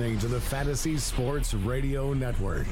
[0.00, 2.66] You're listening to the Fantasy Sports Radio Network.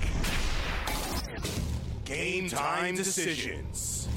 [2.07, 4.09] Game time decisions.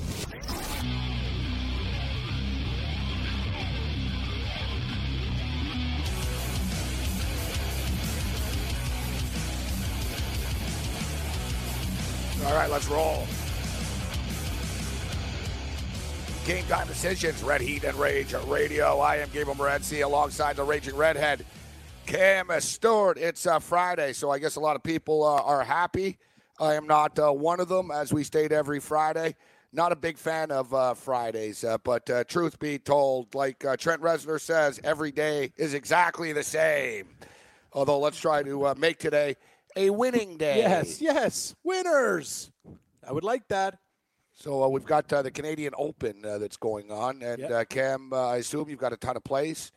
[12.45, 13.27] All right, let's roll.
[16.45, 18.99] Game time decisions, Red Heat and Rage Radio.
[18.99, 21.45] I am Gabriel Morency alongside the Raging Redhead,
[22.05, 23.17] Cam Stewart.
[23.17, 26.17] It's uh, Friday, so I guess a lot of people uh, are happy.
[26.59, 29.35] I am not uh, one of them, as we state every Friday.
[29.73, 33.77] Not a big fan of uh, Fridays, uh, but uh, truth be told, like uh,
[33.77, 37.08] Trent Reznor says, every day is exactly the same.
[37.71, 39.38] Although, let's try to uh, make today
[39.77, 40.58] a winning day.
[40.58, 42.52] Yes, yes, winners.
[43.08, 43.80] I would like that.
[44.36, 47.52] So uh, we've got uh, the Canadian Open uh, that's going on, and Yep.
[47.52, 49.71] uh, Cam, uh, I assume you've got a ton of plays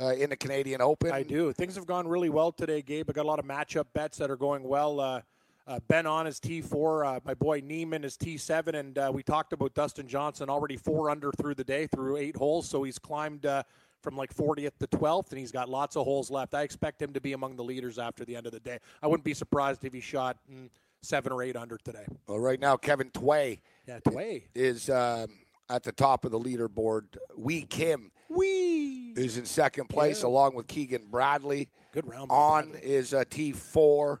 [0.00, 1.12] uh, in the Canadian Open.
[1.12, 1.52] I do.
[1.52, 3.08] Things have gone really well today, Gabe.
[3.08, 5.00] I got a lot of matchup bets that are going well.
[5.00, 5.20] Uh,
[5.66, 7.16] uh, Ben An is T4.
[7.16, 8.74] Uh, my boy Niemann is T7.
[8.78, 12.36] And uh, we talked about Dustin Johnson already four under through the day through eight
[12.36, 12.68] holes.
[12.68, 13.64] So he's climbed uh,
[14.02, 16.54] from like 40th to 12th, and he's got lots of holes left.
[16.54, 18.78] I expect him to be among the leaders after the end of the day.
[19.02, 20.70] I wouldn't be surprised if he shot mm,
[21.02, 22.06] seven or eight under today.
[22.26, 24.44] Well, right now, Kevin Tway Yeah, Tway.
[24.54, 25.26] is um,
[25.68, 27.16] at the top of the leaderboard.
[27.36, 29.12] Whee Kim Whee.
[29.16, 30.28] is in second place, Yeah.
[30.28, 31.68] along with Keegan Bradley.
[31.92, 32.30] Good round.
[32.30, 32.88] On Bradley.
[32.90, 34.18] is uh, T4.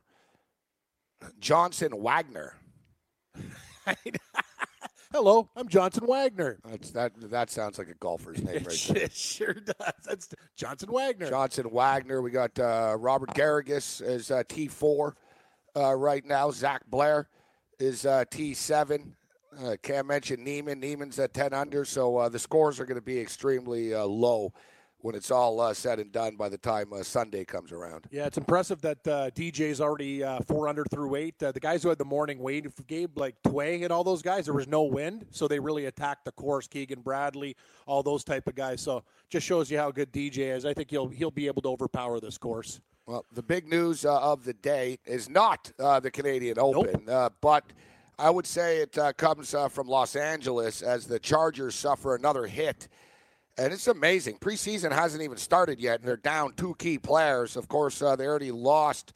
[1.40, 2.54] Johnson Wagner.
[5.10, 6.58] Hello, I'm Johnson Wagner.
[6.64, 9.92] That's, that that sounds like a golfer's name right It sure does.
[10.04, 11.30] That's Johnson Wagner.
[11.30, 12.20] Johnson Wagner.
[12.20, 15.12] We got uh, Robert Garrigus is uh, T4
[15.76, 16.50] uh, right now.
[16.50, 17.26] Zach Blair
[17.80, 19.12] is uh, T7.
[19.60, 20.80] Uh, Cam mentioned Niemann.
[20.80, 24.52] Niemann's at 10 under, so uh, the scores are going to be extremely uh, low
[25.00, 28.06] when it's all uh, said and done by the time uh, Sunday comes around.
[28.10, 31.40] Yeah, it's impressive that uh, DJ's already uh, four under through eight.
[31.42, 34.46] Uh, the guys who had the morning wave, Gabe, like Tway and all those guys,
[34.46, 36.66] there was no wind, so they really attacked the course.
[36.66, 38.80] Keegan Bradley, all those type of guys.
[38.80, 40.64] So just shows you how good DJ is.
[40.64, 42.80] I think he'll he'll be able to overpower this course.
[43.06, 47.30] Well, the big news uh, of the day is not uh, the Canadian Open, uh,
[47.40, 47.64] but
[48.18, 52.46] I would say it uh, comes uh, from Los Angeles as the Chargers suffer another
[52.46, 52.88] hit.
[53.56, 54.38] And it's amazing.
[54.38, 57.56] Preseason hasn't even started yet, and they're down two key players.
[57.56, 59.12] Of course, uh, they already lost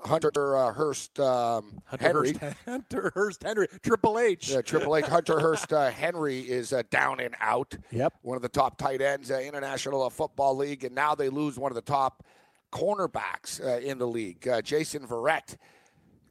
[0.00, 2.32] Hunter uh, Hurst um, Hunter Henry.
[2.34, 4.50] Hurst, Hunter Hurst Henry, Triple H.
[4.50, 7.74] Yeah, Triple H Hunter Hurst uh, Henry is uh, down and out.
[7.90, 8.14] Yep.
[8.22, 11.72] One of the top tight ends, uh, International Football League, and now they lose one
[11.72, 12.24] of the top
[12.72, 14.46] cornerbacks uh, in the league.
[14.46, 15.56] Uh, Jason Verrett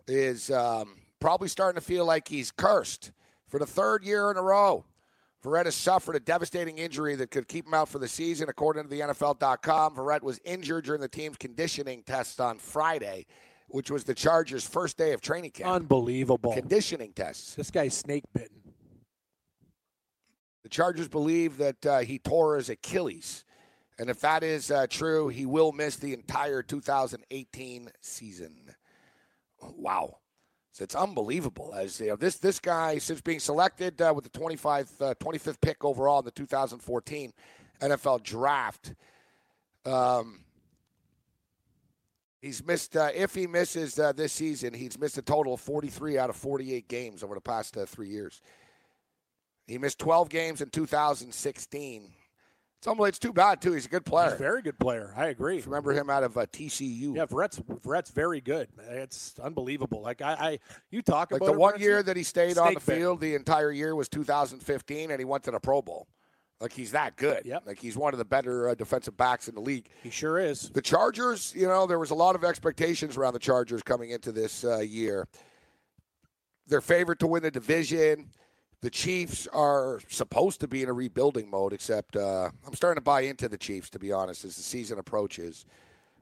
[0.08, 3.12] is um, probably starting to feel like he's cursed
[3.48, 4.86] for the third year in a row.
[5.44, 8.84] Verrett has suffered a devastating injury that could keep him out for the season, according
[8.84, 9.96] to the NFL.com.
[9.96, 13.26] Verrett was injured during the team's conditioning test on Friday,
[13.68, 15.70] which was the Chargers' first day of training camp.
[15.70, 16.54] Unbelievable.
[16.54, 17.56] Conditioning tests.
[17.56, 18.74] This guy's snake bitten.
[20.64, 23.46] The Chargers believe that uh, he tore his Achilles.
[24.00, 28.76] And if that is uh, true, he will miss the entire 2018 season.
[29.62, 30.18] Wow.
[30.82, 31.74] It's unbelievable.
[31.76, 35.62] As you know, this this guy, since being selected uh, with the 25, uh, 25th
[35.62, 37.34] pick overall in the 2014
[37.82, 38.94] NFL draft,
[39.86, 40.40] um,
[42.42, 42.96] he's missed.
[42.96, 46.36] Uh, if he misses uh, this season, he's missed a total of 43 out of
[46.36, 48.42] 48 games over the past uh, three years.
[49.68, 52.14] He missed 12 games in 2016.
[52.80, 53.74] It's almost it's too bad too.
[53.74, 54.26] He's a good player.
[54.30, 55.12] He's a very good player.
[55.18, 55.62] I agree.
[55.62, 57.16] Remember him out of uh, TCU.
[57.16, 58.68] Yeah, Verrett's Verrett's very good.
[58.90, 60.02] It's unbelievable.
[60.02, 60.60] Like I, I
[60.92, 62.84] you talk Like about the one Brent, year that he stayed on the bit.
[62.98, 66.08] field, the entire year was 2015, and he went to the Pro Bowl.
[66.62, 67.46] Like he's that good.
[67.46, 67.64] Yep.
[67.66, 69.90] Like he's one of the better uh, defensive backs in the league.
[70.04, 70.70] He sure is.
[70.70, 74.32] The Chargers, you know, there was a lot of expectations around the Chargers coming into
[74.32, 75.28] this uh, year.
[76.68, 78.30] They're favored to win the division.
[78.82, 83.04] The Chiefs are supposed to be in a rebuilding mode, except uh, I'm starting to
[83.04, 85.66] buy into the Chiefs, to be honest, as the season approaches.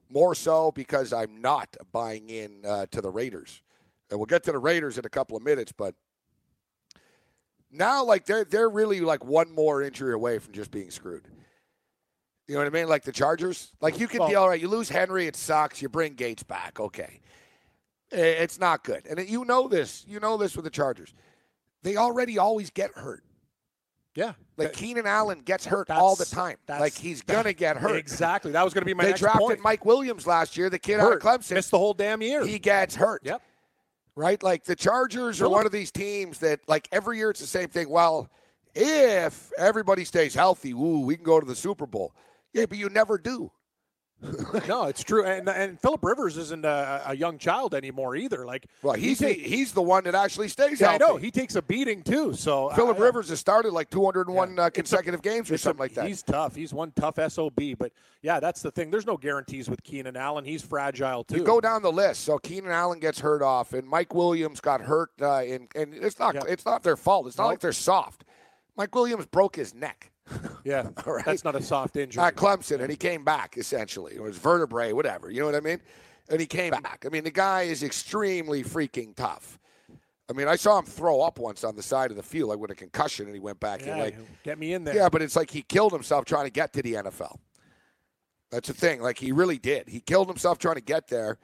[0.10, 3.62] More so because I'm not buying in uh, to the Raiders.
[4.10, 5.96] And we'll get to the Raiders in a couple of minutes, but
[7.72, 11.28] now like they're they're really like one more injury away from just being screwed.
[12.48, 12.88] You know what I mean?
[12.88, 13.74] Like the Chargers.
[13.81, 14.62] Like you can Well- be all right.
[14.62, 15.81] You lose Henry, it sucks.
[15.81, 17.19] You bring Gates back, okay.
[18.12, 20.06] It's not good, and you know this.
[20.07, 21.13] You know this with the Chargers.
[21.85, 23.23] They already always get hurt.
[24.15, 24.33] Yeah.
[24.57, 26.57] Like Keenan Allen gets hurt all the time.
[26.65, 27.97] that's- Like he's gonna get hurt.
[27.97, 28.51] Exactly.
[28.53, 29.59] That was going to be my they drafted point.
[29.59, 31.51] Mike Williams last year, the kid out of Clemson.
[31.53, 32.43] Missed the whole damn year.
[32.45, 33.21] He gets hurt.
[33.23, 33.41] Yep.
[34.15, 34.41] Right?
[34.41, 37.67] Like the Chargers are one of these teams that, like, every year it's the same
[37.67, 37.87] thing.
[37.89, 38.29] Well,
[38.73, 42.13] if everybody stays healthy, ooh, we can go to the Super Bowl.
[42.53, 43.51] Yeah, but you never do.
[44.67, 45.23] no, it's true.
[45.25, 48.45] And and Philip Rivers isn't a, a young child anymore either.
[48.45, 51.29] Like, Well, he he's take- he's the one that actually stays yeah, I know he
[51.31, 52.33] takes a beating too.
[52.33, 54.63] So Philip Rivers has started like 201 Yeah.
[54.63, 56.07] uh, It's a- consecutive games or it's a- something like that.
[56.07, 56.56] He's tough.
[56.56, 57.53] He's one tough sob.
[57.77, 57.91] But
[58.21, 58.89] yeah, that's the thing.
[58.89, 60.45] There's no guarantees with Keenan Allen.
[60.45, 61.35] He's fragile too.
[61.38, 62.21] You go down the list.
[62.23, 65.11] So Keenan Allen gets hurt off, and Mike Williams got hurt.
[65.21, 66.41] Uh, in, and it's not Yeah.
[66.47, 67.27] it's not their fault.
[67.27, 67.51] It's not Nope.
[67.51, 68.23] like they're soft.
[68.77, 70.11] Mike Williams broke his neck
[70.63, 71.25] yeah, All right.
[71.25, 72.24] that's not a soft injury.
[72.24, 74.16] at Clemson, and he came back essentially.
[74.16, 75.30] It was vertebrae, whatever.
[75.30, 75.80] You know what I mean?
[76.30, 77.04] And he came back.
[77.06, 79.60] I mean, the guy is extremely freaking tough.
[80.27, 82.57] I mean, I saw him throw up once on the side of the field, like
[82.57, 83.81] with a concussion, and he went back.
[83.81, 84.95] yeah, and like, get me in there.
[84.95, 87.38] Yeah, but it's like he killed himself trying to get to the NFL.
[88.50, 89.01] That's the thing.
[89.01, 89.88] Like he really did.
[89.88, 91.38] He killed himself trying to get there.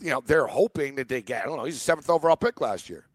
[0.00, 1.42] You know, they're hoping that they get.
[1.42, 1.64] I don't know.
[1.64, 3.07] He's a seventh overall pick last year.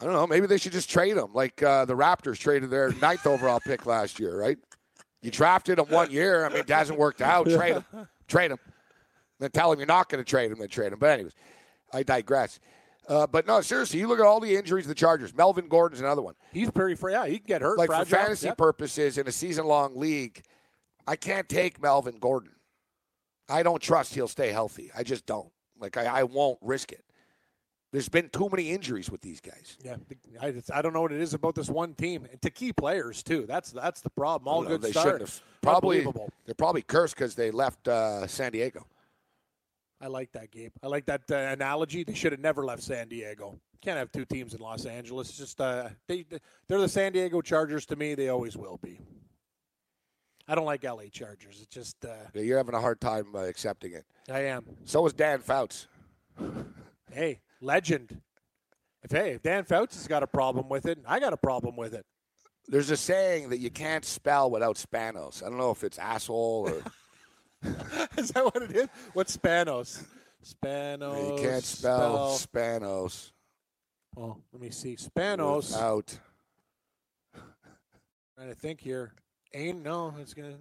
[0.00, 0.26] I don't know.
[0.26, 3.86] Maybe they should just trade him, like uh, the Raptors traded their ninth overall pick
[3.86, 4.58] last year, right?
[5.22, 6.44] You drafted him one year.
[6.44, 7.46] I mean, it hasn't worked out.
[7.48, 7.84] Trade him.
[8.28, 8.58] Trade him.
[9.38, 10.58] Then tell him you're not going to trade him.
[10.58, 10.98] Then trade him.
[10.98, 11.32] But anyways,
[11.92, 12.60] I digress.
[13.08, 15.34] Uh, but no, seriously, you look at all the injuries of the Chargers.
[15.34, 17.78] Melvin Gordon's another one he's pretty fra- Yeah, he can get hurt.
[17.78, 18.04] like fragile.
[18.04, 18.58] for fantasy Yep.
[18.58, 20.42] purposes in a season-long league,
[21.06, 22.50] I can't take Melvin Gordon.
[23.48, 24.90] I don't trust he'll stay healthy.
[24.96, 25.50] I just don't.
[25.78, 27.04] Like I, I won't risk it.
[27.92, 29.78] There's been too many injuries with these guys.
[29.82, 29.96] Yeah,
[30.42, 33.22] I, I don't know what it is about this one team and to key players
[33.22, 33.46] too.
[33.46, 34.48] That's that's the problem.
[34.52, 35.04] All know, good they start.
[35.06, 35.42] shouldn't have.
[35.62, 36.06] Probably
[36.44, 38.86] they're probably cursed because they left uh, San Diego.
[40.00, 40.72] I like that, Gabe.
[40.82, 42.04] I like that uh, analogy.
[42.04, 43.58] They should have never left San Diego.
[43.80, 45.28] Can't have two teams in Los Angeles.
[45.30, 46.26] It's just uh, they
[46.68, 48.14] they're the San Diego Chargers to me.
[48.14, 49.00] They always will be.
[50.48, 51.60] I don't like LA Chargers.
[51.60, 54.04] It's just uh, You're having a hard time uh, accepting it.
[54.30, 54.64] I am.
[54.84, 55.88] So is Dan Fouts.
[57.10, 58.20] Hey, legend.
[59.02, 61.76] If hey, if Dan Fouts has got a problem with it, I got a problem
[61.76, 62.04] with it.
[62.68, 65.42] There's a saying that you can't spell without Spanos.
[65.42, 66.82] I don't know if it's asshole or
[68.18, 68.88] is that what it is?
[69.12, 70.04] What's Spanos?
[70.44, 71.38] Spanos.
[71.38, 73.30] you can't spell Spanos
[74.16, 74.96] Oh, let me see.
[74.96, 75.76] Spanos.
[75.76, 76.18] Out.
[78.34, 79.12] trying to think here.
[79.52, 80.14] Ain't no.
[80.18, 80.56] It's gonna.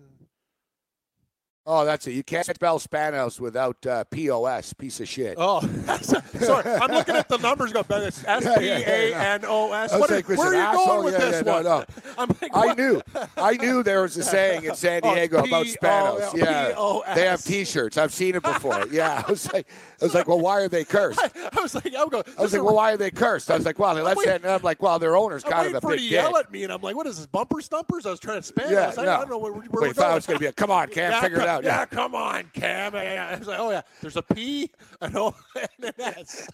[1.67, 2.11] Oh, that's it.
[2.11, 5.33] You can't spell Spanos without uh, POS, piece of shit.
[5.39, 5.61] Oh,
[6.01, 6.69] sorry.
[6.75, 7.73] I'm looking at the numbers.
[7.73, 9.91] Go, but it's S P A N O S.
[9.91, 10.85] I was What is- like, was Where are you asshole?
[10.85, 11.63] going with Yeah, this yeah, one?
[11.63, 11.85] no.
[12.19, 13.01] I'm like, I knew.
[13.35, 16.29] I knew there was a saying in San Oh, Diego about Spanos.
[16.33, 17.15] oh, yeah, P-O-S.
[17.15, 17.97] they have T-shirts.
[17.97, 18.85] I've seen it before.
[18.91, 19.67] Yeah, I was like,
[19.99, 21.19] I was like, well, why are they cursed?
[21.21, 22.23] I was like, I'm going.
[22.37, 23.49] I was like, well, why are they cursed?
[23.49, 24.43] I was like, well, they left wait- that.
[24.43, 26.81] And I'm like, well, their owner's kind of a big yell at me, and I'm
[26.81, 27.25] like, "What is this?
[27.25, 28.69] Bumper stumpers?" I was trying to spam.
[28.69, 29.11] Yeah, I, no.
[29.13, 30.13] I don't know where, where Wait, we're going.
[30.15, 31.63] was going to be a come on, yeah, figure it come- out.
[31.63, 31.85] Yeah, Yeah.
[31.85, 32.93] come on, Cam.
[32.93, 34.69] Yeah, I was like, oh yeah, there's a P,
[35.01, 36.47] an O, and an S.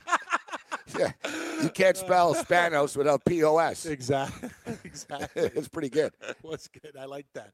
[0.98, 1.12] yeah.
[1.62, 3.86] You can't spell Spanos without POS.
[3.86, 4.50] exactly,
[4.83, 5.44] exactly.
[5.56, 6.13] it's pretty good.
[6.42, 6.95] What's good?
[7.00, 7.51] I like that.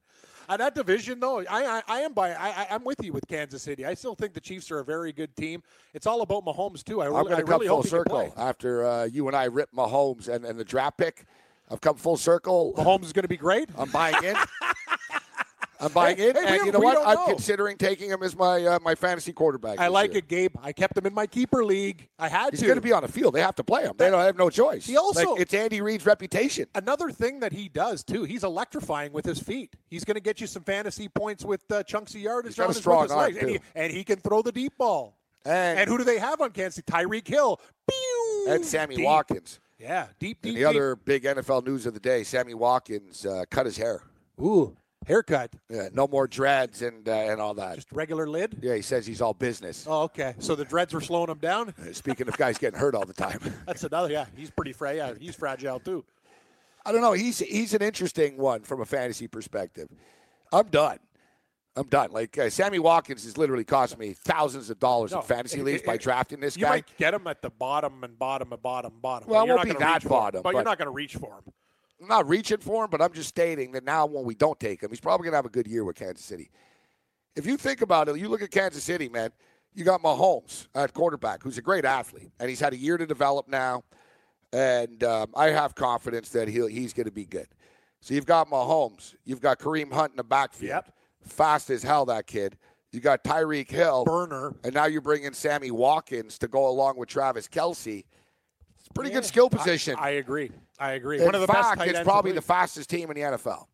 [0.48, 2.32] Uh, that division, though, I, I, I am by.
[2.32, 3.84] I, I'm with you with Kansas City.
[3.84, 5.62] I still think the Chiefs are a very good team.
[5.92, 7.02] It's all about Mahomes too.
[7.02, 9.36] I I'm going to come really full hope he can circle after uh, you and
[9.36, 11.26] I ripped Mahomes and, and the draft pick.
[11.70, 12.72] I've come full circle.
[12.78, 13.68] Mahomes is going to be great.
[13.76, 14.36] I'm buying in.
[15.80, 16.98] I'm buying Hey, in, hey, and you know what?
[17.06, 17.26] I'm know.
[17.26, 19.78] considering taking him as my uh, my fantasy quarterback.
[19.78, 20.18] I like year.
[20.18, 20.56] it, Gabe.
[20.62, 22.08] I kept him in my keeper league.
[22.18, 22.66] I had He's to.
[22.66, 23.34] going to be on the field.
[23.34, 23.92] They have to play him.
[23.96, 24.86] They don't have no choice.
[24.86, 26.66] He also- like, it's Andy Reid's reputation.
[26.74, 29.74] Another thing that he does too, he's electrifying with his feet.
[29.88, 32.70] He's going to get you some fantasy points with uh, chunks of yardage He's got
[32.70, 35.16] a strong arm, and he, and he can throw the deep ball.
[35.44, 36.76] And, And who do they have on Kansas?
[36.76, 36.90] City?
[36.92, 37.60] Tyreek Hill.
[37.88, 38.46] Pew!
[38.48, 39.04] and Sammy Deep.
[39.04, 39.60] Watkins.
[39.78, 40.54] Yeah, deep, deep.
[40.54, 44.02] And the other big NFL news of the day: Sammy Watkins uh, cut his hair.
[44.40, 44.76] ooh
[45.08, 47.74] haircut, Yeah, no more dreads and uh, and all that.
[47.76, 48.58] just regular lid.
[48.62, 49.84] yeah, he says he's all business.
[49.88, 50.34] Oh, okay.
[50.38, 51.70] So the dreads were slowing him down.
[51.80, 54.10] Uh, Speaking of guys getting hurt all the time, That's another.
[54.12, 56.04] Yeah, he's pretty fra- Yeah, he's fragile too.
[56.86, 57.12] I don't know.
[57.14, 59.88] He's he's an interesting one from a fantasy perspective.
[60.52, 60.98] I'm done.
[61.76, 62.10] I'm done.
[62.10, 65.64] Like uh, Sammy Watkins has literally cost me thousands of dollars No, in fantasy it-
[65.64, 66.70] leagues it- by drafting this You guy.
[66.70, 69.28] might get him at the bottom and bottom and bottom, bottom.
[69.28, 70.92] Well, but it you're won't not be that for bottom, but, you're not going to
[70.92, 71.52] reach for him.
[72.00, 74.82] I'm not reaching for him, but I'm just stating that now when we don't take
[74.82, 76.50] him, he's probably going to have a good year with Kansas City.
[77.34, 79.30] If you think about it, you look at Kansas City, man.
[79.74, 83.06] You got Mahomes at quarterback, who's a great athlete, and he's had a year to
[83.06, 83.84] develop now.
[84.52, 87.46] And um, I have confidence that he'll, he's going to be good.
[88.00, 90.70] So you've got Mahomes, you've got Kareem Hunt in the backfield.
[90.70, 90.92] Yep.
[91.26, 92.06] fast as hell.
[92.06, 92.56] That kid.
[92.92, 94.54] You got Tyreek Hill, Burner.
[94.64, 98.04] and now you bring in Sammy Watkins to go along with Travis Kelce.
[98.78, 99.16] It's a pretty Yeah.
[99.16, 99.96] good skill position.
[99.98, 100.50] I, I agree.
[100.78, 101.18] I agree.
[101.18, 103.66] in One of the fact, best it's probably the fastest team in the NFL.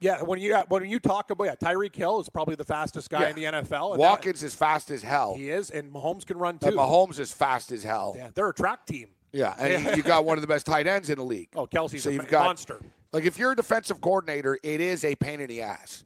[0.00, 0.22] yeah.
[0.22, 3.28] When you when you talk about yeah, Tyreek Hill is probably the fastest guy Yeah.
[3.30, 3.92] in the NFL.
[3.92, 5.34] and Watkins is fast as hell.
[5.36, 6.66] he is, and Mahomes can run too.
[6.68, 8.14] And Mahomes is fast as hell.
[8.16, 9.08] Yeah, they're a track team.
[9.32, 11.48] Yeah, and you- got one of the best tight ends in the league.
[11.54, 12.80] Oh, Kelce's So a you've got- monster.
[13.12, 16.04] Like if you're a defensive coordinator, it is a pain in the ass.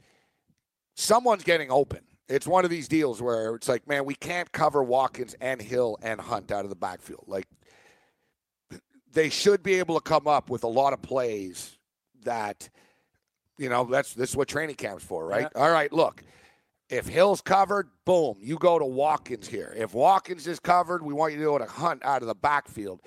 [0.95, 2.01] Someone's getting open.
[2.29, 5.97] It's one of these deals where it's like, man, we can't cover Watkins and Hill
[6.01, 7.25] and Hunt out of the backfield.
[7.27, 7.47] Like
[9.13, 11.77] they should be able to come up with a lot of plays
[12.23, 12.69] that,
[13.57, 15.47] you know, that's this is what training camp's for, right?
[15.55, 16.23] All right, look.
[16.89, 19.73] If Hill's covered, boom, you go to Watkins here.
[19.75, 23.01] If Watkins is covered, we want you to go to Hunt out of the backfield.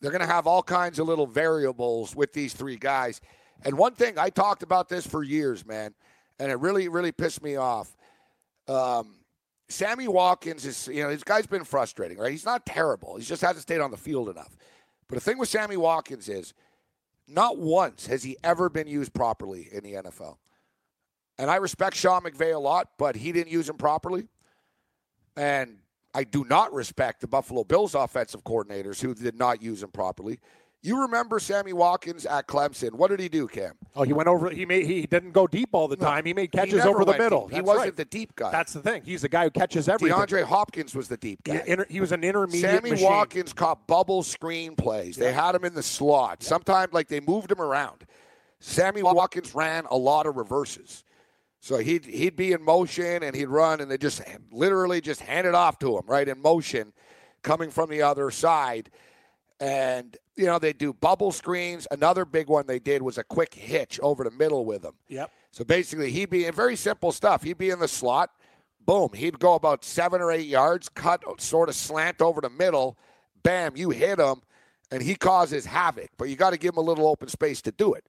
[0.00, 3.22] They're going to have all kinds of little variables with these three guys.
[3.64, 5.94] And one thing, I talked about this for years, man,
[6.38, 7.96] and it really, really pissed me off.
[8.68, 9.14] Um,
[9.68, 12.32] Sammy Watkins is, you know, this guy's been frustrating, right?
[12.32, 13.16] He's not terrible.
[13.16, 14.54] He just hasn't stayed on the field enough.
[15.08, 16.54] But the thing with Sammy Watkins is,
[17.26, 20.36] not once has he ever been used properly in the NFL.
[21.38, 24.28] And I respect Sean McVay a lot, but he didn't use him properly.
[25.36, 25.78] And
[26.14, 30.38] I do not respect the Buffalo Bills offensive coordinators who did not use him properly.
[30.84, 32.92] You remember Sammy Watkins at Clemson?
[32.92, 33.72] What did he do, Cam?
[33.96, 34.50] Oh, he went over.
[34.50, 34.84] He made.
[34.84, 36.26] He didn't go deep all the time.
[36.26, 37.48] He made catches never over the middle.
[37.48, 37.96] He wasn't right.
[37.96, 38.50] the deep guy.
[38.50, 39.00] That's the thing.
[39.02, 40.14] He's the guy who catches everything.
[40.14, 41.62] DeAndre Hopkins was the deep guy.
[41.64, 43.06] He, inter- he was an intermediate Sammy machine.
[43.08, 45.16] Watkins caught bubble screen plays.
[45.16, 46.42] They had him in the slot.
[46.42, 48.04] Sometimes, like they moved him around.
[48.60, 51.02] Sammy Watkins ran a lot of reverses.
[51.60, 54.20] So he'd he'd be in motion and he'd run, and they just
[54.52, 56.92] literally just hand it off to him right in motion,
[57.42, 58.90] coming from the other side.
[59.60, 61.86] And you know they do bubble screens.
[61.90, 64.94] Another big one they did was a quick hitch over the middle with him.
[65.08, 65.30] Yep.
[65.50, 67.42] So basically, he'd be in very simple stuff.
[67.42, 68.30] He'd be in the slot.
[68.84, 69.10] Boom.
[69.14, 72.98] He'd go about seven or eight yards, cut, sort of slant over the middle.
[73.42, 74.42] Bam, you hit him,
[74.90, 76.10] and he causes havoc.
[76.18, 78.04] But you got to give him a little open space to do it.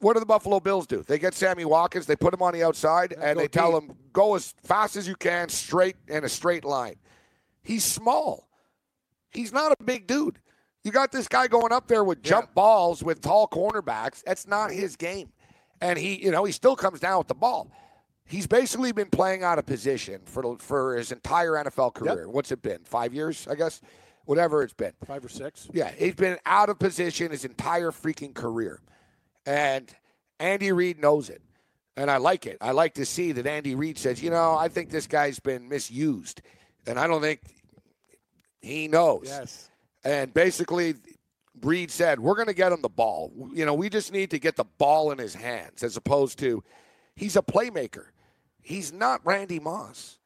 [0.00, 1.04] What do the Buffalo Bills do?
[1.04, 4.34] They get Sammy Watkins, they put him on the outside, and they tell him, go
[4.34, 6.96] as fast as you can, straight in a straight line.
[7.62, 8.48] He's small.
[9.30, 10.40] He's not a big dude.
[10.84, 14.22] You got this guy going up there with jump balls with tall cornerbacks.
[14.24, 15.32] That's not his game.
[15.80, 17.70] And he, you know, he still comes down with the ball.
[18.24, 22.28] He's basically been playing out of position for for his entire NFL career.
[22.28, 22.78] What's it been?
[22.84, 23.80] Five years, I guess.
[24.24, 24.92] Whatever it's been.
[25.04, 25.68] Five or six.
[25.72, 28.80] Yeah, he's been out of position his entire freaking career.
[29.44, 29.92] And
[30.38, 31.42] Andy Reid knows it.
[31.96, 32.56] And I like it.
[32.60, 35.68] I like to see that Andy Reid says, you know, I think this guy's been
[35.68, 36.40] misused.
[36.86, 37.40] And I don't think
[38.60, 39.24] he knows.
[39.26, 39.68] Yes.
[40.04, 40.94] And basically,
[41.60, 43.32] Reid said, we're going to get him the ball.
[43.52, 46.62] You know, we just need to get the ball in his hands as opposed to
[47.14, 48.06] he's a playmaker.
[48.60, 50.18] He's not Randy Moss.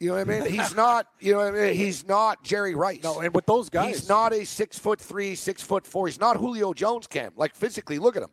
[0.00, 0.50] You know what I mean?
[0.52, 1.74] He's not, you know what I mean?
[1.74, 3.02] He's not Jerry Rice.
[3.02, 6.06] No, and with those guys, He's not a six foot three, six foot four.
[6.06, 7.32] He's not Julio Jones, Cam.
[7.36, 8.30] Like physically, look at him.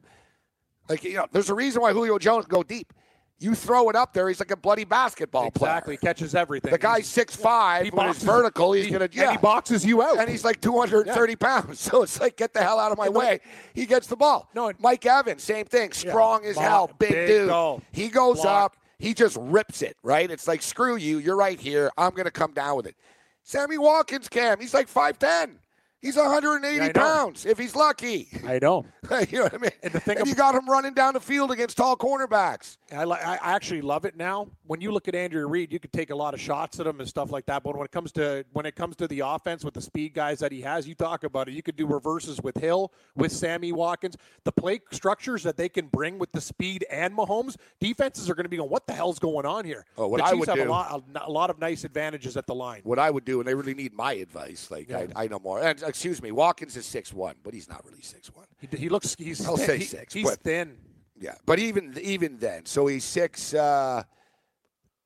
[0.90, 2.94] Like you know, there's a reason why Julio Jones can go deep.
[3.42, 6.14] You throw it up there, he's like a bloody basketball exactly player.
[6.14, 6.72] catches everything.
[6.72, 7.86] The guy's six five.
[7.86, 9.32] he boxes- vertical, he's he- gonna and yeah.
[9.32, 10.20] he boxes you out.
[10.20, 11.80] and he's like 230 pounds.
[11.92, 13.40] So it's like, get the hell out of my And way.
[13.74, 14.48] He gets the ball.
[14.54, 15.92] No, and- Mike Evans, same thing.
[15.92, 17.50] Strong as Block, hell, big, big dude.
[17.50, 17.82] goal.
[17.92, 18.66] He goes Block.
[18.74, 18.78] up.
[19.00, 19.98] He just rips it.
[20.04, 20.30] Right?
[20.30, 21.18] It's like, screw you.
[21.18, 21.90] You're right here.
[21.98, 22.96] I'm gonna come down with it.
[23.44, 24.60] Sammy Watkins, Cam.
[24.60, 25.56] He's like 5'10.
[26.02, 28.28] He's 180 Yeah, pounds if he's lucky.
[28.48, 28.86] I know.
[29.30, 29.72] you know what I mean?
[29.84, 32.78] And the thing and you got him running down the field against tall cornerbacks.
[32.92, 34.48] I, li- I actually love it now.
[34.66, 37.00] When you look at Andrew Reid, you could take a lot of shots at him
[37.00, 37.62] and stuff like that.
[37.62, 40.40] But when it comes to when it comes to the offense with the speed guys
[40.40, 41.54] that he has, you talk about it.
[41.54, 44.18] You could do reverses with Hill, with Sammy Watkins.
[44.44, 48.46] The play structures that they can bring with the speed and Mahomes, defenses are going
[48.46, 50.58] to be going, "What the hell's going on here?" Oh, what the I would have
[50.58, 52.82] do- a lot, a, a lot of nice advantages at the line.
[52.84, 54.70] What I would do, and they really need my advice.
[54.72, 55.06] Like Yeah.
[55.16, 55.62] I, I know more.
[55.62, 58.48] And, uh, excuse me, Watkins is six one, but he's not really six one.
[58.60, 59.68] He, he looks, he's I'll thin.
[59.68, 60.78] say He- six, He's but- thin.
[61.20, 63.54] Yeah, but even even then, so he's six.
[63.54, 64.02] Uh,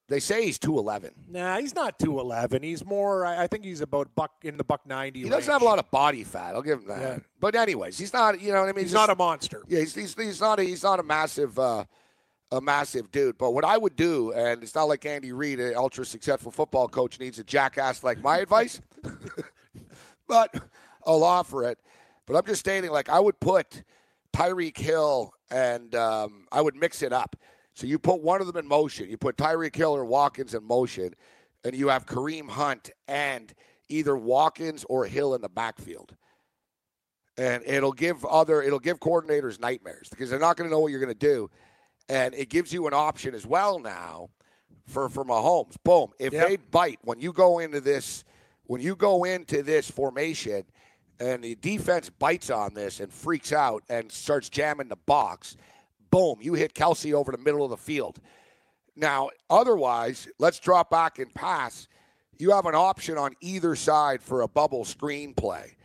[0.07, 1.11] they say he's two eleven.
[1.27, 2.63] Nah, he's not two eleven.
[2.63, 3.25] He's more.
[3.25, 5.23] I, I think he's about buck in the buck ninety.
[5.23, 6.55] He doesn't have a lot of body fat.
[6.55, 7.01] I'll give him that.
[7.01, 7.17] Yeah.
[7.41, 8.39] But anyways, he's not.
[8.39, 8.85] You know what I mean?
[8.85, 9.61] He's not a monster.
[9.67, 11.83] Yeah, he's, he's, he's not a he's not a massive uh,
[12.49, 13.37] a massive dude.
[13.37, 16.87] But what I would do, and it's not like Andy Reid, an ultra successful football
[16.87, 18.79] coach, needs a jackass like my advice.
[20.27, 20.53] but
[21.05, 21.79] I'll offer it.
[22.25, 23.83] But I'm just stating, like I would put
[24.33, 27.35] Tyreek Hill and um, I would mix it up.
[27.73, 29.09] So you put one of them in motion.
[29.09, 31.13] You put Tyreek Hill or Watkins in motion,
[31.63, 33.53] and you have Kareem Hunt and
[33.89, 36.15] either Watkins or Hill in the backfield
[37.37, 40.87] and it'll give other it'll give coordinators nightmares because they're not going to know what
[40.89, 41.49] you're going to do
[42.09, 44.29] and it gives you an option as well now
[44.87, 45.75] for for Mahomes.
[45.83, 46.11] Boom!
[46.19, 46.47] If Yep.
[46.47, 48.23] they bite when you go into this,
[48.67, 50.63] when you go into this formation,
[51.19, 55.55] and the defense bites on this and freaks out and starts jamming the box,
[56.11, 56.37] boom!
[56.41, 58.19] You hit Kelce over the middle of the field.
[58.95, 61.87] Now, otherwise, let's drop back and pass.
[62.37, 65.77] You have an option on either side for a bubble screen play,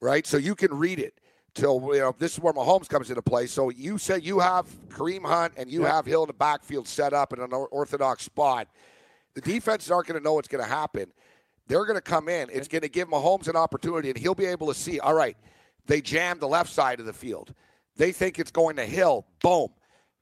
[0.00, 0.26] right?
[0.26, 1.20] So you can read it.
[1.54, 3.46] Till you know this is where Mahomes comes into play.
[3.46, 5.94] So you said you have Kareem Hunt and you Yeah.
[5.94, 8.68] have Hill in the backfield set up in an orthodox spot.
[9.32, 11.10] The defenses aren't going to know what's going to happen.
[11.68, 12.48] They're going to come in.
[12.52, 15.00] It's going to give Mahomes an opportunity, and he'll be able to see.
[15.00, 15.36] All right,
[15.86, 17.54] they jammed the left side of the field.
[17.96, 19.26] They think it's going to Hill.
[19.42, 19.68] Boom.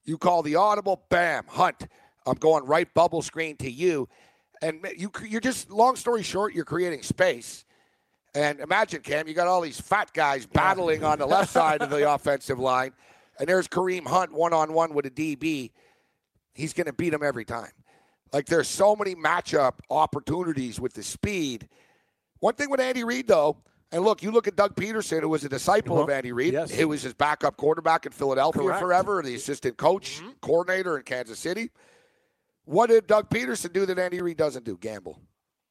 [0.05, 1.03] You call the audible.
[1.09, 1.45] Bam.
[1.47, 1.87] Hunt.
[2.25, 4.09] I'm going right bubble screen to you,
[4.61, 7.65] and you you're just long story short, you're creating space.
[8.33, 11.89] And imagine, Cam, you got all these fat guys battling on the left side of
[11.89, 12.91] the offensive line,
[13.39, 15.71] and there's Kareem Hunt one on one with a DB.
[16.53, 17.71] He's going to beat him every time.
[18.35, 21.69] Like there's so many matchup opportunities with the speed.
[22.39, 23.55] One thing with Andy Reid, though,
[23.93, 26.17] and look, you look at Doug Pederson, who was a disciple of Uh-huh.
[26.17, 26.51] Andy Reid.
[26.51, 26.69] Yes.
[26.69, 28.81] He was his backup quarterback in Philadelphia Correct.
[28.81, 31.69] forever, the assistant coach, coordinator in Kansas City.
[32.65, 34.75] What did Doug Pederson do that Andy Reid doesn't do?
[34.75, 35.17] Gamble.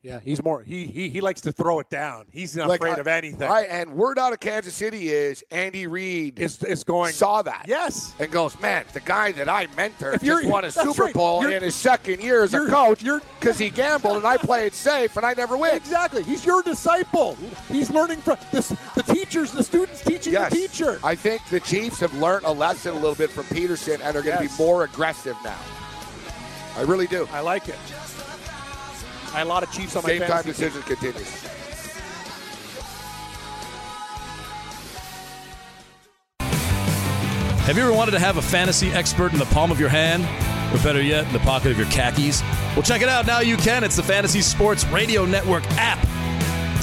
[0.04, 0.62] Yeah, he's more.
[0.62, 2.26] He he he likes to throw it down.
[2.30, 3.48] He's not Like, afraid I- of anything.
[3.48, 7.14] Right, and word out of Kansas City is Andy Reid is, it's going.
[7.14, 7.64] saw that.
[7.66, 8.12] Yes.
[8.18, 11.14] And goes, man, the guy that I mentored just won a Super right.
[11.14, 13.02] Bowl in his second year as a you're- coach
[13.40, 15.74] because he gambled and I played safe and I never win.
[15.74, 16.22] Exactly.
[16.22, 17.38] He's your disciple.
[17.68, 18.68] He's learning from this.
[18.94, 20.50] The teachers, the students teaching Yes.
[20.52, 21.00] the teacher.
[21.02, 24.22] I think the Chiefs have learned a lesson a little bit from Pederson and are
[24.22, 24.58] going to Yes.
[24.58, 25.56] be more aggressive now.
[26.76, 27.26] I really do.
[27.32, 27.76] I like it.
[29.34, 30.70] I had a lot of Chiefs on my Game time fantasy team.
[30.70, 31.44] decision continues.
[37.66, 40.22] Have you ever wanted to have a fantasy expert in the palm of your hand?
[40.72, 42.42] Or better yet, in the pocket of your khakis?
[42.74, 43.26] Well, check it out.
[43.26, 43.82] Now you can.
[43.82, 45.98] It's the Fantasy Sports Radio Network app.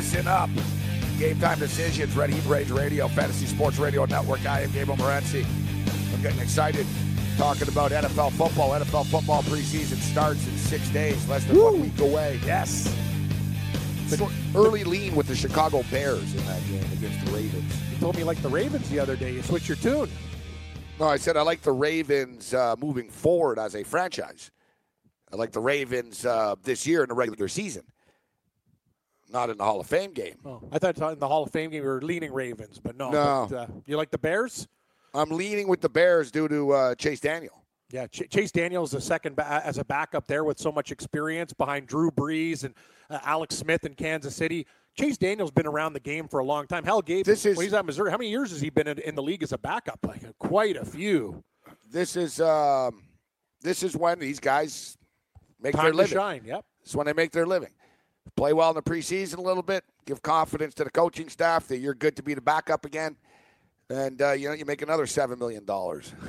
[0.00, 0.48] Listen up.
[1.18, 4.46] Game time decisions, Red Heat Rage Radio, Fantasy Sports Radio Network.
[4.46, 5.44] I am Gabriel Morency.
[6.14, 6.86] I'm getting excited
[7.36, 8.70] talking about NFL football.
[8.70, 12.40] NFL football preseason starts in six days, less than one week away.
[12.46, 12.90] Yes.
[14.08, 17.92] Short- early lean with the Chicago Bears in that game against the Ravens.
[17.92, 19.34] You told me like the Ravens the other day.
[19.34, 20.08] You switched your tune.
[20.98, 24.50] No, I said I like the Ravens uh, moving forward as a franchise.
[25.30, 27.82] I like the Ravens uh, this year in the regular season,
[29.32, 30.36] not in the Hall of Fame game.
[30.44, 33.10] Oh, I thought in the Hall of Fame game we were leaning Ravens, but no.
[33.10, 33.46] No.
[33.50, 34.66] But, uh, you like the Bears?
[35.14, 37.64] I'm leaning with the Bears due to uh, Chase Daniel.
[37.90, 41.52] Yeah, Ch- Chase Daniels the second ba- as a backup there with so much experience
[41.52, 42.74] behind Drew Brees and
[43.10, 44.66] uh, Alex Smith in Kansas City.
[44.96, 46.84] Chase Daniels been around the game for a long time.
[46.84, 48.98] Hell, Gabe, This is- when he's at Missouri, how many years has he been in,
[49.00, 49.98] in the league as a backup?
[50.06, 51.42] Like quite a few.
[51.90, 53.02] This is um,
[53.62, 54.96] this is when these guys
[55.60, 56.12] make their Time to living.
[56.16, 56.42] shine.
[56.44, 56.64] Yep.
[56.82, 57.70] It's when they make their living.
[58.36, 59.84] Play well in the preseason a little bit.
[60.06, 63.16] Give confidence to the coaching staff that you're good to be the backup again.
[63.88, 66.12] And uh, you know you make another seven million dollars.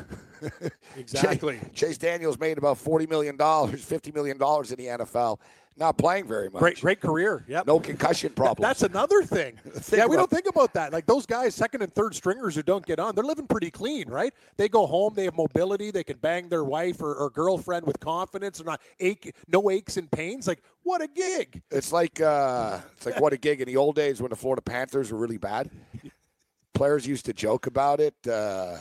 [0.98, 1.60] Exactly.
[1.76, 5.38] Chase Daniels made about forty million dollars, fifty million dollars in the NFL.
[5.78, 6.60] Not playing very much.
[6.60, 7.44] Great, great career.
[7.48, 8.68] Yeah, No concussion problems.
[8.68, 9.58] That's another thing.
[9.92, 10.94] Yeah, we don't think about that.
[10.94, 14.08] Like those guys, second and third stringers who don't get on, they're living pretty clean,
[14.08, 14.34] right?
[14.58, 18.00] They go home, they have mobility, they can bang their wife or, or girlfriend with
[18.00, 18.60] confidence.
[18.60, 20.48] They're not ache, no aches and pains.
[20.48, 21.62] Like what a gig!
[21.72, 24.62] It's like uh, it's like what a gig in the old days when the Florida
[24.62, 25.70] Panthers were really bad.
[26.74, 28.16] Players used to joke about it.
[28.28, 28.78] Uh,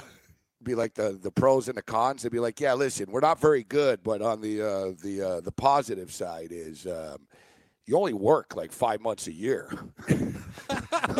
[0.62, 2.22] be like the the pros and the cons.
[2.22, 5.40] They'd be like, "Yeah, listen, we're not very good, but on the uh, the uh,
[5.40, 7.26] the positive side is um,
[7.86, 9.70] you only work like five months a year."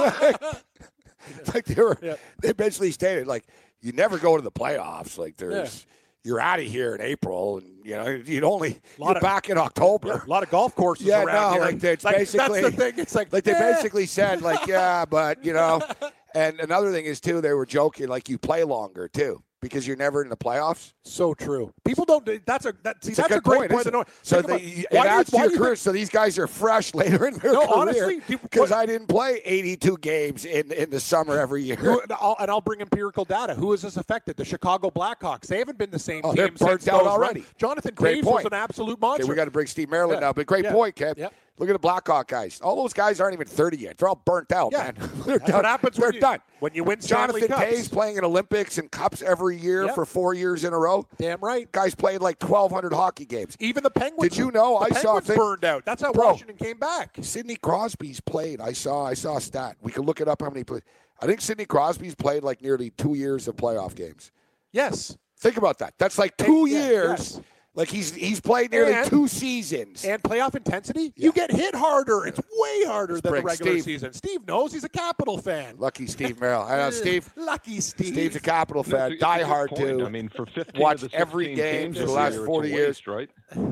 [1.54, 2.16] like they were, Yeah.
[2.42, 3.44] they basically stated like
[3.80, 5.18] you never go to the playoffs.
[5.18, 5.86] Like there's.
[6.22, 9.48] You're out of here in April, and you know you'd only Lot you're of- back
[9.48, 10.22] in October.
[10.24, 11.60] A lot of golf courses Yeah, around no, here.
[11.72, 12.92] like it's basically- that's the thing.
[12.98, 13.72] It's like Like they eh.
[13.72, 15.80] basically said, like, yeah, but you know.
[16.32, 19.42] And another thing is too, they were joking, like you play longer too.
[19.60, 20.94] Because you're never in the playoffs?
[21.04, 21.70] So true.
[21.84, 22.24] People don't.
[22.46, 23.84] That's a that, see, It's a that's a, great point, point.
[23.84, 24.04] to know.
[24.22, 24.84] So they, it do you-
[25.24, 25.64] to your career.
[25.66, 29.08] think- So these guys are fresh later in their No, career honestly, because I didn't
[29.08, 31.76] play 82 games in, in the summer every year.
[31.76, 33.54] Who, and, I'll, and I'll bring empirical data.
[33.54, 34.38] Who has this affected?
[34.38, 35.42] The Chicago Blackhawks.
[35.48, 37.40] They haven't been the same Oh, team since out already.
[37.40, 37.52] runs.
[37.58, 39.24] Jonathan Great Toews was an absolute monster.
[39.24, 40.28] Okay, we got to bring Steve Maryland Yeah.
[40.28, 40.72] now, but great Yeah.
[40.72, 41.18] point, Kev.
[41.18, 41.34] Yep.
[41.60, 42.58] Look at the Blackhawk guys.
[42.62, 43.98] All those guys aren't even 30 yet.
[43.98, 44.78] They're all burnt out, Yeah.
[44.78, 44.94] man.
[45.26, 45.56] They're That's done.
[45.58, 46.38] what happens They're when you- done.
[46.60, 47.88] when you win Stanley Jonathan Cups.
[47.88, 49.94] Toews playing in Olympics and Cups every year Yep.
[49.94, 51.06] for four years in a row.
[51.18, 51.70] Damn right.
[51.70, 53.56] Guys played like 1,200 hockey games.
[53.60, 54.30] Even the Penguins.
[54.32, 55.84] Did you know I saw a Penguins thing- burned out?
[55.84, 56.26] That's how Bro.
[56.32, 57.16] Washington came back.
[57.20, 58.60] Sidney Crosby's played.
[58.60, 59.04] I saw.
[59.04, 59.76] I saw a stat.
[59.82, 60.40] We can look it up.
[60.40, 60.82] How many played?
[61.20, 64.32] I think Sidney Crosby's played like nearly two years of playoff games.
[64.72, 65.14] Yes.
[65.38, 65.92] Think about that.
[65.98, 67.34] That's like two Yeah, years.
[67.36, 67.40] yes.
[67.74, 70.04] Like he's he's played nearly And- two seasons.
[70.04, 72.26] And playoff intensity, you get hit harder.
[72.26, 73.84] It's way harder than the regular Steve.
[73.84, 74.12] season.
[74.12, 75.76] Steve knows he's a Capital fan.
[75.78, 76.62] Lucky Steve Merrill.
[76.62, 77.30] I know Steve.
[77.36, 78.14] Lucky Steve.
[78.14, 79.12] Steve's a Capital fan.
[79.12, 80.04] it's Die good hard too.
[80.04, 82.76] I mean, for 15 Watch of the every game for the last year, 40 a
[82.76, 83.06] years.
[83.06, 83.30] right?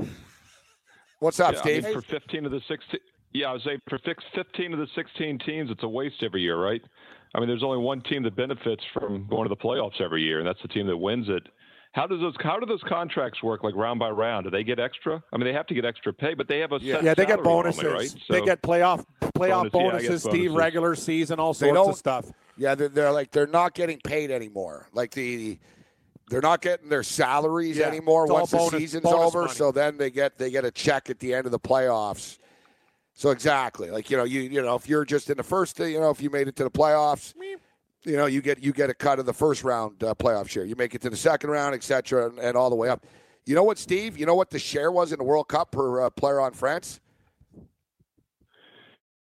[1.21, 1.85] What's up, yeah, Steve?
[1.85, 3.01] I mean, for 15 of the 16,
[3.33, 6.57] yeah, I was saying for 15 of the 16 teams, it's a waste every year,
[6.57, 6.81] right?
[7.35, 10.39] I mean, there's only one team that benefits from going to the playoffs every year,
[10.39, 11.43] and that's the team that wins it.
[11.92, 14.44] How does those how do those contracts work, like round by round?
[14.44, 15.22] Do they get extra?
[15.33, 17.27] I mean, they have to get extra pay, but they have a set Yeah, they
[17.27, 17.83] get bonuses.
[17.83, 18.14] normally, right?
[18.29, 20.57] They get playoff playoff Bonus, bonuses, guess Steve, bonuses.
[20.57, 22.27] regular season, all sorts of stuff.
[22.57, 24.88] Yeah, they're, they're like they're not getting paid anymore.
[24.92, 25.59] Like the
[26.29, 29.42] they're not getting their salaries Yeah, anymore once bonus- the season's over.
[29.42, 29.55] money.
[29.55, 32.38] So then they get they get a check at the end of the playoffs.
[33.14, 35.98] So exactly, like you know, you you know, if you're just in the first, you
[35.98, 37.35] know, if you made it to the playoffs,
[38.05, 40.65] you know, you get you get a cut of the first round uh, playoff share.
[40.65, 43.05] You make it to the second round, et cetera, and, and all the way up.
[43.47, 44.19] You know what, Steve?
[44.19, 47.01] You know what the share was in the World Cup per uh, player on France?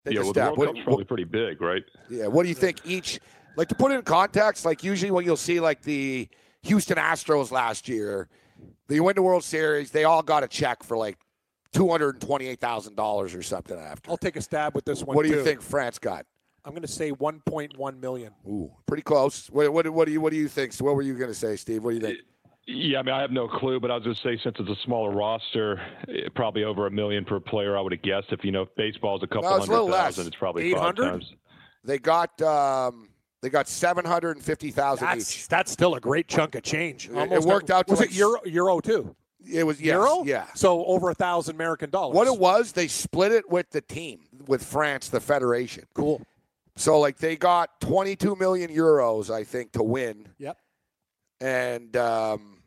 [0.05, 0.41] Take yeah, well, the.
[0.41, 1.83] World What- Cup's what- probably pretty big, right?
[2.11, 2.27] yeah.
[2.27, 3.21] What do you think each?
[3.57, 6.27] Like to put it in context, like usually when you'll see like the
[6.63, 8.29] Houston Astros last year,
[8.89, 11.19] they win the World Series, they all got a check for like
[11.73, 14.11] two hundred and twenty-eight thousand dollars or something after.
[14.11, 15.17] I'll take a stab with this one.
[15.17, 16.25] What do you think France got?
[16.65, 18.33] I'm going to say 1.1 million.
[18.47, 19.49] Ooh, pretty close.
[19.49, 20.73] What, what, what do you what do you think?
[20.73, 21.83] So what were you going to say, Steve?
[21.83, 22.19] What do you think?
[22.67, 24.71] Yeah, I mean, I have no clue, but I was going to say since it's
[24.71, 27.77] a smaller roster, eh, probably over a million per player.
[27.77, 29.91] I would have guessed if you know if baseball's a couple No, it's a hundred
[29.91, 30.19] less.
[30.19, 31.11] it's probably five 800?
[31.11, 31.33] times.
[31.83, 33.09] They got um,
[33.41, 35.49] they got seven hundred and fifty thousand That's each.
[35.49, 37.09] that's still a great chunk of change.
[37.09, 39.17] it Almost worked out to Was like it euro euro too?
[39.53, 40.23] It was yes, euro?
[40.25, 40.47] yeah.
[40.55, 42.15] So over a thousand American dollars.
[42.15, 45.83] What it was, they split it with the team, with France, the federation.
[45.95, 46.23] Cool.
[46.77, 50.57] So like they got 22 million euros, I think, to win, Yep.
[51.41, 52.63] and um,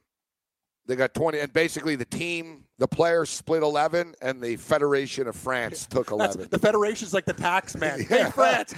[0.85, 1.39] they got 20.
[1.39, 6.35] And basically, the team, the players split 11, and the Federation of France took That's,
[6.35, 6.47] 11.
[6.51, 8.05] the federation's like the tax man.
[8.09, 8.25] Yeah.
[8.25, 8.75] Hey, France.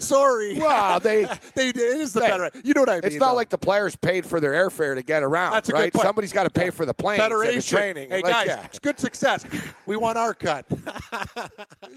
[0.04, 0.58] Sorry.
[0.58, 2.62] Wow, they- they it is the Hey, federation.
[2.64, 3.02] You know what I mean?
[3.04, 3.34] It's not though.
[3.36, 5.92] like the players paid for their airfare to get around, That's a good right?
[5.92, 6.02] point.
[6.04, 7.76] Somebody's got to pay for the planes and the federation.
[7.78, 8.10] training.
[8.10, 8.64] Hey Like, guys, yeah.
[8.64, 9.44] it's good success.
[9.86, 10.66] We want our cut.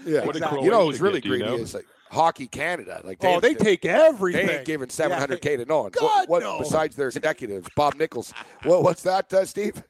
[0.04, 0.24] Yeah.
[0.24, 1.56] What did You know who's Croatia really get, you greedy know?
[1.56, 3.00] is like Hockey Canada.
[3.02, 4.46] Like oh, they take everything.
[4.46, 5.90] They ain't giving 700k to no one.
[5.92, 6.58] God, what, what no.
[6.58, 8.32] besides their executives, Bob Nichols?
[8.64, 9.82] What, what's that, uh, Steve?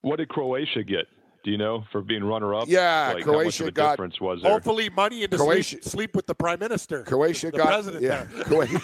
[0.00, 1.06] What did Croatia get?
[1.44, 2.68] Do you know for being runner-up?
[2.68, 4.52] Yeah, like, how much Croatia of a got- difference was there?
[4.52, 7.02] Hopefully, money into Croatia- sleep, sleep with the prime minister.
[7.02, 8.24] Croatia the got president yeah.
[8.32, 8.44] there.
[8.44, 8.80] Croatia,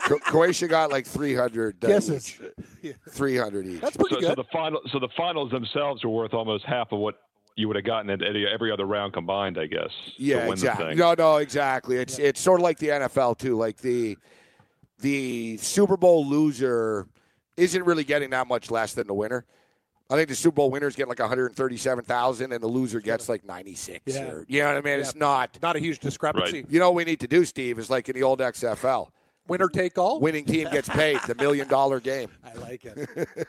[0.00, 2.38] Croatia got like 300 uh, Guesses.
[2.82, 2.94] each.
[3.10, 3.80] 300 each.
[3.80, 4.28] That's pretty so, good.
[4.30, 7.14] so the final, so the finals themselves are worth almost half of what
[7.56, 9.90] you would have gotten it every other round combined, I guess.
[10.16, 10.94] Yeah, exactly.
[10.94, 11.96] No, no, exactly.
[11.96, 13.56] It's it's sort of like the NFL too.
[13.56, 14.16] Like the
[14.98, 17.06] the Super Bowl loser
[17.56, 19.44] isn't really getting that much less than the winner.
[20.10, 24.14] I think the Super Bowl winner's getting like 137,000 and the loser gets like 96
[24.14, 24.22] Yeah.
[24.30, 25.00] or you know what I mean?
[25.00, 26.62] It's not Not a huge discrepancy.
[26.62, 26.70] Right.
[26.70, 29.08] You know what we need to do, Steve, is like in the old XFL.
[29.48, 30.20] Winner take all.
[30.20, 32.28] Winning team gets paid the million dollar game.
[32.44, 33.48] I like it.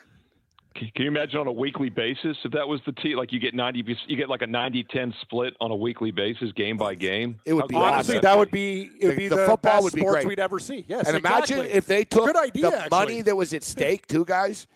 [0.76, 3.16] Can can you imagine on a weekly basis if that was the team?
[3.16, 6.76] Like you get ninety, you get like a 90-10 split on a weekly basis, game
[6.76, 7.40] by game.
[7.44, 8.22] It would How be cool is Honestly, awesome.
[8.22, 10.26] that would be it would The- be the the, football best would be sports great.
[10.28, 10.84] we'd ever see.
[10.88, 12.90] Yes, And imagine if they took Good idea, the actually.
[12.98, 14.66] money that was at stake, too, guys.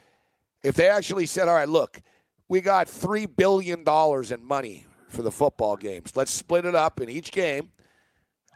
[0.63, 2.01] If they actually said, "All right, look,
[2.49, 6.13] we got three billion dollars in money for the football games.
[6.17, 7.71] Let's split it up in each game,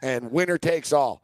[0.01, 1.21] and winner takes all."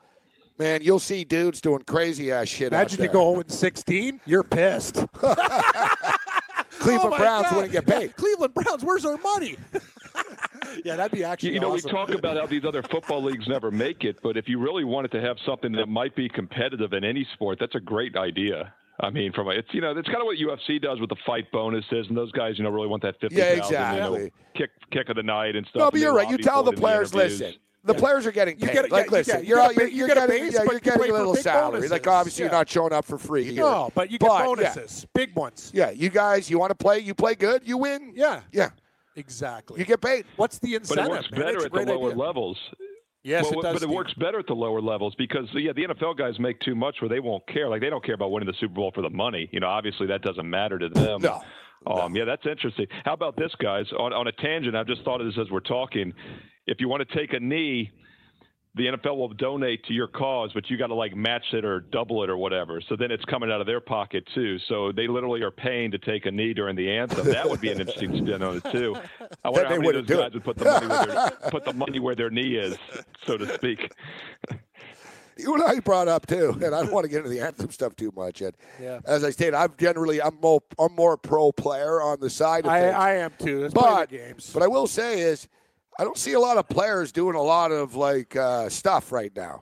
[0.60, 2.72] Man, you'll see dudes doing crazy ass shit.
[2.72, 3.14] out Imagine you there.
[3.14, 5.04] go 0 16, you're pissed.
[6.82, 7.56] Cleveland Oh Browns God.
[7.56, 8.16] wouldn't get Yeah, paid.
[8.16, 9.56] Cleveland Browns, where's our money?
[10.86, 11.90] yeah, that'd be actually You know, awesome.
[11.90, 14.84] we talk about how these other football leagues never make it, but if you really
[14.84, 18.74] wanted to have something that might be competitive in any sport, that's a great idea.
[19.00, 21.16] I mean, from a, it's you know, it's kind of what UFC does with the
[21.26, 24.14] fight bonuses, and those guys, you know, really want that fifty Yeah, thousand, you know,
[24.16, 24.32] exactly.
[24.56, 25.80] kick kick of the night and stuff.
[25.80, 26.30] No, but you're right.
[26.30, 27.40] You tell the players, interviews.
[27.42, 28.74] listen, the players are getting You paid.
[28.74, 30.44] get like, yeah, listen, get- you you're, get a you're, you you're get a getting,
[30.46, 31.88] base, yeah, you're getting a little big salary.
[31.88, 32.52] Like obviously, Yeah.
[32.52, 33.44] you're not showing up for free.
[33.46, 33.54] Here.
[33.64, 34.46] No, but you get yeah.
[34.46, 35.72] bonuses, big ones.
[35.74, 37.00] Yeah, you guys, you want to play?
[37.00, 38.14] You play good, you win.
[38.16, 38.70] Yeah, Yeah,
[39.16, 39.80] exactly.
[39.80, 40.26] you get paid.
[40.36, 41.08] What's the incentive?
[41.08, 41.32] But incentive?
[41.32, 41.40] it works man?
[41.42, 42.20] better at the lower idea.
[42.24, 42.58] levels.
[43.24, 43.64] Yes, well, it does.
[43.64, 43.90] but it Steve.
[43.96, 47.10] works better at the lower levels because yeah, the NFL guys make too much where
[47.10, 47.70] they won't care.
[47.70, 49.48] Like they don't care about winning the Super Bowl for the money.
[49.52, 51.22] You know, obviously that doesn't matter to them.
[51.22, 51.40] No.
[51.86, 52.88] Um, yeah, that's interesting.
[53.06, 53.86] How about this, guys?
[53.98, 56.14] On, on a tangent, I've just thought of this as we're talking.
[56.68, 57.92] If you want to take a knee,
[58.76, 61.82] the NFL will donate to your cause, but you got to like match it or
[61.82, 62.80] double it or whatever.
[62.88, 64.58] So then it's coming out of their pocket too.
[64.70, 67.26] So they literally are paying to take a knee during the anthem.
[67.28, 68.96] That would be an interesting spin on it too.
[69.44, 70.34] I wonder they how many of those guys it.
[70.36, 72.78] would put the money where their, put the money where their knee is,
[73.26, 73.92] so to speak.
[75.38, 77.72] You and I brought up too, and I don't want to get into the anthem
[77.72, 78.42] stuff too much.
[78.42, 79.00] And Yeah.
[79.06, 82.72] as I stated, I'm generally I'm more I'm more pro player on the side of
[82.72, 82.94] I, things.
[82.96, 83.62] I am too.
[83.62, 84.52] Let's but games.
[84.54, 85.48] but I will say is
[86.02, 89.32] I don't see a lot of players doing a lot of like uh, stuff right
[89.36, 89.62] now.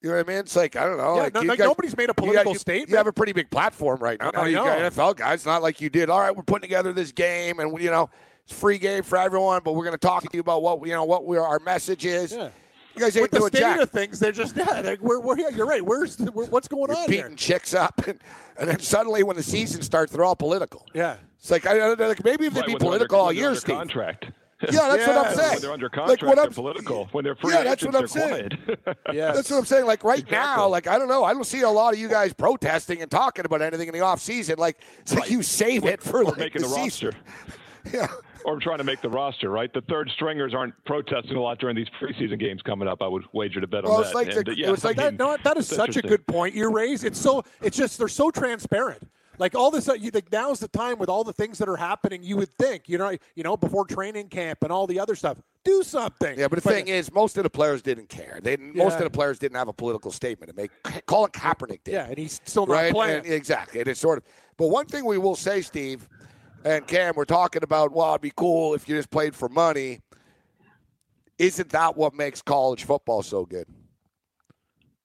[0.00, 0.38] You know what I mean?
[0.38, 1.16] It's like I don't know.
[1.16, 2.90] Yeah, like no- you like, guys- nobody's made a political you, statement.
[2.90, 4.30] You have a pretty big platform right now.
[4.34, 4.78] I you got.
[4.92, 5.44] NFL guys.
[5.44, 6.08] Not like you did.
[6.08, 8.08] All right, we're putting together this game, and you know
[8.44, 9.62] it's free game for everyone.
[9.64, 12.06] But we're going to talk to you about what you know what we our message
[12.06, 12.32] is.
[12.32, 12.50] Yeah.
[12.94, 13.80] You guys ain't With the doing state jack.
[13.80, 14.80] of things, they're just yeah.
[14.82, 15.84] They're, we're, we're yeah, you're right.
[15.84, 17.36] Where's the, where, what's going You're on beating here?
[17.36, 18.20] chicks up, and,
[18.58, 20.86] and then suddenly when the season starts, they're all political.
[20.94, 21.16] Yeah.
[21.38, 23.76] It's like, I, I- like maybe if they'd Right, be political all year, under Steve.
[23.76, 24.30] contract.
[24.72, 25.50] Yeah, that's what I'm saying.
[25.52, 27.08] When they're under Like, contract, what they're political.
[27.12, 28.48] When they're free Yeah, that's agents, what I'm they're
[28.86, 28.94] saying.
[29.12, 29.32] Yeah.
[29.32, 29.84] That's what I'm saying.
[29.86, 32.32] Like right now, like I don't know, I don't see a lot of you guys
[32.32, 34.56] protesting and talking about anything in the off season.
[34.58, 37.08] Like it's like you save it for or like making the, season.
[37.08, 37.12] roster.
[37.92, 38.08] Yeah.
[38.44, 39.72] Or trying to make the roster, right?
[39.72, 43.00] The third stringers aren't protesting a lot during these preseason games coming up.
[43.00, 44.14] I would wager to bet Well, on it's that.
[44.16, 46.02] like the- And, uh, yeah, it was like I That, no, that is such a
[46.02, 47.04] good point you raise.
[47.04, 49.08] It's so it's just they're so transparent.
[49.38, 51.76] Like all this, uh, you think now's the time with all the things that are
[51.76, 52.22] happening.
[52.22, 55.38] You would think, you know, you know, before training camp and all the other stuff,
[55.64, 56.38] do something.
[56.38, 58.38] Yeah, but the thing is, most of the players didn't care.
[58.42, 58.98] They most Yeah.
[58.98, 60.70] of the players didn't have a political statement to make.
[61.06, 61.92] Colin Kaepernick did.
[61.92, 62.92] yeah, and he's still not right?
[62.92, 63.24] playing.
[63.24, 63.80] And exactly.
[63.80, 64.24] And it's sort of.
[64.56, 66.08] But one thing we will say, Steve,
[66.64, 67.92] and Cam, we're talking about.
[67.92, 70.00] Well, it'd be cool if you just played for money.
[71.38, 73.66] Isn't that what makes college football so good?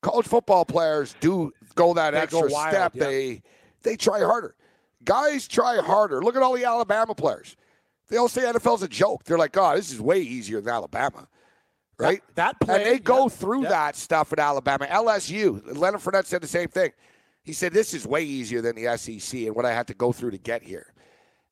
[0.01, 2.91] College football players do go that They go extra wild, step.
[2.95, 3.03] yeah.
[3.05, 3.41] They
[3.83, 4.55] they try harder.
[5.03, 6.21] Guys try harder.
[6.21, 7.55] Look at all the Alabama players.
[8.07, 9.23] They all say NFL's a joke.
[9.23, 11.27] They're like, "God, this is way easier than Alabama."
[11.97, 12.23] Right?
[12.33, 13.69] that play, and they go through yeah.
[13.69, 14.87] that stuff at Alabama.
[14.87, 16.91] LSU, Leonard Fournette said the same thing.
[17.43, 20.11] He said, This is way easier than the SEC and what I had to go
[20.11, 20.93] through to get here.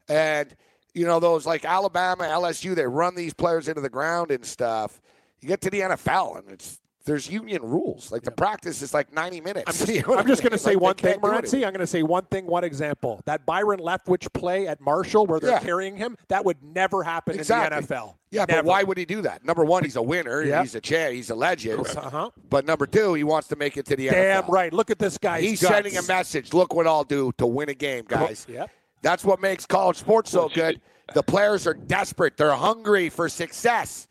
[0.08, 0.56] And,
[0.94, 5.02] you know, those like Alabama, LSU, they run these players into the ground and stuff.
[5.42, 8.12] You get to the NFL and it's there's union rules.
[8.12, 9.64] Like the practice is like 90 minutes.
[9.68, 11.56] I'm just, You know I'm just going to say Like, one thing, can't Morency.
[11.66, 13.20] I'm going to say one thing, one example.
[13.26, 15.60] That Byron Leftwich play at Marshall, where they're Yeah.
[15.60, 17.78] carrying him, that would never happen Exactly.
[17.78, 18.16] in the NFL.
[18.32, 18.62] Yeah, Never.
[18.62, 19.44] but why would he do that?
[19.44, 20.44] Number one, he's a winner.
[20.44, 20.62] Yeah.
[20.62, 21.14] He's a champ.
[21.16, 21.86] He's a legend.
[21.88, 22.30] Uh-huh.
[22.48, 24.50] But number two, he wants to make it to the Damn NFL.
[24.50, 24.72] right.
[24.72, 25.42] Look at this guy.
[25.42, 25.74] He's guts.
[25.74, 26.54] sending a message.
[26.54, 28.46] Look what I'll do to win a game, guys.
[28.48, 28.70] Yep.
[29.02, 30.80] That's what makes college sports so good.
[31.16, 32.38] The players are desperate.
[32.38, 34.08] They're hungry for success.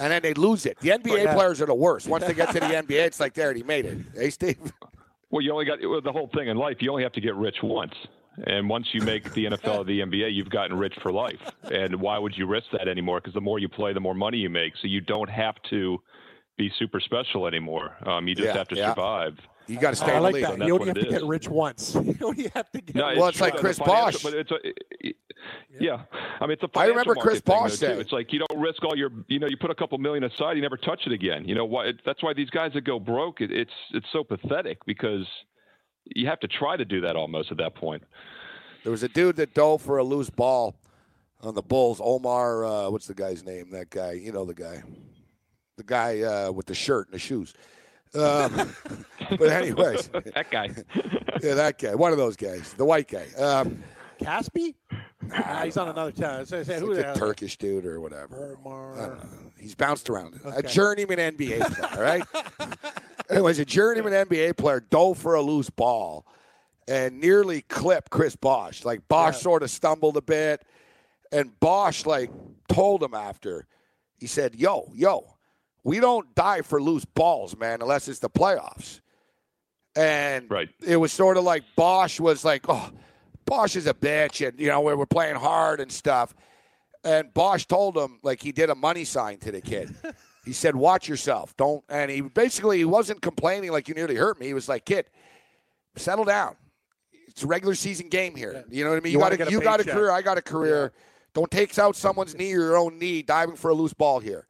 [0.00, 0.78] And then they lose it.
[0.80, 1.34] The NBA Yeah.
[1.34, 2.08] players are the worst.
[2.08, 3.98] Once they get to the NBA, it's like they already made it.
[4.14, 4.72] Hey, Steve?
[5.30, 6.76] Well, you only got well, the whole thing in life.
[6.80, 7.94] You only have to get rich once,
[8.46, 11.40] and once you make the NFL or the NBA, you've gotten rich for life.
[11.70, 13.20] And why would you risk that anymore?
[13.20, 14.74] Because the more you play, the more money you make.
[14.80, 15.98] So you don't have to
[16.56, 17.96] be super special anymore.
[18.06, 18.90] Um, you just Yeah, have to yeah.
[18.90, 19.32] survive.
[19.66, 20.58] You got to stay I in like the league.
[20.58, 20.66] that.
[20.66, 21.94] You that's only have it to get rich once.
[22.04, 22.94] You only have to get.
[22.94, 24.22] No, Well, it's true like Chris financial- Bosh.
[24.22, 24.56] But it's a,
[25.00, 25.16] it-
[25.80, 26.02] yeah,
[26.40, 26.78] I mean it's a.
[26.78, 28.00] I remember Chris market thing, Bosh though.
[28.00, 30.52] It's like you don't risk all your, you know, you put a couple million aside,
[30.56, 31.46] you never touch it again.
[31.48, 31.86] You know why?
[31.86, 35.26] It, that's why these guys that go broke, it, it's it's so pathetic because
[36.04, 38.02] you have to try to do that almost at that point.
[38.84, 40.76] There was a dude that dove for a loose ball
[41.42, 42.00] on the Bulls.
[42.02, 43.70] Omar, uh, what's the guy's name?
[43.70, 44.12] That guy.
[44.12, 44.82] You know the guy.
[45.76, 47.52] The guy uh, with the shirt and the shoes.
[48.14, 48.74] Um,
[49.38, 50.70] but anyways, That guy.
[51.42, 51.94] yeah, that guy.
[51.94, 52.72] One of those guys.
[52.74, 53.26] The white guy.
[53.38, 53.82] Um,
[54.20, 54.74] Casspi?
[55.22, 56.46] Nah, he's on another town.
[56.46, 57.16] Say, say, who like the a hell?
[57.16, 58.56] Turkish dude or whatever.
[58.64, 59.18] Omar.
[59.58, 60.40] He's bounced around.
[60.44, 62.22] A journeyman NBA player, right?
[63.30, 66.26] it was a journeyman NBA player dove for a loose ball
[66.86, 68.84] and nearly clipped Chris Bosh.
[68.84, 69.40] Like Bosh Yeah.
[69.40, 70.62] sort of stumbled a bit,
[71.32, 72.30] and Bosh like
[72.68, 73.66] told him after.
[74.18, 75.33] He said, "Yo, yo,
[75.84, 79.00] we don't die for loose balls, man, unless it's the playoffs."
[79.96, 80.68] And Right.
[80.84, 82.90] it was sort of like Bosh was like, "Oh,
[83.44, 86.34] Bosh is a bitch," and you know we we're playing hard and stuff.
[87.04, 89.94] And Bosh told him like he did a money sign to the kid.
[90.44, 94.40] he said, "Watch yourself, don't." And he basically he wasn't complaining like you nearly hurt
[94.40, 94.46] me.
[94.46, 95.06] He was like, "Kid,
[95.96, 96.56] settle down.
[97.28, 98.64] It's a regular season game here.
[98.70, 99.12] You know what I mean?
[99.12, 100.10] You You, got a, a you got a career.
[100.10, 100.92] I got a career.
[101.34, 104.46] Don't take out someone's knee or your own knee diving for a loose ball here."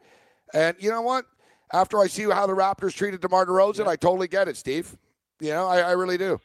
[0.55, 1.27] And you know what?
[1.73, 3.91] After I see how the Raptors treated DeMar DeRozan, yeah.
[3.91, 4.97] I totally get it, Steve.
[5.41, 6.41] You know, I, I really do.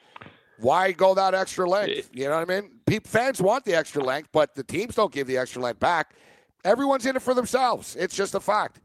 [0.58, 2.10] Why go that extra length?
[2.12, 2.72] You know what I mean?
[2.86, 6.16] People, fans want the extra length, but the teams don't give the extra length back.
[6.66, 7.96] Everyone's in it for themselves.
[7.96, 8.82] It's just a fact.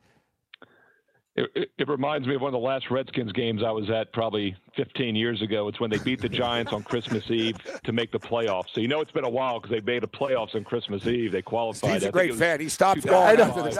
[1.36, 4.12] It, it, it, reminds me of one of the last Redskins games I was at
[4.12, 5.66] probably 15 years ago.
[5.66, 8.68] It's when they beat the Giants on Christmas Eve to make the playoffs.
[8.72, 11.32] So you know it's been a while because they made the playoffs on Christmas Eve.
[11.32, 11.94] They qualified.
[11.94, 12.60] He's a great fan.
[12.60, 13.76] He stopped going after this.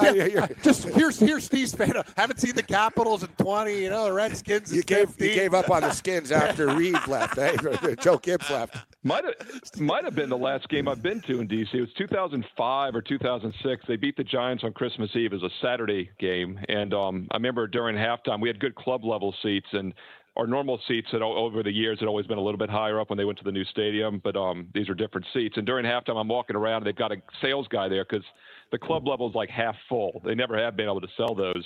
[0.65, 1.95] Just here's here's Steve's fan.
[2.17, 3.83] haven't seen the Capitals in 20.
[3.83, 4.75] You know the Redskins.
[4.75, 7.37] You gave you gave up on the Skins after Reed left.
[7.37, 7.57] Hey,
[8.01, 8.77] Joe Gibbs left.
[9.05, 11.75] Might have might have been the last game I've been to in DC.
[11.75, 13.85] It was 2005 or 2006.
[13.87, 17.67] They beat the Giants on Christmas Eve as a Saturday game, and um, I remember
[17.67, 19.93] during halftime we had good club level seats, and
[20.37, 23.11] our normal seats had over the years had always been a little bit higher up
[23.11, 25.57] when they went to the new stadium, but um, these are different seats.
[25.59, 28.25] And during halftime, I'm walking around, and they've got a sales guy there because
[28.73, 30.23] the club level is like half full.
[30.25, 31.65] They never have been able to sell those.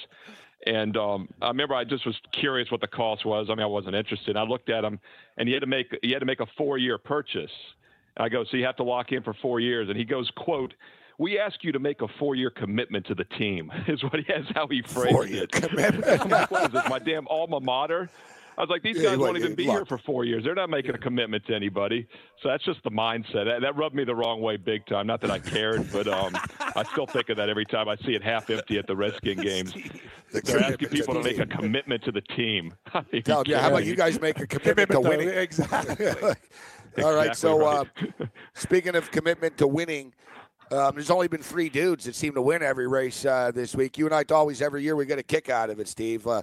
[0.66, 3.46] And um, I remember I just was curious what the cost was.
[3.48, 4.36] I mean, I wasn't interested.
[4.36, 4.98] I looked at him,
[5.36, 7.52] and he had to make he had to make a four year purchase.
[8.16, 9.88] And I go, so you have to lock in for four years.
[9.88, 10.74] And he goes, quote.
[11.18, 13.72] We ask you to make a four-year commitment to the team.
[13.88, 15.52] Is what he has how he phrased four-year it.
[15.52, 16.04] Commitment.
[16.30, 16.88] Like, what is this?
[16.88, 18.08] My damn alma mater.
[18.58, 20.42] I was like, these guys yeah, won't even be here for four years.
[20.42, 22.08] They're not making a commitment to anybody.
[22.42, 23.44] So that's just the mindset.
[23.44, 25.06] That, that rubbed me the wrong way big time.
[25.06, 28.14] Not that I cared, but um, I still think of that every time I see
[28.16, 29.74] it half empty at the Redskin games.
[30.32, 32.74] They're asking people to make a commitment to the team.
[33.24, 35.28] Tell yeah, how about you guys make a commitment to winning?
[35.28, 36.08] Exactly.
[37.04, 37.36] All right.
[37.36, 37.84] So, uh,
[38.54, 40.14] speaking of commitment to winning,
[40.70, 43.98] um, there's only been three dudes that seem to win every race uh, this week.
[43.98, 46.26] You and I always every year we get a kick out of it, Steve.
[46.26, 46.42] Uh,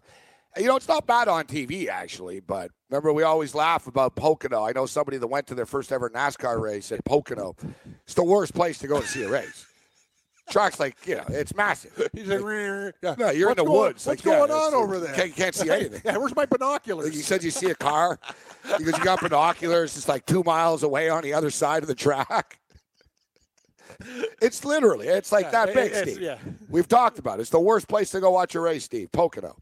[0.57, 4.63] you know, it's not bad on TV actually, but remember we always laugh about Pocono.
[4.63, 7.55] I know somebody that went to their first ever NASCAR race at Pocono.
[8.05, 9.65] It's the worst place to go to see a race.
[10.49, 11.91] Track's like, you know, it's massive.
[12.13, 13.15] He's like, yeah.
[13.17, 14.05] no, you're what's in the going, woods.
[14.05, 15.13] What's like, going yeah, on over there?
[15.15, 16.01] Can't, can't see anything.
[16.05, 17.15] yeah, where's my binoculars?
[17.15, 18.19] You said you see a car
[18.61, 19.97] because you got binoculars.
[19.97, 22.59] It's like two miles away on the other side of the track.
[24.41, 26.21] It's literally, it's like yeah, that big, Steve.
[26.21, 26.38] Yeah.
[26.69, 27.41] We've talked about it.
[27.41, 29.12] It's the worst place to go watch a race, Steve.
[29.12, 29.55] Pocono.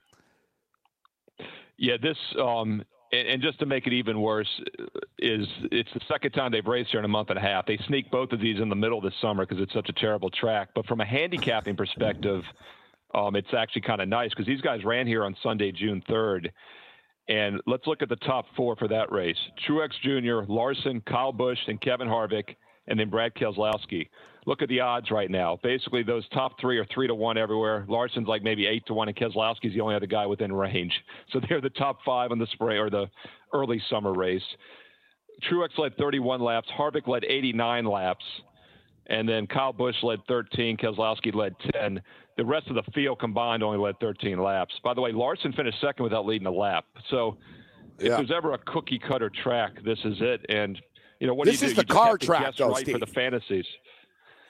[1.77, 4.49] Yeah, this um, and, and, just to make it even worse
[5.19, 7.65] is it's the second time they've raced here in a month and a half.
[7.65, 10.29] They sneak both of these in the middle this summer because it's such a terrible
[10.29, 10.69] track.
[10.75, 12.43] But from a handicapping perspective,
[13.13, 16.51] um, it's actually kind of nice because these guys ran here on Sunday, June third.
[17.29, 21.59] And let's look at the top four for that race: Truex Jr., Larson, Kyle Busch,
[21.67, 22.55] and Kevin Harvick,
[22.87, 24.09] and then Brad Keselowski
[24.45, 25.57] look at the odds right now.
[25.63, 27.85] Basically, those top three are three to one everywhere.
[27.87, 30.93] Larson's like maybe eight to one, and Keselowski's the only other guy within range.
[31.31, 33.09] So they're the top five on the spray or the
[33.53, 34.43] early summer race.
[35.49, 36.67] Truex led 31 laps.
[36.77, 38.23] Harvick led 89 laps.
[39.07, 40.77] And then Kyle Busch led 13.
[40.77, 42.01] Keselowski led 10.
[42.37, 44.73] The rest of the field combined only led 13 laps.
[44.83, 46.85] By the way, Larson finished second without leading a lap.
[47.09, 47.37] So
[47.97, 48.17] if yeah.
[48.17, 50.45] there's ever a cookie cutter track, this is it.
[50.49, 50.79] And
[51.19, 51.79] you know what this do you do?
[51.81, 52.95] is the car track, though, right Steve.
[52.95, 53.65] for the fantasies.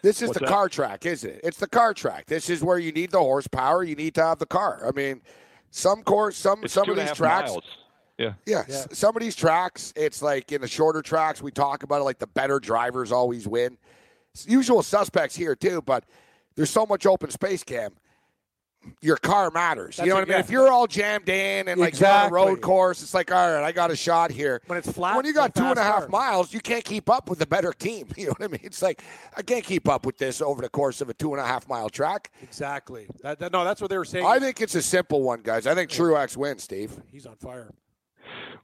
[0.01, 0.51] This is What's the that?
[0.51, 1.41] car track, isn't it?
[1.43, 2.25] It's the car track.
[2.25, 3.83] This is where you need the horsepower.
[3.83, 4.83] You need to have the car.
[4.85, 5.21] I mean,
[5.71, 7.51] some course, some it's some of these tracks.
[7.51, 7.63] Miles.
[8.17, 8.33] Yeah.
[8.45, 8.63] yeah.
[8.67, 8.85] yeah.
[8.91, 12.19] Some of these tracks, it's like in the shorter tracks, we talk about it like
[12.19, 13.77] the better drivers always win.
[14.33, 16.03] It's usual suspects here too, but
[16.55, 17.93] there's so much open space, Cam
[19.01, 19.97] your car matters.
[19.97, 20.39] That's you know what I mean?
[20.39, 22.39] If you're all jammed in and like exactly.
[22.39, 24.61] on a road course, it's like, all right, I got a shot here.
[24.67, 27.29] When it's flat, when you got two and a half miles, you can't keep up
[27.29, 28.07] with the better team.
[28.23, 28.61] You know what I mean?
[28.63, 29.03] It's like
[29.35, 31.67] I can't keep up with this over the course of a two and a half
[31.67, 32.31] mile track.
[32.41, 33.07] Exactly.
[33.21, 34.25] That, that, no, that's what they were saying.
[34.25, 35.67] I think it's a simple one, guys.
[35.67, 36.95] I think Truex wins, Steve.
[37.11, 37.73] He's on fire.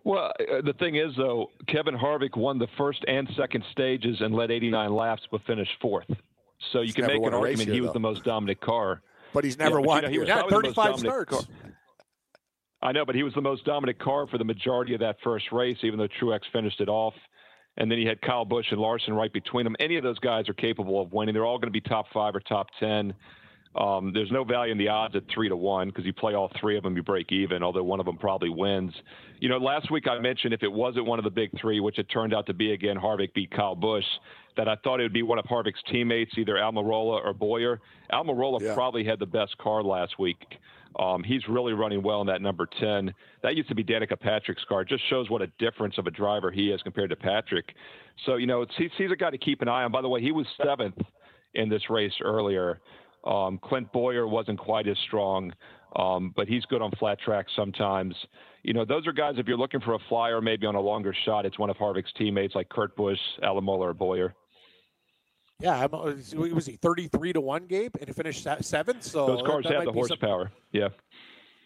[0.06, 4.34] Well, uh, the thing is, though, Kevin Harvick won the first and second stages and
[4.34, 6.08] led 89 laps, but finished fourth.
[6.72, 7.94] So you He's can make an argument here, he was though.
[7.94, 9.02] the most dominant car
[9.34, 9.98] but he's never yeah, won.
[9.98, 11.32] You know, he was yeah, 35 starts.
[11.32, 11.42] Car.
[12.82, 15.52] I know, but he was the most dominant car for the majority of that first
[15.52, 17.14] race, even though Truex finished it off.
[17.78, 19.76] And then he had Kyle Busch and Larson right between them.
[19.80, 21.34] Any of those guys are capable of winning.
[21.34, 23.14] They're all going to be top five or top ten.
[23.76, 26.52] Um, there's no value in the odds at three to one because you play all
[26.60, 27.62] three of them, you break even.
[27.62, 28.94] Although one of them probably wins.
[29.40, 32.00] You know, last week I mentioned if it wasn't one of the big three, which
[32.00, 34.06] it turned out to be again, Harvick beat Kyle Busch,
[34.58, 37.80] that I thought it would be one of Harvick's teammates, either Almirola or Bowyer.
[38.12, 38.74] Almirola yeah.
[38.74, 40.44] probably had the best car last week.
[40.98, 43.14] Um, he's really running well in that number 10.
[43.44, 44.82] That used to be Danica Patrick's car.
[44.82, 47.76] It just shows what a difference of a driver he is compared to Patrick.
[48.26, 49.92] So, you know, he's, he's a guy to keep an eye on.
[49.92, 50.98] By the way, he was seventh
[51.54, 52.82] in this race earlier.
[53.26, 55.54] Um, Clint Bowyer wasn't quite as strong,
[55.96, 58.16] um, but he's good on flat tracks sometimes.
[58.64, 61.16] You know, those are guys, if you're looking for a flyer, maybe on a longer
[61.26, 64.36] shot, it's one of Harvick's teammates like Kurt Busch, Almirola, or Bowyer.
[65.62, 66.14] Yeah, I'm, uh,
[66.54, 69.04] was he 33 to one, Gabe, and he finished seventh.
[69.04, 70.52] So those cars have the horsepower.
[70.72, 70.88] Yeah,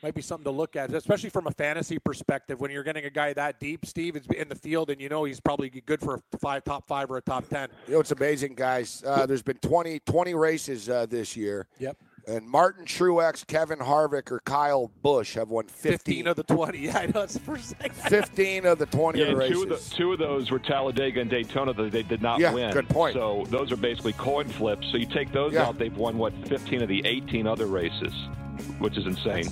[0.03, 2.59] might be something to look at, especially from a fantasy perspective.
[2.59, 5.23] When you're getting a guy that deep, Steve, is in the field, and you know
[5.23, 7.69] he's probably good for a five, top five, or a top ten.
[7.87, 9.01] You know, it's amazing, guys.
[9.05, 11.67] Uh, there's been 20, 20 races uh, this year.
[11.79, 11.97] Yep.
[12.25, 15.91] And Martin Truex, Kevin Harvick, or Kyle Busch have won 15.
[15.91, 16.77] 15 of the 20.
[16.83, 17.21] Yeah, I know.
[17.21, 17.91] It's the first thing.
[18.09, 19.57] 15 of the 20 yeah, races.
[19.57, 22.53] Two of, the, two of those were Talladega and Daytona that they did not yeah,
[22.53, 22.71] win.
[22.71, 23.13] good point.
[23.13, 24.87] So those are basically coin flips.
[24.91, 25.67] So you take those Yeah.
[25.67, 28.13] out, they've won, what, 15 of the 18 other races,
[28.79, 29.49] which is insane.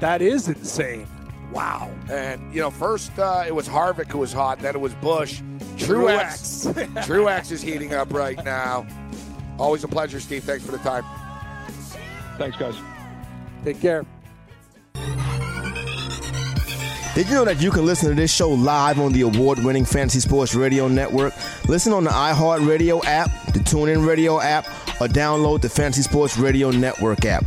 [0.00, 1.06] That is insane.
[1.52, 1.90] Wow.
[2.10, 5.40] And, you know, first uh, it was Harvick who was hot, then it was Busch.
[5.76, 6.72] Truex.
[7.06, 8.86] Truex is heating up right now.
[9.58, 10.44] Always a pleasure, Steve.
[10.44, 11.04] Thanks for the time.
[12.36, 12.74] Thanks, guys.
[13.64, 14.04] Take care.
[17.14, 19.86] Did you know that you can listen to this show live on the award winning
[19.86, 21.32] Fantasy Sports Radio Network?
[21.66, 24.66] Listen on the iHeartRadio app, the TuneIn Radio app,
[25.00, 27.46] or download the Fantasy Sports Radio Network app.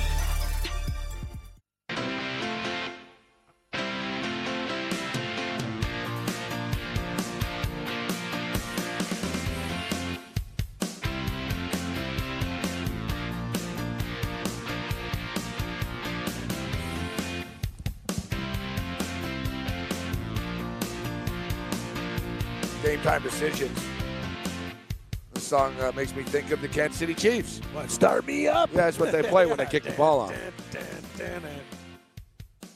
[25.51, 27.59] Song uh, makes me think of the Kansas City Chiefs.
[27.73, 28.69] What, start me up.
[28.71, 30.33] Yeah, that's what they play when they kick the ball off.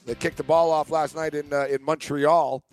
[0.06, 2.64] They kicked the ball off last night in uh, in Montreal,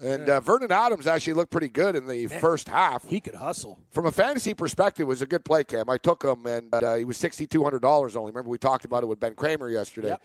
[0.00, 3.06] and uh, Vernon Adams actually looked pretty good in the first half.
[3.06, 3.78] He could hustle.
[3.92, 5.88] From a fantasy perspective, it was a good play, Cam.
[5.88, 8.32] I took him, and uh, he was sixty two hundred dollars only.
[8.32, 10.08] Remember we talked about it with Ben Kramer yesterday.
[10.08, 10.22] Yep.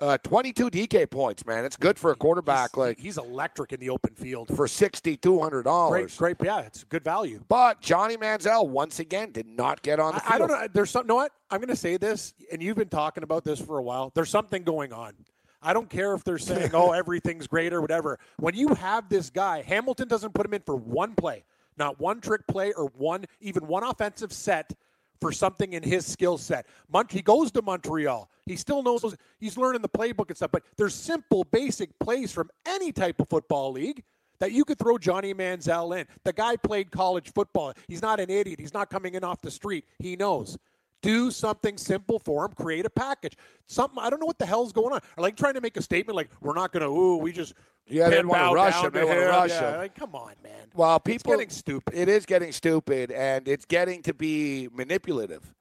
[0.00, 1.64] Uh, Twenty two DK points, man.
[1.64, 2.70] It's good for a quarterback.
[2.70, 4.54] He's, like he's electric in the open field.
[4.56, 6.16] for sixty two hundred dollars.
[6.16, 6.46] Great, great.
[6.46, 7.40] Yeah, it's good value.
[7.48, 10.32] But Johnny Manziel once again did not get on the field.
[10.32, 10.68] I, I don't know.
[10.72, 11.06] There's some.
[11.06, 11.32] Know what?
[11.50, 14.10] I'm going to say this, and you've been talking about this for a while.
[14.14, 15.14] There's something going on.
[15.62, 18.18] I don't care if they're saying, "Oh, everything's great" or whatever.
[18.38, 21.44] When you have this guy, Hamilton doesn't put him in for one play,
[21.78, 24.72] not one trick play or one even one offensive set
[25.20, 26.66] for something in his skill set.
[26.92, 28.28] Mont- he goes to Montreal.
[28.46, 29.02] He still knows
[29.40, 30.50] he's learning the playbook and stuff.
[30.52, 34.02] But there's simple, basic plays from any type of football league
[34.40, 36.06] that you could throw Johnny Manziel in.
[36.24, 37.72] The guy played college football.
[37.88, 38.60] He's not an idiot.
[38.60, 39.84] He's not coming in off the street.
[39.98, 40.58] He knows.
[41.04, 42.52] Do something simple for him.
[42.52, 43.36] Create a package.
[43.66, 45.00] Something I don't know what the hell's going on.
[45.18, 46.88] Are like trying to make a statement like we're not going to.
[46.88, 47.52] Ooh, we just
[47.86, 48.90] Yeah, they pin wanna rush him.
[48.90, 49.78] They to wanna rush Yeah, him.
[49.78, 50.52] Like, come on, man.
[50.74, 51.94] Well, It's people getting stupid.
[51.94, 55.54] It is getting stupid, and it's getting to be manipulative.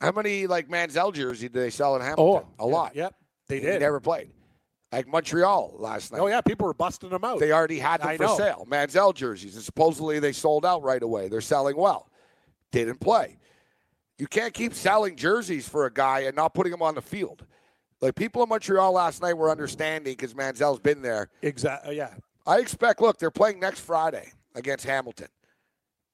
[0.00, 2.48] How many like Manziel jerseys did they sell in Hamilton?
[2.58, 2.96] Oh, a Oh, yeah, lot.
[2.96, 3.14] Yep,
[3.48, 3.80] they He did.
[3.80, 4.30] never played.
[4.90, 6.20] Like Montreal last night.
[6.20, 7.38] Oh yeah, people were busting them out.
[7.38, 8.36] They already had them I for know.
[8.36, 8.66] sale.
[8.68, 11.28] Manziel jerseys, and supposedly they sold out right away.
[11.28, 12.10] They're selling well.
[12.72, 13.36] Didn't play.
[14.20, 17.46] You can't keep selling jerseys for a guy and not putting him on the field.
[18.02, 21.30] Like people in Montreal last night were understanding because Manziel's been there.
[21.40, 21.88] Exactly.
[21.90, 22.10] Oh, yeah.
[22.46, 23.00] I expect.
[23.00, 25.28] Look, they're playing next Friday against Hamilton.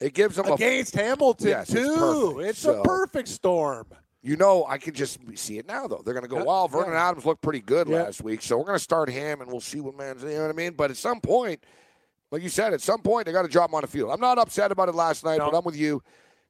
[0.00, 1.96] It gives them a Against Hamilton Yes, too.
[1.96, 2.48] perfect.
[2.50, 3.86] It's, So- a perfect storm.
[4.22, 6.02] You know, I can just see it now, though.
[6.04, 6.94] They're going to go, Yeah, wow, Vernon.
[6.94, 9.80] Adams looked pretty good last week, so we're going to start him, and we'll see
[9.80, 10.72] what man's, you know what I mean?
[10.72, 11.62] But at some point,
[12.32, 14.10] like you said, at some point, they got to drop him on the field.
[14.10, 15.50] I'm not upset about it last night, No.
[15.50, 16.02] but I'm with you.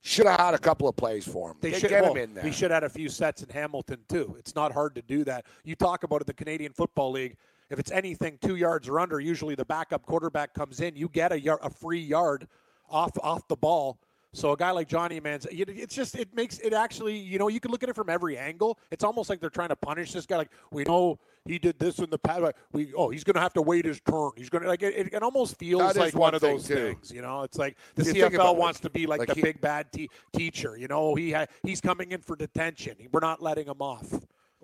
[0.03, 1.57] Should have had a couple of plays for him.
[1.61, 2.45] They should get well, him in there.
[2.45, 4.37] He should have had a few sets in Hamilton too.
[4.39, 5.47] It's not hard to do that.
[5.65, 7.37] You talk about it, the Canadian Football League.
[7.71, 10.95] If it's anything two yards or under, usually the backup quarterback comes in.
[10.95, 12.47] You get a, yard, a free yard
[12.89, 13.99] off off the ball.
[14.37, 17.59] So a guy like Johnny Manziel, it's just it makes it actually you know you
[17.59, 18.79] can look at it from every angle.
[18.91, 20.37] It's almost like they're trying to punish this guy.
[20.37, 22.43] Like we know he did this in the past.
[22.43, 24.33] but We oh he's going to have to wait his turn.
[24.37, 26.69] He's going to like it, it almost feels That like one one of thing, those
[26.69, 26.75] too.
[26.75, 27.11] things.
[27.11, 28.57] You know, it's like the You CFL it.
[28.59, 30.77] wants to be like, Like the he- big bad te- teacher.
[30.77, 32.95] You know, he ha- he's coming in for detention.
[33.13, 34.11] We're not letting him off.
[34.11, 34.21] Well,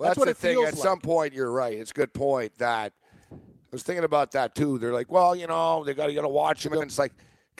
[0.08, 0.58] that's, what the it thing.
[0.58, 0.82] At like.
[0.82, 1.78] some point, you're right.
[1.78, 2.92] It's a good point that
[3.32, 3.36] I
[3.70, 4.76] was thinking about that too.
[4.78, 7.12] They're like, well, you know, they got to got to watch him, and it's like,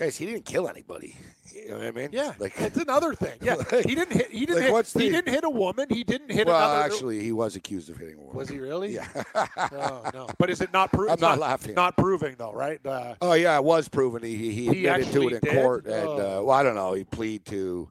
[0.02, 1.16] Guys, he didn't kill anybody.
[1.54, 2.08] You know what I mean?
[2.12, 3.38] Yeah, Like, it's another thing.
[3.40, 4.30] Yeah, Like- he didn't hit.
[4.32, 4.72] He didn't like, hit.
[4.72, 5.86] what's he didn't hit a woman.
[5.90, 6.82] He didn't hit well, another.
[6.84, 8.34] actually, he was accused of hitting a woman.
[8.36, 8.94] was he really?
[8.94, 9.06] Yeah.
[9.56, 10.28] oh no.
[10.38, 11.12] But is it not proving?
[11.12, 11.74] I'm not laughing.
[11.74, 12.84] Not proving though, right?
[12.84, 14.22] Uh, Oh yeah, it was proven.
[14.24, 15.62] He he, he admitted to it in did?
[15.62, 16.44] court, and uh, Oh.
[16.44, 16.94] well, I don't know.
[16.94, 17.88] He plead to.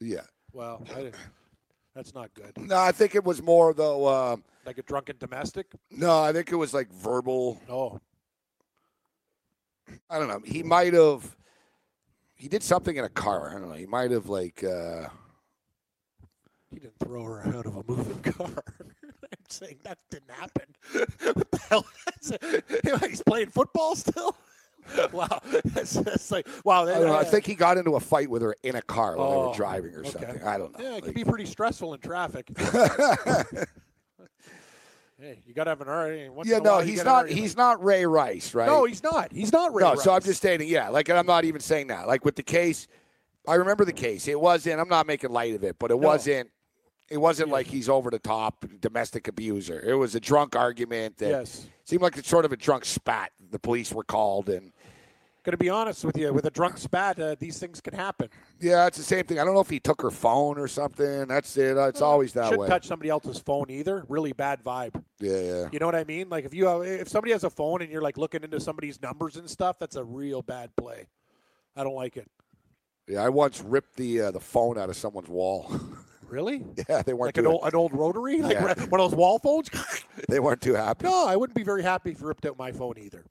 [0.00, 0.22] Yeah.
[0.52, 1.14] well, I didn't,
[1.94, 2.56] that's not good.
[2.56, 4.08] No, I think it was more though.
[4.08, 5.66] Um, Like a drunken domestic.
[5.90, 7.60] no, I think it was like verbal.
[7.68, 8.00] Oh,
[10.10, 10.40] I don't know.
[10.44, 11.36] He might have.
[12.34, 13.50] He did something in a car.
[13.50, 13.74] I don't know.
[13.74, 14.62] He might have like.
[14.64, 15.08] Uh,
[16.70, 18.48] he didn't throw her out of a moving car.
[18.80, 20.64] I'm saying that didn't happen.
[21.34, 21.86] what the hell?
[23.08, 24.36] He's playing football still.
[25.12, 26.82] wow, that's, that's like wow.
[26.82, 29.16] I, don't know, I think he got into a fight with her in a car
[29.16, 30.10] while they Oh, were driving or okay.
[30.10, 30.42] something.
[30.42, 30.84] I don't know.
[30.84, 32.50] Yeah, it can Like- be pretty stressful in traffic.
[35.22, 36.30] Hey, you got to have an R.
[36.32, 37.28] Once yeah, no, while, you not.
[37.28, 38.66] He's not Ray Rice, right?
[38.66, 39.32] No, he's not.
[39.32, 39.98] He's not Ray Rice.
[39.98, 42.06] no, so I'm just stating, yeah, like I'm not even saying that.
[42.06, 42.88] Like with the case,
[43.46, 44.28] I remember the case.
[44.28, 44.80] It wasn't.
[44.80, 46.06] I'm not making light of it, but it No.
[46.08, 46.50] wasn't.
[47.10, 49.78] It wasn't like he's over the top domestic abuser.
[49.80, 51.66] It was a drunk argument that Yes.
[51.84, 53.32] seemed like it's sort of a drunk spat.
[53.50, 54.72] The police were called, and
[55.44, 58.28] Going to be honest with you, with a drunk spat, uh, these things can happen.
[58.60, 59.40] yeah, it's the same thing.
[59.40, 61.26] I don't know if he took her phone or something.
[61.26, 61.76] That's it.
[61.76, 62.68] It's always that Shouldn't way.
[62.68, 64.04] touch somebody else's phone either.
[64.08, 65.02] Really bad vibe.
[65.18, 65.68] Yeah, yeah.
[65.72, 66.28] You know what I mean?
[66.28, 69.02] Like if you have, if somebody has a phone and you're like looking into somebody's
[69.02, 71.08] numbers and stuff, that's a real bad play.
[71.74, 72.30] I don't like it.
[73.08, 75.72] Yeah, I once ripped the uh, the phone out of someone's wall.
[76.28, 76.64] Really?
[76.88, 78.62] yeah, they weren't Like an old, an old rotary, like Yeah.
[78.88, 79.68] one of those wall phones.
[80.30, 81.04] they weren't too happy.
[81.04, 83.22] no, I wouldn't be very happy if you ripped out my phone either.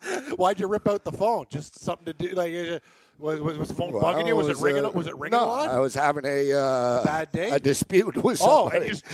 [0.36, 1.46] Why'd you rip out the phone?
[1.50, 2.28] Just something to do?
[2.34, 2.78] Like, uh,
[3.18, 4.36] was, was, was the phone Well, bugging you?
[4.36, 4.84] Was, it ringing?
[4.84, 5.68] uh, was it ringing no, a lot?
[5.68, 7.50] I was having a uh, Bad day?
[7.50, 8.90] a dispute with Oh, somebody.
[8.90, 9.04] just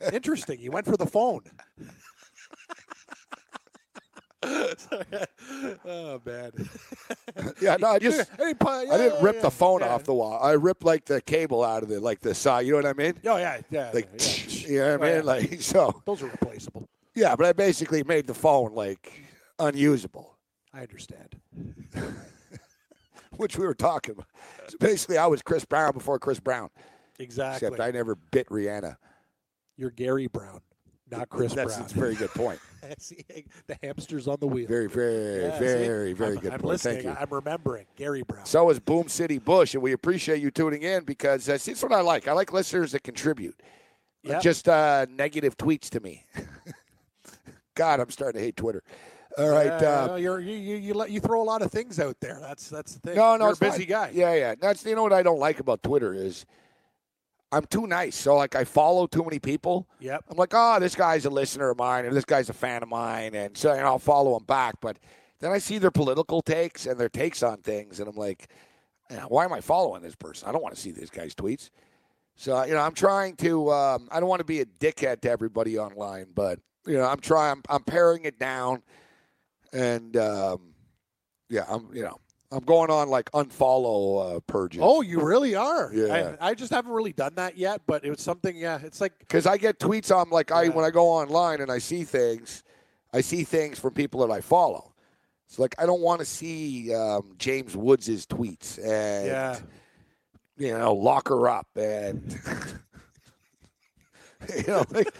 [0.12, 0.60] interesting.
[0.60, 1.40] You went for the phone.
[4.44, 6.50] oh man!
[7.60, 9.94] yeah, no, I just Hey, pa- I didn't rip yeah, the phone yeah.
[9.94, 10.40] off the wall.
[10.42, 12.66] I ripped like the cable out of it, like the side.
[12.66, 13.14] You know what I mean?
[13.24, 13.90] Oh yeah, yeah.
[13.94, 14.68] Like, yeah.
[14.68, 15.16] you know what I Oh, mean?
[15.16, 15.22] yeah.
[15.22, 16.02] Like so.
[16.06, 16.88] those are replaceable.
[17.14, 19.12] Yeah, but I basically made the phone like
[19.66, 20.36] unusable,
[20.74, 21.36] I understand.
[23.36, 24.26] which we were talking about.
[24.68, 26.68] So basically, I was Chris Brown before Chris Brown,
[27.18, 27.68] Exactly.
[27.68, 28.96] except I never bit Rihanna.
[29.76, 30.60] You're Gary Brown,
[31.10, 31.80] not Chris That's, Brown.
[31.80, 32.60] that's a very good point.
[33.68, 34.66] The hamster's on the wheel.
[34.66, 35.64] Very, very, Yeah, see?
[35.64, 36.68] very, very I'm, good I'm point.
[36.72, 36.94] listening.
[37.04, 37.22] Thank you.
[37.22, 38.44] I'm remembering Gary Brown.
[38.44, 41.82] So is Boom City Bush, and we appreciate you tuning in because uh, see, that's
[41.84, 42.26] what I like.
[42.26, 43.54] I like listeners that contribute,
[44.24, 44.42] Not Yep.
[44.42, 46.24] just uh, negative tweets to me.
[47.76, 48.82] God, I'm starting to hate Twitter.
[49.38, 49.70] All right.
[49.70, 52.38] Uh, uh, you're, you you you, let, you throw a lot of things out there.
[52.40, 53.16] That's that's the thing.
[53.16, 53.88] no, no, you're a busy fine.
[53.88, 54.10] guy.
[54.12, 54.54] Yeah, yeah.
[54.60, 56.44] That's you know what I don't like about Twitter is
[57.50, 58.16] I'm too nice.
[58.16, 59.86] So like I follow too many people.
[60.00, 60.24] Yep.
[60.30, 62.88] I'm like, oh, this guy's a listener of mine, or this guy's a fan of
[62.88, 64.76] mine, and so you know, I'll follow him back.
[64.80, 64.98] But
[65.40, 68.48] then I see their political takes and their takes on things, and I'm like,
[69.28, 70.48] why am I following this person?
[70.48, 71.70] I don't want to see this guy's tweets.
[72.36, 73.70] So you know, I'm trying to.
[73.70, 77.20] Um, I don't want to be a dickhead to everybody online, but you know, I'm
[77.20, 77.52] trying.
[77.52, 78.82] I'm, I'm paring it down,
[79.72, 80.74] and um,
[81.48, 81.88] yeah, I'm.
[81.92, 82.18] You know,
[82.52, 84.80] I'm going on like unfollow uh, purges.
[84.82, 85.90] Oh, you really are.
[86.02, 86.36] Yeah.
[86.40, 88.56] I, I just haven't really done that yet, but it was something.
[88.56, 91.70] Yeah, it's like because I get tweets on like I when I go online and
[91.70, 92.62] I see things,
[93.12, 94.92] I see things from people that I follow.
[95.46, 99.58] It's like I don't want to see um, James Woods's tweets and yeah.
[100.56, 102.40] you know lock her up and
[104.56, 105.12] you know like,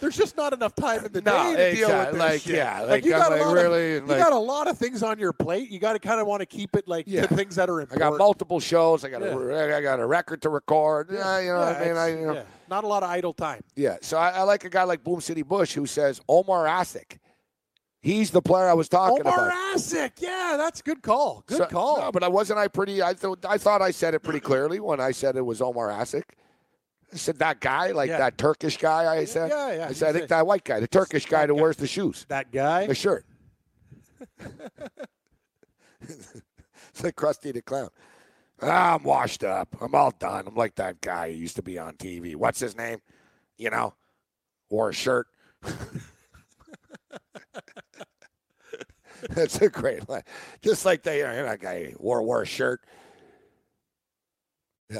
[0.00, 2.54] There's just not enough time in the No, day to deal with this Like, shit.
[2.56, 4.78] yeah, like, you I'm got a lot really, of, like- you got a lot of
[4.78, 5.70] things on your plate.
[5.70, 7.26] You got to kind of want to keep it like Yeah.
[7.26, 8.02] to things that are important.
[8.02, 9.04] I got multiple shows.
[9.04, 9.28] I got Yeah.
[9.34, 11.08] a, I got a record to record.
[11.12, 11.96] Yeah, you know what I mean.
[11.96, 13.62] I, you know, yeah, not a lot of idle time.
[13.76, 17.18] Yeah, so I, I like a guy like Boom City Bush who says Omar Asik.
[18.00, 19.52] He's the player I was talking Omar about.
[19.52, 21.44] Omar Asik, yeah, that's a good call.
[21.46, 22.00] Good So- call.
[22.00, 23.00] No, but I wasn't I pretty.
[23.02, 25.88] I thought I thought I said it pretty clearly when I said it was Omar
[25.90, 26.24] Asik.
[27.12, 28.18] I said that guy, like Yeah.
[28.18, 29.12] that Turkish guy.
[29.14, 29.50] I said.
[29.50, 31.76] yeah, yeah, I said I think a- that white guy, the Turkish guy that wears
[31.76, 32.86] the shoes, that guy.
[32.86, 33.26] the shirt.
[36.00, 37.90] it's like Krusty the Clown.
[38.62, 39.68] Ah, I'm washed up.
[39.80, 40.46] I'm all done.
[40.46, 42.34] I'm like that guy who used to be on TV.
[42.36, 43.00] What's his name?
[43.58, 43.94] You know,
[44.70, 45.26] wore a shirt.
[49.30, 50.22] That's a great line.
[50.62, 52.80] Just like they, you know, that guy wore wore a shirt.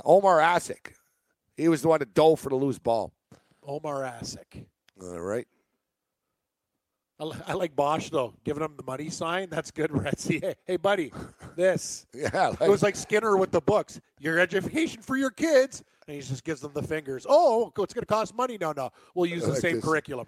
[0.04, 0.92] Omar Asik.
[1.56, 3.12] He was the one that dove for the loose ball.
[3.66, 4.64] Omar Asik.
[5.00, 5.46] All right.
[7.46, 9.48] I, like Bosh though, giving him the money sign.
[9.48, 10.42] That's good, Retzi.
[10.42, 11.12] Hey, hey, buddy,
[11.54, 12.06] this.
[12.14, 12.52] Yeah.
[12.60, 14.00] It was like Skinner with the books.
[14.18, 17.24] Your education for your kids, and he just gives them the fingers.
[17.28, 18.58] Oh, it's going to cost money.
[18.60, 19.84] No, no, we'll use the Like same this.
[19.84, 20.26] curriculum.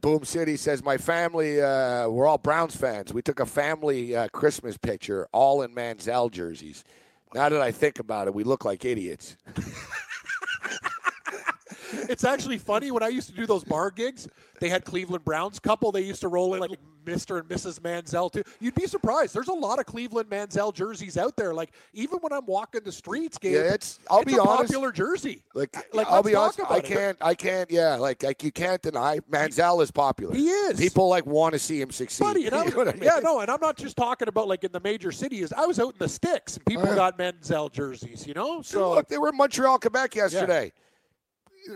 [0.00, 3.12] Boom City says, My family, uh, we're all Browns fans.
[3.12, 6.82] We took a family uh, Christmas picture, all in Manziel jerseys.
[7.34, 9.36] Now that I think about it, we look like idiots.
[12.08, 14.28] it's actually funny when I used to do those bar gigs.
[14.60, 15.92] They had Cleveland Browns couple.
[15.92, 16.70] They used to roll in like
[17.04, 17.40] Mr.
[17.40, 17.80] and Mrs.
[17.80, 18.42] Manziel too.
[18.60, 19.34] You'd be surprised.
[19.34, 21.52] There's a lot of Cleveland Manziel jerseys out there.
[21.52, 24.72] Like even when I'm walking the streets, Gabe, Yeah, it's- I'll it's be a honest.
[24.72, 25.42] popular jersey.
[25.54, 29.18] Like, Like, I'll be honest, I can't, I can't, yeah, like, like you can't deny
[29.30, 30.34] Manziel is popular.
[30.34, 30.78] He is.
[30.78, 32.24] People like want to see him succeed.
[32.24, 33.02] Buddy, and I was, know what I mean?
[33.02, 35.52] yeah, no, and I'm not just talking about like in the major cities.
[35.52, 36.94] I was out in the sticks, and people yeah.
[36.94, 38.26] got Manziel jerseys.
[38.26, 40.72] You know, so Look, they were in Montreal, Quebec yesterday.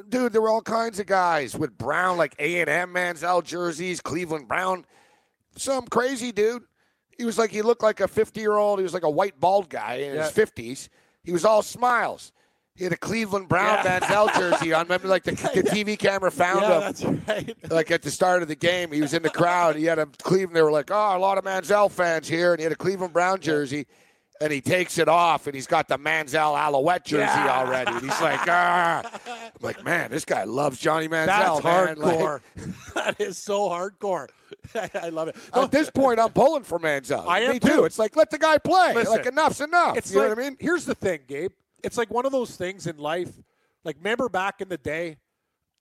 [0.09, 4.01] Dude, there were all kinds of guys with brown, like A and M Manziel jerseys,
[4.01, 4.85] Cleveland Brown.
[5.57, 6.63] Some crazy dude.
[7.17, 8.79] He was like he looked like a fifty-year-old.
[8.79, 10.23] He was like a white bald guy in Yeah.
[10.25, 10.89] his fifties.
[11.25, 12.33] He was all smiles.
[12.75, 13.99] He had a Cleveland Brown Yeah.
[13.99, 14.85] Manziel jersey on.
[14.85, 16.81] Remember, like the, the TV camera found yeah, him.
[16.81, 17.57] that's right.
[17.73, 19.75] like at the start of the game, he was in the crowd.
[19.75, 20.55] He had a Cleveland.
[20.55, 23.13] They were like, "Oh, a lot of Manziel fans here," and he had a Cleveland
[23.15, 23.87] Brown jersey.
[24.41, 27.59] And he takes it off, and he's got the Manziel Alouette jersey Yeah.
[27.61, 27.91] already.
[27.91, 31.61] And he's like, "Ah!" I'm like, man, this guy loves Johnny Manziel.
[31.61, 31.99] That's man.
[31.99, 32.41] Like, hardcore.
[32.95, 34.29] that is so hardcore.
[34.95, 35.37] I love it.
[35.53, 37.27] at this point, I'm pulling for Manziel.
[37.27, 37.85] I am Me too.
[37.85, 38.95] It's like let the guy play.
[38.95, 39.97] Listen, like enough's enough.
[39.97, 40.57] It's you like, know what I mean?
[40.61, 41.53] Here's the thing, Gabe.
[41.83, 43.31] It's like one of those things in life.
[43.85, 45.17] Like, remember back in the day,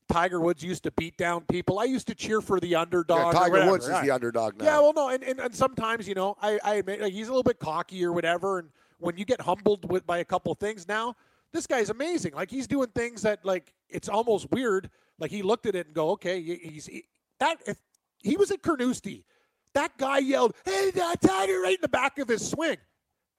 [0.10, 1.80] Tiger Woods used to beat down people.
[1.80, 3.34] I used to cheer for the underdog.
[3.34, 4.05] Yeah, Tiger Woods is right.
[4.05, 4.66] the underdog now.
[4.66, 7.32] Yeah, well, no, and, and, and sometimes you know, I, I admit like, he's a
[7.32, 10.58] little bit cocky or whatever, and when you get humbled with by a couple of
[10.58, 11.16] things now,
[11.53, 12.34] this guy's amazing.
[12.34, 14.89] Like he's doing things that like it's almost weird.
[15.20, 17.03] Like he looked at it and go, okay, he's he,
[17.39, 17.58] that.
[17.66, 17.78] If
[18.24, 19.26] he was at Carnoustie,
[19.74, 22.78] that guy yelled, "Hey, that Tiger!" right in the back of his swing,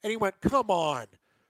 [0.02, 1.06] and he went, "Come on."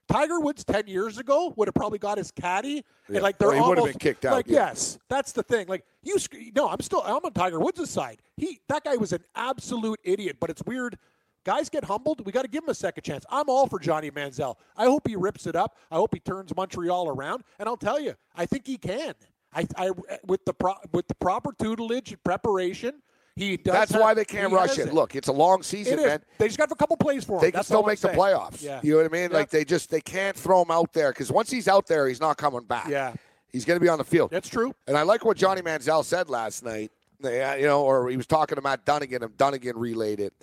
[0.09, 3.15] Tiger Woods ten years ago would have probably got his caddy, Yeah.
[3.15, 4.67] and like they're Or he would have almost been kicked out, Like yeah.
[4.67, 5.67] yes, that's the thing.
[5.67, 6.17] Like you,
[6.55, 8.21] no, I'm still I'm on Tiger Woods' side.
[8.35, 10.37] He that guy was an absolute idiot.
[10.39, 10.97] But it's weird.
[11.45, 12.25] Guys get humbled.
[12.25, 13.25] We got to give him a second chance.
[13.29, 14.55] I'm all for Johnny Manziel.
[14.75, 15.77] I hope he rips it up.
[15.89, 17.43] I hope he turns Montreal around.
[17.59, 19.13] And I'll tell you, I think he can.
[19.53, 19.91] I, I
[20.27, 23.01] with the pro, with the proper tutelage and preparation,
[23.39, 23.73] he does.
[23.73, 24.93] That's have- why they can't rush has it.
[24.93, 26.05] Look, it's a long season, it is.
[26.05, 26.21] man.
[26.37, 27.41] They just got a couple plays for him.
[27.41, 28.19] They can That's still I'm make the saying.
[28.19, 28.61] playoffs.
[28.61, 28.79] Yeah.
[28.83, 29.31] You know what I mean?
[29.31, 29.37] Yeah.
[29.37, 32.19] Like they just they can't throw him out there because once he's out there, he's
[32.21, 32.87] not coming back.
[32.89, 33.13] Yeah.
[33.51, 34.29] he's going to be on the field.
[34.31, 34.73] That's true.
[34.87, 36.91] And I like what Johnny Manziel said last night.
[37.23, 40.33] Uh, you know, or he was talking to Matt Dunnigan, and Dunnigan relayed it.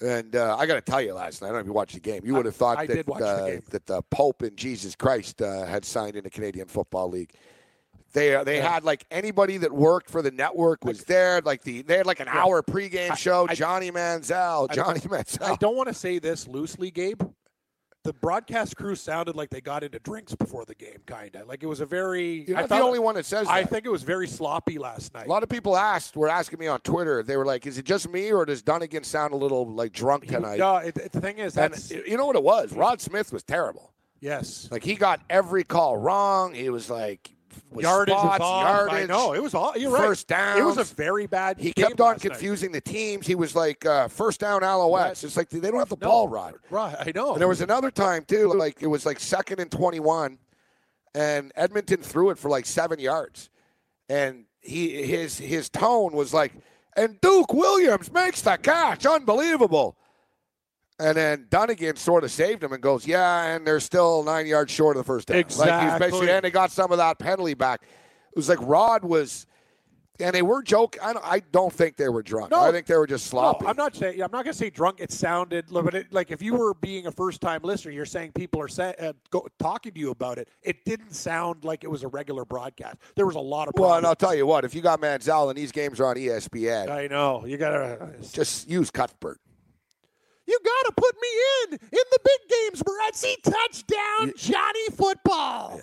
[0.00, 1.94] And uh, I got to tell you, last night, I don't know if you watched
[1.94, 2.22] the game.
[2.24, 3.62] You would have thought I that the uh, game.
[3.70, 7.32] that the Pope and Jesus Christ uh, had signed in the Canadian Football League.
[8.12, 11.40] They uh, they had like anybody that worked for the network was there.
[11.42, 13.46] Like the they had like an hour pregame show.
[13.48, 15.42] I- Johnny Manziel, I- Johnny Manziel.
[15.42, 17.22] I don't want to say this loosely, Gabe.
[18.04, 21.46] The broadcast crew sounded like they got into drinks before the game, kind of.
[21.48, 22.44] Like it was a very.
[22.48, 23.70] You're I not the only one that says I that.
[23.70, 25.26] think it was very sloppy last night.
[25.26, 27.22] A lot of people asked, were asking me on Twitter.
[27.22, 30.26] They were like, "Is it just me, or does Dunnigan sound a little like drunk
[30.28, 32.72] tonight?" No, it, it- the thing is, and that's you know what it was?
[32.72, 33.92] Rod Smith was terrible.
[34.20, 34.68] yes.
[34.70, 36.54] Like he got every call wrong.
[36.54, 37.28] He was like
[37.76, 38.62] Yardage spots, off.
[38.88, 39.08] Yardage.
[39.08, 39.76] know it was all.
[39.76, 40.02] You're right.
[40.04, 41.58] first It was a very bad.
[41.58, 42.30] He kept on last night.
[42.32, 43.26] confusing the teams.
[43.26, 44.90] He was like uh, first down Alouettes.
[44.92, 45.24] Right.
[45.24, 46.08] It's like they don't have the No.
[46.08, 46.54] ball, Rod.
[46.70, 47.32] Right, I know.
[47.32, 50.38] And there was another time too, like it was like second and twenty-one,
[51.14, 53.50] and Edmonton threw it for like seven yards,
[54.08, 56.52] and he his his tone was like,
[56.96, 59.96] and Duke Williams makes the catch, unbelievable.
[61.00, 64.72] And then Dunnigan sort of saved him and goes, yeah, and they're still nine yards
[64.72, 65.36] short of the first down.
[65.36, 65.98] Like Exactly.
[66.06, 67.82] basically, and they got some of that penalty back.
[67.82, 69.46] It was like Rod was,
[70.18, 71.00] and they were joking.
[71.00, 72.50] I don't, I don't think they were drunk.
[72.50, 72.60] No.
[72.60, 73.64] I think they were just sloppy.
[73.64, 74.14] No, I'm not saying.
[74.14, 74.98] I'm not going to say drunk.
[74.98, 78.32] It sounded, but it, like if you were being a first time listener, you're saying
[78.32, 80.48] people are say, uh, go, talking to you about it.
[80.62, 82.96] It didn't sound like it was a regular broadcast.
[83.14, 83.74] There was a lot of.
[83.74, 83.88] Problems.
[83.90, 86.16] well, and I'll tell you what, if you got Manziel and these games are on
[86.16, 88.14] ESPN, I know you gotta.
[88.32, 89.38] just use Cuthbert.
[90.48, 91.28] You gotta put me
[91.62, 93.34] in in the big games, Moretzi.
[93.42, 95.82] Touchdown, Johnny Football.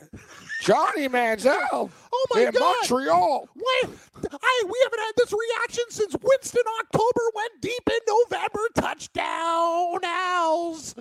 [0.61, 1.91] Johnny Manziel.
[2.11, 2.76] Oh my in God.
[2.82, 3.47] Montreal.
[3.55, 3.91] Wait,
[4.32, 8.61] I we haven't had this reaction since Winston October went deep in November.
[8.74, 10.95] Touchdown, Owls.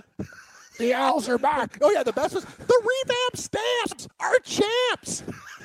[0.78, 1.78] The Owls are back.
[1.80, 5.22] Oh yeah, the best was the revamp stamps are champs.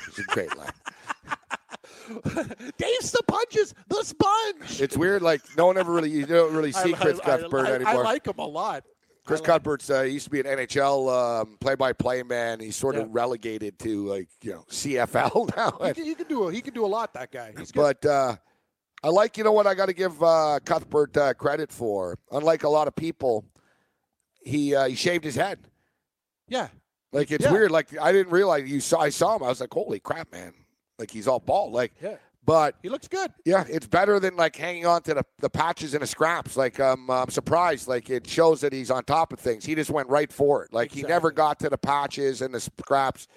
[0.07, 0.71] It's a great line.
[2.77, 4.81] Dave Sapunjis, the sponge.
[4.81, 5.21] It's weird.
[5.21, 7.93] Like no one ever really you don't really see I- Chris I- Cuthbert I, anymore.
[8.05, 8.83] I like him a lot.
[9.25, 12.59] Chris Cuthbert's uh, he used to be an NHL um, play-by-play man.
[12.59, 15.77] He's sort of relegated to like you know CFL now.
[15.87, 17.13] He can, he can do a, he can do a lot.
[17.13, 17.53] That guy.
[17.75, 18.37] But uh,
[19.03, 22.17] I like, you know what, I got to give uh, Cuthbert uh, credit for.
[22.31, 23.45] Unlike a lot of people,
[24.43, 25.59] he uh, he shaved his head.
[26.47, 26.69] yeah,
[27.11, 27.51] Like it's Yeah.
[27.51, 27.69] weird.
[27.69, 28.99] Like I didn't realize you saw.
[29.01, 29.43] I saw him.
[29.43, 30.53] I was like, holy crap, man!
[30.99, 31.73] Like he's all bald.
[31.73, 32.15] Like, Yeah.
[32.45, 33.31] but He looks good.
[33.45, 36.57] yeah, it's better than like hanging on to the, the patches and the scraps.
[36.57, 37.87] Like um, I'm surprised.
[37.87, 39.65] Like it shows that he's on top of things.
[39.65, 40.73] He just went right for it.
[40.73, 43.27] Like he never got to the patches and the scraps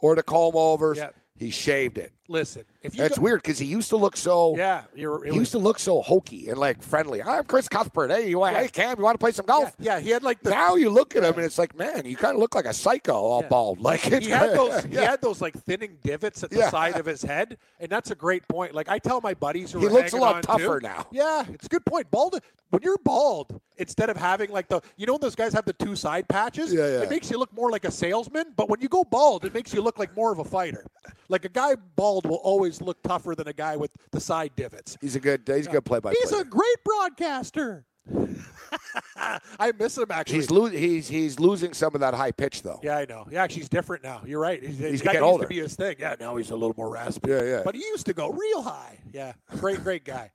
[0.00, 0.98] or the comb overs.
[0.98, 1.10] Yeah.
[1.36, 2.12] He shaved it.
[2.28, 4.56] Listen, That's go- weird because he used to look so.
[4.56, 5.24] Yeah, you're.
[5.24, 7.20] He was, used to look so hokey and like friendly.
[7.22, 8.10] I'm Chris Cuthbert.
[8.12, 8.54] Hey, you want?
[8.54, 8.62] Yeah.
[8.62, 9.74] Hey, Cam, you want to play some golf?
[9.80, 10.50] yeah, he had like the.
[10.50, 12.72] Now you look at him and it's like, man, you kind of look like a
[12.72, 13.48] psycho, all Yeah.
[13.48, 13.80] bald.
[13.88, 14.84] Like it's he had those.
[14.84, 16.70] He had those like thinning divots at the Yeah.
[16.70, 18.74] side of his head, and that's a great point.
[18.74, 21.06] Like I tell my buddies who He looks a lot tougher too, now.
[21.10, 22.10] Yeah, it's a good point.
[22.12, 22.38] Bald.
[22.70, 25.96] When you're bald, instead of having like the, you know, those guys have the two
[25.96, 26.70] side patches.
[26.70, 27.00] Yeah, yeah.
[27.02, 28.52] It makes you look more like a salesman.
[28.56, 30.84] But when you go bald, it makes you look like more of a fighter.
[31.30, 34.96] Like a guy bald will always look tougher than a guy with the side divots.
[35.00, 35.42] He's a good.
[35.46, 36.12] He's a good play by.
[36.20, 37.84] He's a great broadcaster.
[39.16, 40.36] I miss him actually.
[40.36, 42.80] He's lo- he's he's losing some of that high pitch though.
[42.82, 43.26] Yeah, I know.
[43.30, 44.22] Yeah, actually, he's different now.
[44.24, 44.62] You're right.
[44.62, 45.44] He's, He's getting used older.
[45.44, 45.96] to be his thing.
[45.98, 47.30] Yeah, now he's a little more raspy.
[47.30, 47.62] Yeah, yeah.
[47.64, 48.98] But he used to go real high.
[49.12, 50.30] Yeah, great, great guy.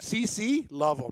[0.00, 1.10] CC, love him.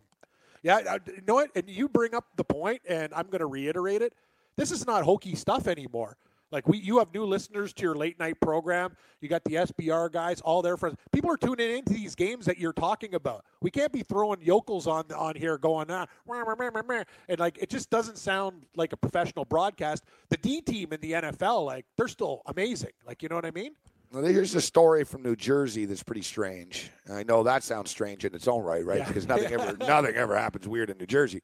[0.62, 1.50] Yeah, I- you know what?
[1.54, 4.14] And you bring up the point, and I'm going to reiterate it.
[4.56, 6.16] This is not hokey stuff anymore.
[6.50, 8.96] Like we, you have new listeners to your late night program.
[9.20, 10.96] You got the SBR guys, all their friends.
[11.12, 13.44] People are tuning into these games that you're talking about.
[13.60, 17.02] We can't be throwing yokels on on here going ah, "Wah, wah, wah, wah, wah,"
[17.28, 20.04] and like it just doesn't sound like a professional broadcast.
[20.30, 22.92] The D team in the NFL, like they're still amazing.
[23.06, 23.74] Like you know what I mean?
[24.10, 26.90] Well, here's a story from New Jersey that's pretty strange.
[27.12, 28.98] I know that sounds strange in its own right, right?
[28.98, 29.08] Yeah.
[29.08, 31.42] Because nothing ever nothing ever happens weird in New Jersey.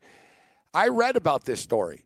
[0.73, 2.05] I read about this story.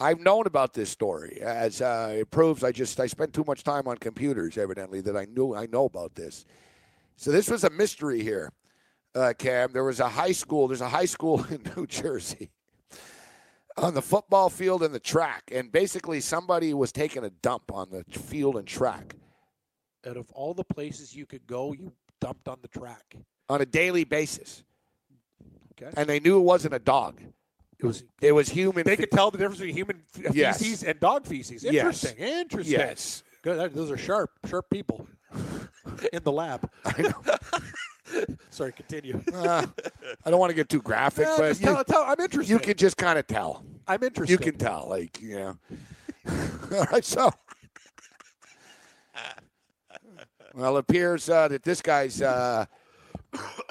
[0.00, 3.64] I've known about this story as uh, it proves I just I spent too much
[3.64, 6.44] time on computers evidently that I knew I know about this.
[7.16, 8.52] So this was a mystery here,
[9.16, 9.72] uh, Cam.
[9.72, 10.68] There was a high school.
[10.68, 12.50] There's a high school in New Jersey
[13.76, 17.88] on the football field and the track, and basically somebody was taking a dump on
[17.90, 19.14] the field and track
[20.06, 23.16] Out of all the places you could go, you dumped on the track.
[23.48, 24.64] on a daily basis.
[25.80, 25.92] Okay.
[25.96, 27.20] and they knew it wasn't a dog.
[27.80, 28.02] It was.
[28.20, 28.84] It was human.
[28.84, 30.58] They could tell the difference between human f- Yes.
[30.58, 31.62] feces and dog feces.
[31.62, 31.74] Yes.
[32.04, 32.16] Interesting.
[32.18, 32.72] Interesting.
[32.80, 33.22] Yes.
[33.42, 33.72] Good.
[33.74, 35.06] Those are sharp, sharp people
[36.12, 36.68] in the lab.
[36.84, 38.26] I know.
[38.50, 39.22] Sorry, continue.
[39.34, 39.66] Uh,
[40.24, 42.50] I don't want to get too graphic, Yeah, but you, tell, tell, I'm interested.
[42.50, 43.64] you can just kind of tell.
[43.86, 44.32] I'm interested.
[44.32, 45.58] You can tell, like you know.
[46.72, 47.30] All right, so.
[50.54, 52.64] Well, it appears uh, that this guy's uh,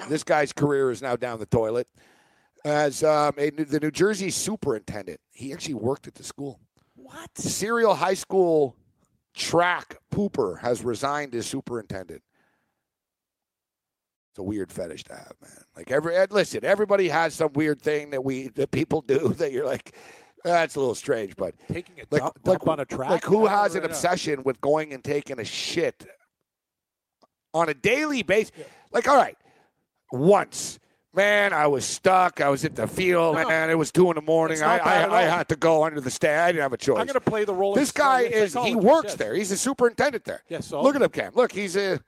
[0.08, 1.88] this guy's career is now down the toilet.
[2.68, 6.60] As um, a, the New Jersey superintendent, he actually worked at the school.
[6.96, 7.30] What?
[7.38, 8.76] Serial high school
[9.34, 12.22] track pooper has resigned as superintendent.
[14.32, 15.64] It's a weird fetish to have, man.
[15.78, 19.54] Like every Ed, listen, everybody has some weird thing that we that people do that
[19.54, 19.96] you're like,
[20.44, 23.10] that's a little strange, but Taking a like, dump, like, dump on a track.
[23.12, 23.88] like who has an know.
[23.88, 26.06] obsession with going and taking a shit
[27.54, 28.52] on a daily basis?
[28.92, 29.38] Like, all right,
[30.12, 30.80] once.
[31.18, 32.42] Man, I was stuck.
[32.42, 33.48] I was at the field, No.
[33.48, 33.72] man.
[33.72, 34.62] It was two in the morning.
[34.62, 36.40] I, not bad at I, I had to go under the stand.
[36.42, 37.00] I didn't have a choice.
[37.00, 37.74] I'm going to play the role.
[37.74, 39.16] This guy is he works yes.
[39.16, 39.34] there.
[39.34, 40.44] He's a superintendent there.
[40.48, 40.68] Yes.
[40.68, 41.32] so Look at him, Cam.
[41.34, 42.00] Look, he's a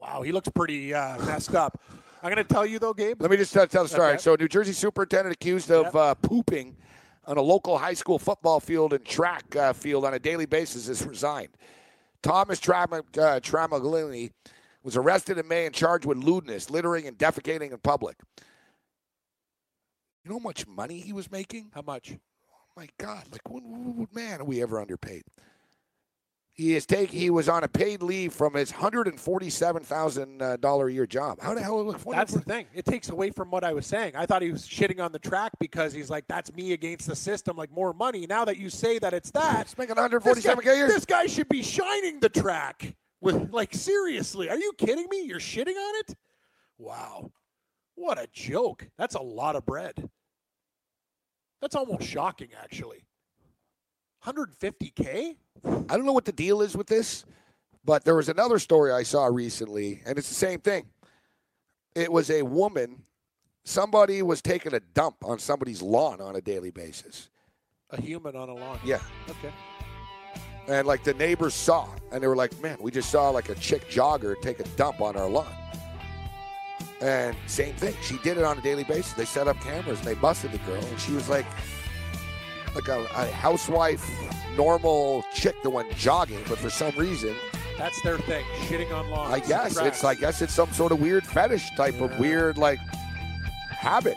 [0.00, 1.80] Wow, he looks pretty uh, messed up.
[2.24, 3.22] I'm going to tell you though, Gabe.
[3.22, 4.14] Let me just tell, tell the story.
[4.14, 4.18] Okay.
[4.18, 5.94] So, New Jersey superintendent accused of Yep.
[5.94, 6.76] uh, pooping
[7.24, 10.88] on a local high school football field and track uh, field on a daily basis
[10.88, 11.50] has resigned.
[12.22, 14.32] Thomas Tram- uh, Tramaglini
[14.86, 18.16] was arrested in May and charged with lewdness, littering, and defecating in public.
[20.24, 21.70] You know how much money he was making?
[21.74, 22.12] How much?
[22.14, 25.24] Oh my God, like, what, what, man, are we ever underpaid?
[26.52, 27.10] He is take.
[27.10, 30.92] He was on a paid leave from his hundred and forty-seven thousand uh, dollar a
[30.92, 31.38] year job.
[31.42, 31.92] How the hell?
[32.12, 32.66] That's the thing.
[32.72, 34.12] It takes away from what I was saying.
[34.16, 37.16] I thought he was shitting on the track because he's like, "That's me against the
[37.16, 38.24] system." Like more money.
[38.26, 40.86] Now that you say that it's that, He's making one hundred forty-seven k a year.
[40.86, 42.94] this guy should be shining the track
[43.26, 44.48] with like seriously.
[44.48, 45.22] Are you kidding me?
[45.22, 46.14] You're shitting on it?
[46.78, 47.32] Wow,
[47.96, 48.88] what a joke.
[48.96, 50.08] That's a lot of bread.
[51.60, 53.04] That's almost shocking, actually.
[54.24, 55.36] 150k?
[55.64, 57.24] I don't know what the deal is with this,
[57.84, 60.86] but there was another story I saw recently, and it's the same thing.
[61.94, 63.02] It was a woman.
[63.64, 67.30] Somebody was taking a dump on somebody's lawn on a daily basis.
[67.90, 68.78] A human on a lawn.
[68.84, 69.00] Yeah.
[69.28, 69.52] Okay.
[70.68, 73.54] And like the neighbors saw, and they were like, "Man, we just saw like a
[73.54, 75.46] chick jogger take a dump on our lawn."
[77.00, 79.12] And same thing, she did it on a daily basis.
[79.12, 81.44] They set up cameras and they busted the girl, and she was like,
[82.74, 84.04] like a, a housewife,
[84.56, 87.34] normal chick that went jogging, but for some reason,
[87.78, 88.44] That's their thing.
[88.66, 89.34] Shitting on lawns.
[89.34, 92.78] I guess it's I guess it's some sort of weird fetish type of weird like
[93.70, 94.16] habit.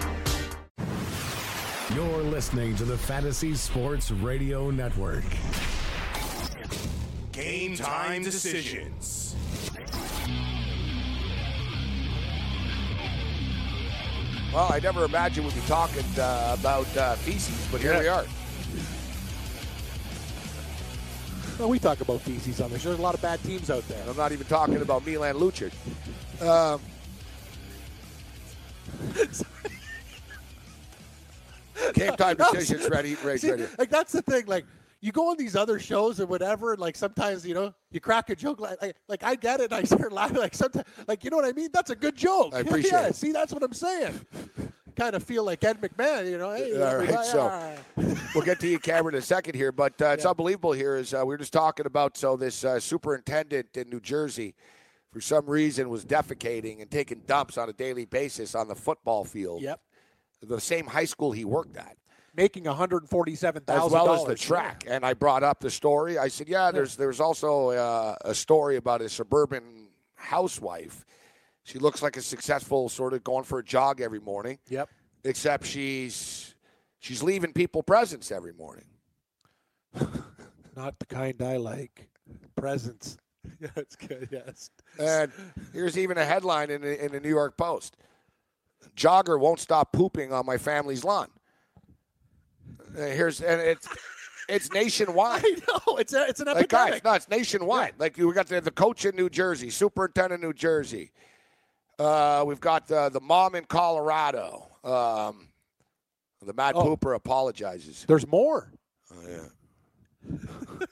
[2.91, 5.23] You're listening to the Fantasy Sports Radio Network.
[7.31, 9.33] Game time decisions.
[14.53, 18.25] Well, I never imagined we'd be talking uh, about uh, feces, but here we are.
[21.59, 22.83] Well, we talk about feces on this.
[22.83, 24.03] There's a lot of bad teams out there.
[24.05, 25.71] I'm not even talking about Milan Lucic.
[26.41, 26.81] Um,
[31.93, 33.65] game time decisions ready, ready, See, ready.
[33.77, 34.45] like that's the thing.
[34.45, 34.65] Like
[34.99, 38.29] you go on these other shows or whatever, and like sometimes you know you crack
[38.29, 40.37] a joke like like, like I get it, and I start laughing.
[40.37, 41.69] Like sometimes, like you know what I mean?
[41.73, 42.53] That's a good joke.
[42.55, 43.15] I appreciate yeah, it.
[43.15, 44.19] See, that's what I'm saying.
[44.95, 46.51] kind of feel like Ed McMahon, you know?
[46.51, 47.75] Hey, All right, so
[48.35, 49.71] we'll get to you, Cameron, in a second here.
[49.71, 50.31] But uh, it's Yeah.
[50.31, 54.01] unbelievable here is uh, we were just talking about so this uh, superintendent in New
[54.01, 54.53] Jersey,
[55.11, 59.23] for some reason, was defecating and taking dumps on a daily basis on the football
[59.23, 59.61] field.
[59.61, 59.79] Yep.
[60.41, 61.97] The same high school he worked at.
[62.35, 64.83] making one hundred forty-seven thousand as well as the track.
[64.87, 66.17] And I brought up the story.
[66.17, 71.05] I said, yeah, there's there's also uh, a story about a suburban housewife.
[71.63, 74.89] She looks like a successful sort of going for a jog every morning, Yep.
[75.23, 76.55] except she's
[76.99, 78.85] she's leaving people presents every morning.
[80.75, 82.07] Not the kind I like.
[82.55, 83.17] Presents.
[83.59, 84.29] Yeah, it's good.
[84.31, 84.69] Yes.
[84.99, 85.31] And
[85.73, 87.97] here's even a headline in the, in the New York Post:
[88.95, 91.27] Jogger won't stop pooping on my family's lawn.
[92.97, 93.87] Uh, here's and it's
[94.49, 95.43] it's nationwide.
[95.45, 97.93] I know it's a, it's an Like guys, no, it's nationwide.
[97.97, 101.11] Like we got the, the coach in New Jersey, superintendent in New Jersey.
[101.97, 104.67] Uh, we've got uh, the mom in Colorado.
[104.83, 105.47] Um,
[106.43, 106.83] the Mad Oh.
[106.83, 108.03] Pooper apologizes.
[108.07, 108.71] There's more.
[109.13, 110.37] Oh, yeah.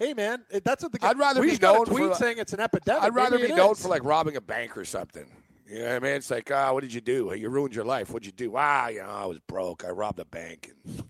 [0.00, 0.98] Hey man, that's what the.
[1.02, 3.02] I'd rather we be known a for, tweet like- saying it's an epidemic.
[3.02, 3.82] I'd rather Maybe be known is.
[3.82, 5.26] for like robbing a bank or something.
[5.68, 6.12] You know what I mean?
[6.14, 7.32] It's like, ah, what did you do?
[7.36, 8.10] You ruined your life.
[8.10, 8.54] What'd you do?
[8.56, 9.84] Ah, you know, I was broke.
[9.84, 10.72] I robbed a bank.
[10.84, 11.04] And,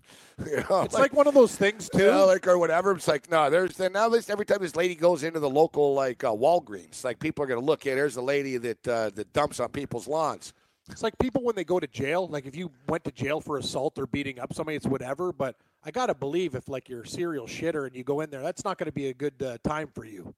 [0.45, 1.99] you know, It's like, one of those things too.
[2.03, 2.91] you know, like or whatever.
[2.91, 5.93] It's like no, there's then now this every time this lady goes into the local
[5.93, 7.95] like uh, Walgreens, like people are gonna look at.
[7.95, 10.51] There's the lady that uh, that dumps on people's lawns.
[10.91, 12.27] It's like people when they go to jail.
[12.27, 15.31] Like if you went to jail for assault or beating up somebody, it's whatever.
[15.31, 18.41] But I gotta believe if like you're a serial shitter and you go in there,
[18.41, 20.33] that's not going to be a good uh, time for you.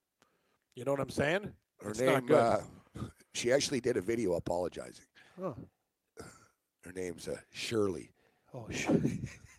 [0.76, 1.52] You know what I'm saying?
[1.82, 2.38] Her It's not name, good.
[2.38, 2.60] uh,
[3.34, 5.06] she actually did a video apologizing.
[5.42, 5.56] Oh.
[6.84, 8.12] Her name's uh, Shirley.
[8.54, 9.02] Oh shit.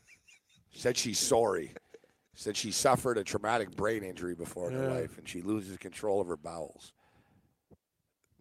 [0.72, 1.72] Said she's sorry.
[2.34, 6.20] Said she suffered a traumatic brain injury before in her life and she loses control
[6.20, 6.92] of her bowels.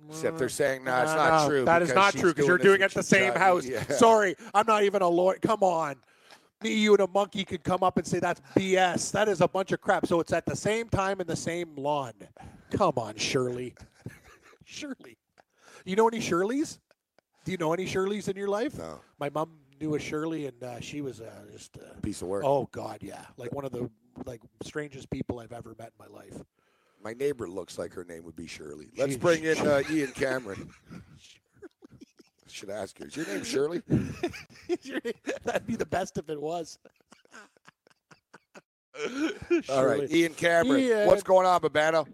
[0.10, 1.66] Except they're saying, no, No, it's not no, true.
[1.66, 3.66] That is not true because you're doing it at the same house.
[3.68, 3.84] Yeah.
[3.88, 5.38] Sorry, I'm not even a lawyer.
[5.42, 5.96] Come on.
[6.64, 9.12] Me, you, and a monkey could come up and say that's BS.
[9.12, 10.06] That is a bunch of crap.
[10.06, 12.14] So it's at the same time in the same lawn.
[12.72, 13.76] Come on, Shirley.
[14.66, 15.18] Shirley.
[15.86, 16.80] You know any Shirleys?
[17.44, 18.78] Do you know any Shirleys in your life?
[18.78, 19.02] No.
[19.20, 19.52] My mom
[19.82, 21.78] knew a Shirley, and uh, she was uh, just.
[21.78, 22.44] Uh, Piece of work.
[22.46, 23.90] oh God, yeah, like one of the
[24.26, 26.42] like strangest people I've ever met in my life.
[27.04, 28.88] My neighbor looks like her name would be Shirley.
[28.98, 30.70] Let's She- bring in uh, Ian Cameron.
[32.54, 33.08] Should ask you.
[33.08, 33.82] Is your name Shirley?
[35.44, 36.78] That'd be the best if it was.
[39.70, 40.80] All right, Ian Cameron.
[40.82, 41.08] Ian.
[41.08, 42.06] What's going on, Babano?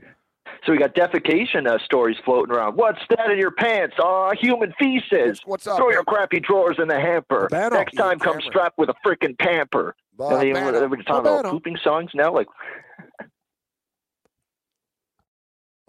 [0.66, 2.78] So we got defecation uh, stories floating around.
[2.78, 3.98] What's that in your pants?
[4.00, 5.12] Oh, human feces.
[5.12, 5.76] What's, what's up?
[5.78, 5.94] Throw man?
[5.96, 7.50] your crappy drawers in the hamper.
[7.52, 7.72] Babano.
[7.74, 8.50] Next time, Ian come Cameron.
[8.50, 9.94] strapped with a freaking pamper.
[10.18, 10.88] Bob And then Banner.
[10.88, 12.34] we're talking about pooping songs now.
[12.34, 12.48] Like,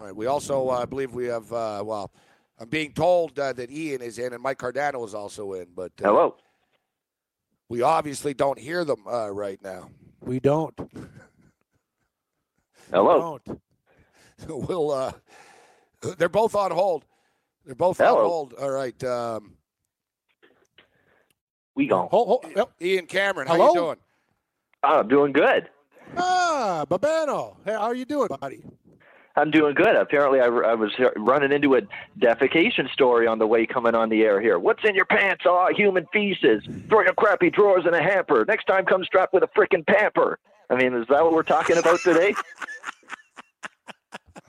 [0.01, 0.17] All right.
[0.17, 1.53] We also, uh, I believe, we have.
[1.53, 2.11] Uh, well,
[2.61, 5.93] I'm being told uh, that Ian is in and Mike Cardano is also in, but
[6.03, 6.37] uh, hello.
[7.71, 9.89] we obviously don't hear them uh, right now.
[10.21, 10.79] We don't.
[12.91, 13.39] Hello.
[13.47, 13.55] We
[14.47, 14.69] Don't.
[14.69, 14.91] we'll.
[14.91, 15.13] Uh,
[16.19, 17.05] they're both on hold.
[17.65, 18.29] They're both on Hello.
[18.29, 18.55] hold.
[18.55, 19.03] All right.
[19.05, 19.53] Um,
[21.77, 22.09] We gone.
[22.11, 22.71] Hold, hold, yep.
[22.83, 23.69] Ian Cameron, how Hello?
[23.69, 23.97] you doing?
[24.83, 25.71] I'm doing good.
[26.17, 27.57] Ah, Babano.
[27.65, 28.65] Hey, how are you doing, buddy?
[29.37, 29.95] I'm doing good.
[29.97, 31.83] Apparently, I, I was running into a
[32.19, 34.59] defecation story on the way coming on the air here.
[34.59, 35.45] What's in your pants?
[35.47, 36.65] Oh, human feces.
[36.89, 38.45] Throw your crappy drawers in a hamper.
[38.47, 40.39] Next time, come strapped with a freaking pamper.
[40.69, 42.35] I mean, is that what we're talking about today?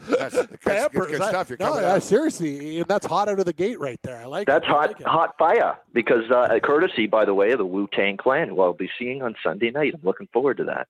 [0.10, 1.08] That's, that's Pampers.
[1.08, 1.50] good, good I- stuff.
[1.50, 4.18] You're no, coming yeah, seriously, that's hot out of the gate right there.
[4.18, 4.70] I like That's it.
[4.70, 5.06] Hot, like it.
[5.06, 8.74] hot fire because uh, courtesy, by the way, of the Wu Tang Clan, who I'll
[8.74, 9.94] be seeing on Sunday night.
[9.94, 10.88] I'm looking forward to that.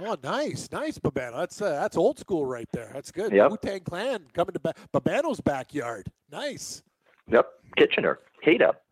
[0.00, 1.36] Oh, nice, nice, Babano.
[1.38, 2.90] That's uh, that's old school right there.
[2.92, 3.32] That's good.
[3.32, 3.50] Yep.
[3.50, 6.10] Wu Tang Clan coming to ba- Babano's backyard.
[6.30, 6.82] Nice.
[7.28, 7.46] Yep,
[7.78, 8.82] Kitchener, Kate up.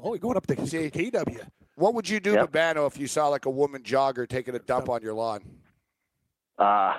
[0.00, 1.40] Oh, you're going up to See- KW.
[1.74, 2.50] What would you do, Yep.
[2.52, 5.40] Babano, if you saw like a woman jogger taking a dump on your lawn?
[6.58, 6.94] Uh,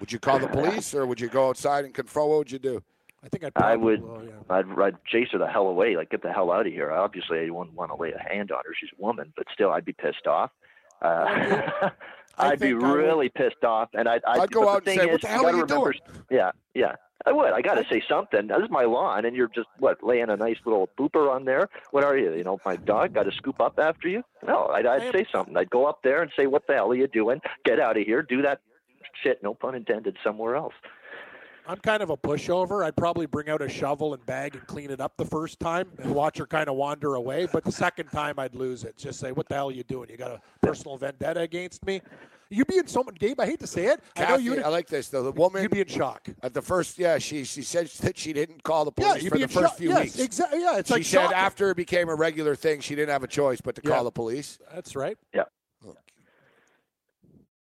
[0.00, 2.28] Would you call the police or would you go outside and confront?
[2.30, 2.82] What would you do?
[3.24, 4.32] I think I'd I would- will, yeah.
[4.48, 6.92] I'd, I'd chase her the hell away, like get the hell out of here.
[6.92, 8.74] Obviously, I wouldn't want to lay a hand on her.
[8.78, 10.50] She's a woman, but still, I'd be pissed off.
[11.02, 11.90] Uh,
[12.38, 15.06] I I'd be would- really pissed off, and I'd, I'd, I'd go out and say,
[15.06, 15.94] "What is, the hell are you remember,
[16.30, 17.52] Yeah, yeah, I would.
[17.52, 18.46] I got to say something.
[18.48, 21.68] This is my lawn, and you're just what laying a nice little booper on there.
[21.90, 22.34] What are you?
[22.34, 24.22] You know, my dog got to scoop up after you.
[24.46, 25.56] No, I'd, I'd say something.
[25.56, 27.40] I'd go up there and say, "What the hell are you doing?
[27.64, 28.22] Get out of here!
[28.22, 28.60] Do that
[29.22, 30.16] shit." No pun intended.
[30.22, 30.74] Somewhere else.
[31.68, 32.84] I'm kind of a pushover.
[32.84, 35.88] I'd probably bring out a shovel and bag and clean it up the first time
[35.98, 37.46] and watch her kind of wander away.
[37.52, 38.96] But the second time, I'd lose it.
[38.96, 40.08] Just say, "What the hell are you doing?
[40.10, 42.00] You got a personal vendetta against me?"
[42.48, 43.40] You'd be in so much, Gabe.
[43.40, 44.00] I hate to say it.
[44.16, 45.24] I know you'd, I like this though.
[45.24, 46.28] The woman you'd be in shock.
[46.44, 49.38] at the first, yeah, she she said that she didn't call the police you'd for
[49.38, 49.76] the first shock.
[49.78, 50.18] few yes, weeks.
[50.20, 50.60] exactly.
[50.60, 51.36] Yeah, it's she like said shocking.
[51.36, 53.96] after it became a regular thing, she didn't have a choice but to Yeah.
[53.96, 54.60] call the police.
[54.72, 55.18] That's right.
[55.34, 55.42] Yeah,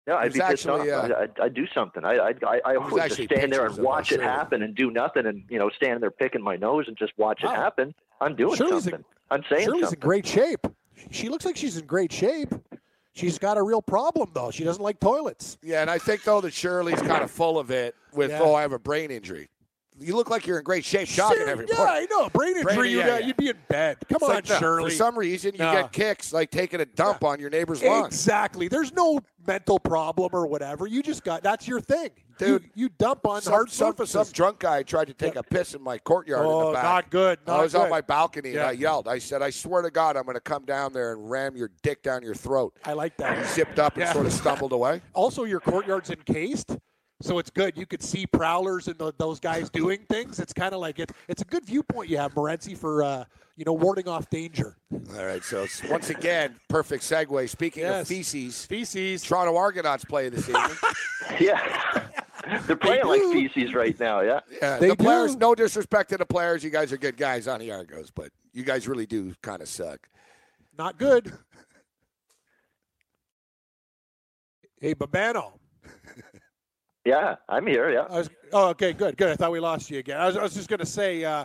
[0.08, 1.04] I'd be pissed actually, off.
[1.04, 2.04] uh, I'd, I'd, I'd do something.
[2.04, 4.24] I, I'd, I, I was would just stand there and watch it sure.
[4.24, 7.42] happen and do nothing, and you know, stand there picking my nose and just watch
[7.42, 7.54] it Wow.
[7.54, 7.94] happen.
[8.20, 9.04] I'm doing Shirley's something.
[9.30, 9.96] I'm saying Shirley's something.
[9.98, 10.66] in great shape.
[11.10, 12.52] She looks like she's in great shape.
[13.14, 14.50] She's got a real problem though.
[14.50, 15.56] She doesn't like toilets.
[15.62, 18.40] Yeah, and I think though that Shirley's kind of full of it with Yeah.
[18.42, 19.48] oh I have a brain injury.
[19.96, 21.94] You look like you're in great shape jogging Ser- every yeah, morning.
[21.94, 22.28] I know.
[22.30, 22.74] Brain injury.
[22.74, 23.26] Brain- you'd, yeah, uh, yeah.
[23.26, 23.98] you'd be in bed.
[24.08, 24.90] Come It's on, like, no, Shirley.
[24.90, 25.72] For some reason, you No.
[25.72, 28.04] get kicks like taking a dump on your neighbor's lawn.
[28.06, 28.66] Exactly.
[28.66, 30.86] There's no mental problem or whatever.
[30.86, 34.12] You just got that's your thing, Dude, You, you dump on Some, hard some, surfaces.
[34.12, 36.84] some drunk guy tried to take a piss in my courtyard in oh, the back.
[36.84, 37.38] not good.
[37.46, 37.82] Not I was good.
[37.82, 39.06] on my balcony and I yelled.
[39.08, 41.70] I said, "I swear to God, I'm going to come down there and ram your
[41.82, 43.46] dick down your throat." I like He that.
[43.48, 44.12] zipped up and Yeah.
[44.12, 45.00] sort of stumbled away.
[45.12, 46.76] Also, your courtyard's encased,
[47.22, 47.76] so it's good.
[47.76, 50.38] You could see prowlers and the, those guys doing things.
[50.40, 51.12] It's kind of like it.
[51.28, 53.24] It's a good viewpoint you have, Morency, for uh,
[53.56, 54.76] you know warding off danger.
[55.16, 57.48] All right, so it's, once again, perfect segue.
[57.48, 58.08] Speaking of Yes.
[58.08, 59.22] feces, Feces.
[59.22, 60.76] Toronto Argonauts play this evening.
[61.40, 62.06] Yeah,
[62.66, 64.20] they're playing like feces right now.
[64.20, 64.40] Yeah.
[64.60, 65.32] Yeah, They the players.
[65.32, 65.38] do.
[65.40, 66.62] No disrespect to the players.
[66.62, 69.68] You guys are good guys on the Argos, but you guys really do kind of
[69.68, 70.06] suck.
[70.76, 71.32] Not good.
[74.80, 75.52] Hey, Babano.
[77.04, 77.90] Yeah, I'm here.
[77.90, 78.06] Yeah.
[78.08, 79.30] Was, oh, okay, good, good.
[79.30, 80.18] I thought we lost you again.
[80.18, 81.44] I was, I was just going to say, uh,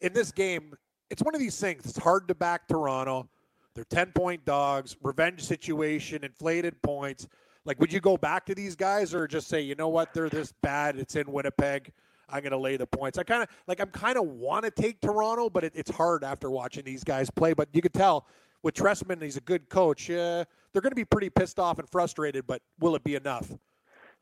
[0.00, 0.74] in this game,
[1.10, 1.84] it's one of these things.
[1.84, 3.28] It's hard to back Toronto.
[3.74, 7.26] They're ten point dogs, revenge situation, inflated points.
[7.64, 10.28] Like, would you go back to these guys or just say, you know what, they're
[10.28, 10.96] this bad.
[10.96, 11.92] It's in Winnipeg.
[12.28, 13.18] I'm going to lay the points.
[13.18, 13.80] I kind of like.
[13.80, 17.28] I'm kind of want to take Toronto, but it, it's hard after watching these guys
[17.28, 17.52] play.
[17.52, 18.26] But you can tell
[18.62, 20.08] with Trestman, he's a good coach.
[20.08, 22.46] Uh, they're going to be pretty pissed off and frustrated.
[22.46, 23.50] But will it be enough?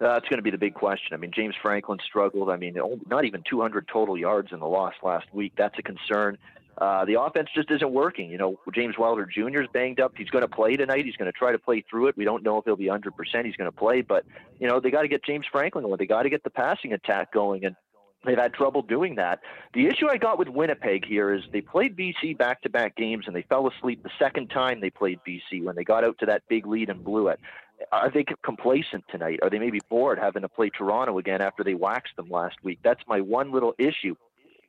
[0.01, 1.13] That's going to be the big question.
[1.13, 2.51] I mean, James Franklin struggled.
[2.51, 2.77] I mean,
[3.09, 5.55] not even 200 total yards in the loss last week.
[5.57, 6.39] That's a concern.
[6.81, 8.31] Uh, the offense just isn't working.
[8.31, 9.63] You know, James Wilder Jr.
[9.63, 10.13] is banged up.
[10.17, 11.05] He's going to play tonight.
[11.05, 12.17] He's going to try to play through it.
[12.17, 13.11] We don't know if he'll be 100%.
[13.45, 14.25] He's going to play, but
[14.61, 15.97] you know, they got to get James Franklin going.
[15.99, 17.75] They got to get the passing attack going, and
[18.25, 19.41] they've had trouble doing that.
[19.75, 23.43] The issue I got with Winnipeg here is they played BC back-to-back games, and they
[23.43, 26.65] fell asleep the second time they played BC when they got out to that big
[26.65, 27.41] lead and blew it.
[27.93, 29.41] Are they complacent tonight?
[29.43, 32.81] Are they maybe bored having to play Toronto again after they waxed them last week?
[32.83, 34.17] That's my one little issue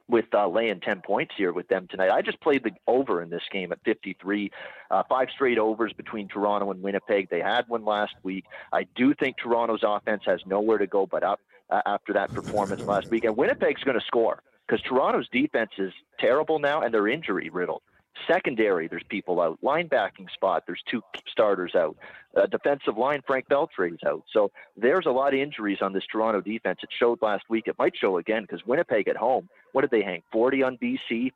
[0.10, 2.10] with uh, laying 10 points here with them tonight.
[2.10, 4.52] I just played the over in this game at 53.
[4.90, 7.30] Uh, five straight overs between Toronto and Winnipeg.
[7.30, 8.46] They had one last week.
[8.74, 11.40] I do think Toronto's offense has nowhere to go but up
[11.70, 13.24] uh, after that performance last week.
[13.24, 17.84] And Winnipeg's going to score because Toronto's defense is terrible now and they're injury riddled.
[18.28, 19.60] Secondary, there's people out.
[19.64, 21.98] Linebacking spot, there's two starters out.
[22.36, 24.24] Uh, defensive line, Frank Beltre is out.
[24.32, 26.80] So there's a lot of injuries on this Toronto defense.
[26.84, 27.68] It showed last week.
[27.68, 30.22] It might show again because Winnipeg at home, what did they hang?
[30.32, 31.32] 40 on BC,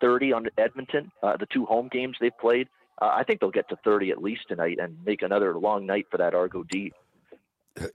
[0.00, 2.68] 30 on Edmonton, uh, the two home games they've played.
[3.00, 6.06] Uh, I think they'll get to 30 at least tonight and make another long night
[6.10, 6.92] for that Argo D.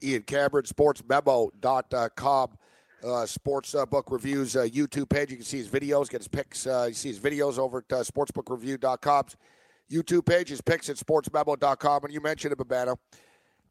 [0.02, 2.50] Ian Cameron, sportsmemo.com.
[3.06, 5.30] Uh, sports uh, book reviews uh, YouTube page.
[5.30, 6.66] You can see his videos, get his picks.
[6.66, 9.36] Uh, you see his videos over at uh, sportsbookreview.com's
[9.88, 12.04] YouTube page, his picks at sportsmemo.com.
[12.04, 12.96] And you mentioned it, Babano.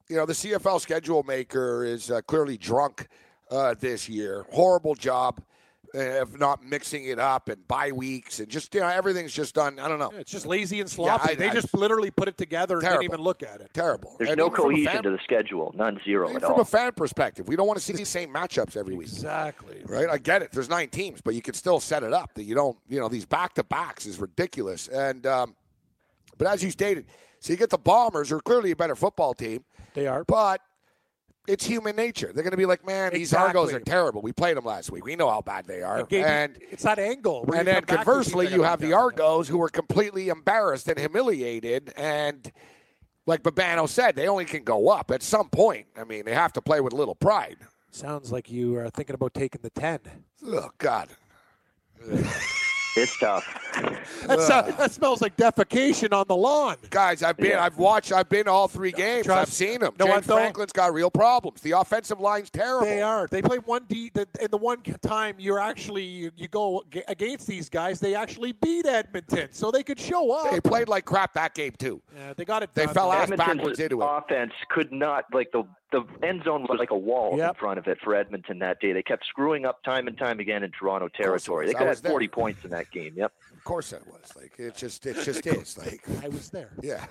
[0.08, 3.08] You know, the CFL schedule maker is clearly drunk
[3.80, 4.46] this year.
[4.52, 5.42] Horrible job.
[5.96, 9.80] If not mixing it up and bye weeks and just you know everything's just done.
[9.80, 10.12] I don't know.
[10.18, 11.32] It's just lazy and sloppy.
[11.32, 13.02] I- they I- just literally put it together and Terrible.
[13.02, 13.72] didn't even look at it.
[13.74, 14.16] Terrible.
[14.18, 15.72] There's And no even from a cohesion fan- to the schedule.
[15.76, 16.50] None, zero at from all.
[16.52, 19.08] From a fan perspective, we don't want to see the same matchups every week.
[19.08, 19.82] Exactly.
[19.86, 20.10] Right?
[20.10, 20.52] I get it.
[20.52, 23.08] There's nine teams, but you can still set it up that you don't, you know,
[23.08, 24.88] these back to backs is ridiculous.
[24.88, 25.56] And, um,
[26.38, 27.06] but as you stated,
[27.40, 30.24] so you get the Bombers, who are clearly a better football team, They are.
[30.26, 30.62] but
[31.48, 32.32] it's human nature.
[32.34, 34.22] They're going to be like, man, these Argos are terrible.
[34.22, 35.06] We played them last week.
[35.06, 36.00] We know how bad they are.
[36.00, 37.44] It gave you- And it's that angle.
[37.54, 38.94] and then come back to conversely, you have the.
[38.94, 41.94] Argos who are completely embarrassed and humiliated.
[41.98, 42.52] And
[43.26, 45.88] like Babano said, they only can go up at some point.
[45.98, 47.58] I mean, they have to play with a little pride.
[47.92, 50.00] Sounds like you are thinking about taking the 10.
[50.48, 51.10] Oh, God.
[52.98, 53.46] It's tough.
[54.28, 56.78] That, so- that smells like defecation on the lawn.
[56.90, 57.64] Guys, I've been, Yeah.
[57.64, 59.26] I've watched, I've been all three games.
[59.26, 59.94] Trust- I've seen them.
[60.00, 60.26] No, I James.
[60.26, 61.62] Franklin's got real problems.
[61.62, 62.86] The offensive line's terrible.
[62.86, 63.28] They are.
[63.28, 64.12] They play one D.
[64.14, 68.54] The, and the one time you're actually you, you go against these guys, they actually
[68.54, 70.52] beat Edmonton, so they could show up.
[70.52, 72.02] They played like crap that game too.
[72.16, 72.70] Yeah, they got it.
[72.74, 72.94] They done.
[72.94, 74.08] fell ass Edmonton's backwards into it.
[74.10, 77.50] offense could not like the the end zone was like a wall Yep.
[77.50, 78.92] in front of it for Edmonton that day.
[78.92, 81.68] They kept screwing up time and time again in Toronto territory.
[81.68, 82.12] They I could was have there.
[82.12, 83.14] 40 points in that game.
[83.16, 83.32] Yep.
[83.56, 84.76] Of course, that was like it.
[84.76, 86.72] Just, it just is like, I was there.
[86.82, 87.06] yeah.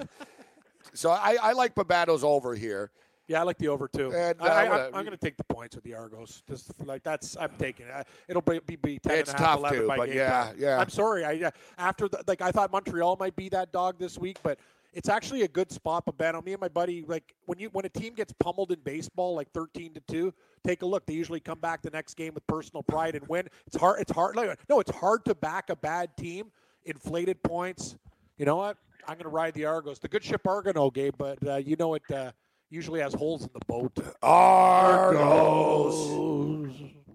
[0.93, 2.91] So I, I like Babato's over here.
[3.27, 4.13] Yeah, I like the over too.
[4.13, 5.95] And, uh, I, I, I'm I'm, gonna- I'm going to take the points with the
[5.95, 6.43] Argos.
[6.47, 8.07] Just like that's, I'm taking it.
[8.29, 10.31] It'll be be, be 10 It's and a half, tough 11 to, by but yeah,
[10.45, 10.57] time.
[10.59, 10.79] yeah.
[10.79, 11.25] I'm sorry.
[11.25, 14.59] I uh, after the, like I thought Montreal might be that dog this week, but
[14.95, 16.05] it's actually a good spot.
[16.07, 18.81] But Ben, me and my buddy, like when you when a team gets pummeled in
[18.81, 20.33] baseball, like 13 to two,
[20.67, 21.07] take a look.
[21.07, 23.49] They usually come back the next game with personal pride and win.
[23.67, 24.01] It's hard.
[24.01, 24.37] It's hard.
[24.37, 26.51] Like, no, it's hard to back a bad team.
[26.85, 27.97] Inflated points.
[28.39, 28.77] You know what?
[29.07, 29.99] I'm going to ride the Argos.
[29.99, 32.33] The good ship Argonaut, Gabe, but uh, you know it uh,
[32.71, 33.93] usually has holes in the boat.
[34.23, 35.21] Argos.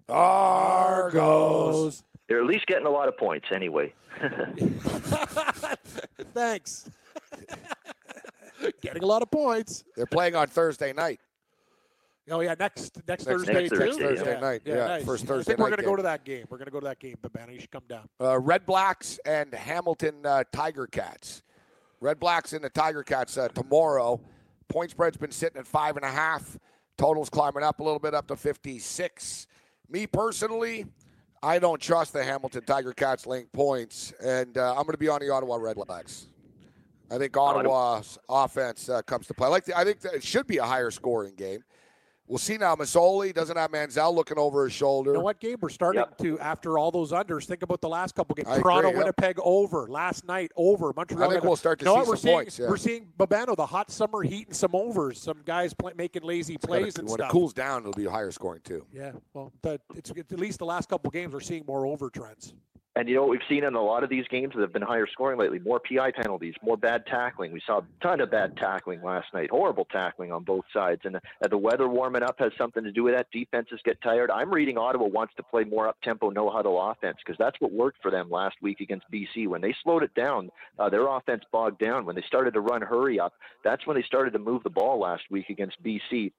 [0.07, 2.03] Argos.
[2.27, 3.91] They're at least getting a lot of points anyway.
[6.33, 6.89] Thanks.
[8.81, 9.83] Getting a lot of points.
[9.95, 11.19] They're playing on Thursday night.
[12.31, 13.77] Oh yeah, next next, Next- Thursday next too.
[13.77, 14.39] Thursday, Thursday yeah.
[14.39, 15.05] night, yeah, nice.
[15.05, 16.45] first I Thursday think we're gonna go to that game.
[16.49, 17.53] We're gonna go to that game, Babano.
[17.53, 18.07] You should come down.
[18.21, 21.41] Uh, Red Blacks and Hamilton uh, Tiger Cats.
[22.01, 24.21] Red Blacks and the Tiger Cats uh, tomorrow.
[24.67, 26.57] Point spread's been sitting at five and a half.
[26.97, 29.47] Totals climbing up a little bit, up to 56.
[29.89, 30.85] Me personally,
[31.41, 35.07] I don't trust the Hamilton Tiger Cats laying points, and uh, I'm going to be
[35.07, 36.27] on the Ottawa Red Blacks.
[37.11, 39.47] I think Ottawa's offense uh, comes to play.
[39.47, 39.65] I like.
[39.65, 41.63] The, I think that it should be a higher scoring game.
[42.27, 42.75] We'll see now.
[42.75, 45.09] Masoli doesn't have Manziel looking over his shoulder.
[45.13, 45.63] You know what, Gabe?
[45.63, 46.17] We're starting Yep.
[46.19, 47.45] to after all those unders.
[47.45, 48.47] Think about the last couple games.
[48.47, 48.97] I agree, Toronto, yep.
[48.99, 51.27] Winnipeg over last night over Montreal.
[51.27, 52.07] I think we'll start to you know see what?
[52.07, 52.67] We're some seeing, points, yeah.
[52.69, 55.19] We're seeing Babano, the hot summer heat, and some overs.
[55.19, 57.19] Some guys play, making lazy plays and when stuff.
[57.19, 58.85] When it cools down, it'll be higher scoring too.
[58.93, 62.11] Yeah, well, the, it's, it's at least the last couple games we're seeing more over
[62.11, 62.53] trends.
[62.95, 64.81] And you know what we've seen in a lot of these games that have been
[64.81, 65.59] higher scoring lately?
[65.59, 67.51] More PI penalties, more bad tackling.
[67.51, 71.01] We saw a ton of bad tackling last night, horrible tackling on both sides.
[71.05, 71.19] And uh,
[71.49, 73.27] the weather warming up has something to do with that.
[73.31, 74.31] Defenses get tired.
[74.31, 77.71] I'm reading Ottawa wants to play more up tempo, no huddle offense because that's what
[77.71, 79.47] worked for them last week against BC.
[79.47, 82.05] When they slowed it down, uh, their offense bogged down.
[82.05, 83.33] When they started to run hurry up,
[83.63, 86.31] that's when they started to move the ball last week against BC.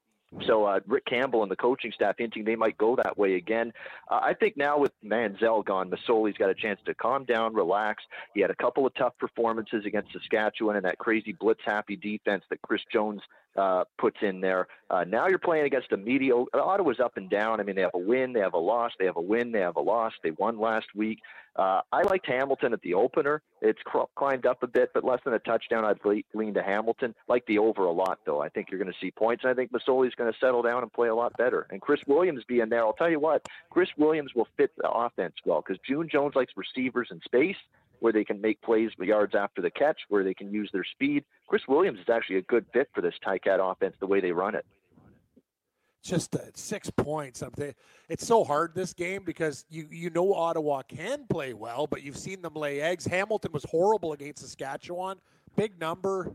[0.46, 3.72] So uh, Rick Campbell and the coaching staff hinting they might go that way again.
[4.08, 8.04] Uh, I think now with Manziel gone, Masoli's got a chance to calm down, relax.
[8.34, 12.62] He had a couple of tough performances against Saskatchewan and that crazy blitz-happy defense that
[12.62, 13.22] Chris Jones
[13.56, 14.68] uh, puts in there.
[14.90, 16.58] Uh, now you're playing against a mediocre.
[16.58, 17.60] Ottawa's up and down.
[17.60, 19.60] I mean, they have a win, they have a loss, they have a win, they
[19.60, 20.12] have a loss.
[20.22, 21.18] They won last week.
[21.56, 23.42] Uh, I liked Hamilton at the opener.
[23.60, 25.84] It's cr- climbed up a bit, but less than a touchdown.
[25.84, 27.14] I'd le- lean to Hamilton.
[27.28, 28.40] Like the over a lot, though.
[28.40, 29.44] I think you're going to see points.
[29.44, 31.66] I think Masoli's going to settle down and play a lot better.
[31.70, 35.34] And Chris Williams being there, I'll tell you what, Chris Williams will fit the offense
[35.44, 37.56] well because June Jones likes receivers in space
[38.00, 41.24] where they can make plays yards after the catch, where they can use their speed.
[41.46, 44.54] Chris Williams is actually a good fit for this Ticat offense the way they run
[44.54, 44.66] it.
[46.02, 47.42] just uh, six points.
[47.42, 47.52] I'm
[48.08, 52.16] it's so hard this game because you you know Ottawa can play well, but you've
[52.18, 53.04] seen them lay eggs.
[53.06, 55.18] Hamilton was horrible against Saskatchewan.
[55.56, 56.32] Big number.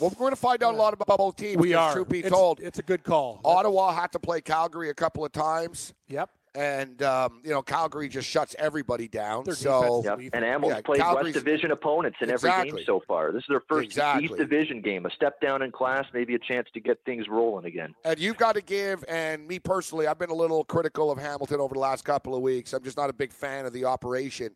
[0.00, 1.58] Well, we're going to find out a lot about both teams.
[1.58, 1.92] We are.
[1.92, 3.40] Truth be it's, told, it's a good call.
[3.44, 6.30] Ottawa had to play Calgary a couple of times, Yep.
[6.56, 9.44] And um, you know Calgary just shuts everybody down.
[9.44, 10.30] Their so defense Yep.
[10.34, 13.30] And Hamilton's Yeah, played Calgary's- West Division opponents in every game so far.
[13.32, 14.24] This is their first Exactly.
[14.24, 15.04] East Division game.
[15.06, 17.94] A step down in class, maybe a chance to get things rolling again.
[18.04, 21.60] And you've got to give, and me personally, I've been a little critical of Hamilton
[21.60, 22.72] over the last couple of weeks.
[22.72, 24.50] I'm just not a big fan of the operation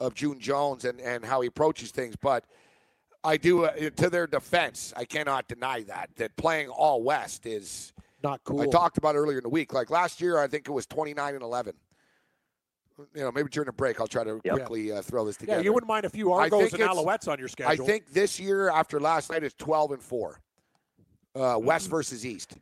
[0.00, 2.16] of June Jones and, and how he approaches things.
[2.16, 2.44] But
[3.22, 7.92] I do, uh, to their defense, I cannot deny that, that playing all West is,
[8.24, 8.62] Not cool.
[8.62, 9.74] I talked about it earlier in the week.
[9.74, 11.74] Like last year, I think it was 29 and 11.
[13.14, 14.54] You know, maybe during a break, I'll try to Yep.
[14.54, 15.58] quickly uh, throw this together.
[15.60, 18.40] Yeah, you wouldn't mind a few I Argos and Alouettes on your I think this
[18.40, 20.40] year after last night is 12 and 4.
[21.36, 21.64] Uh, Mm.
[21.64, 22.54] West versus East.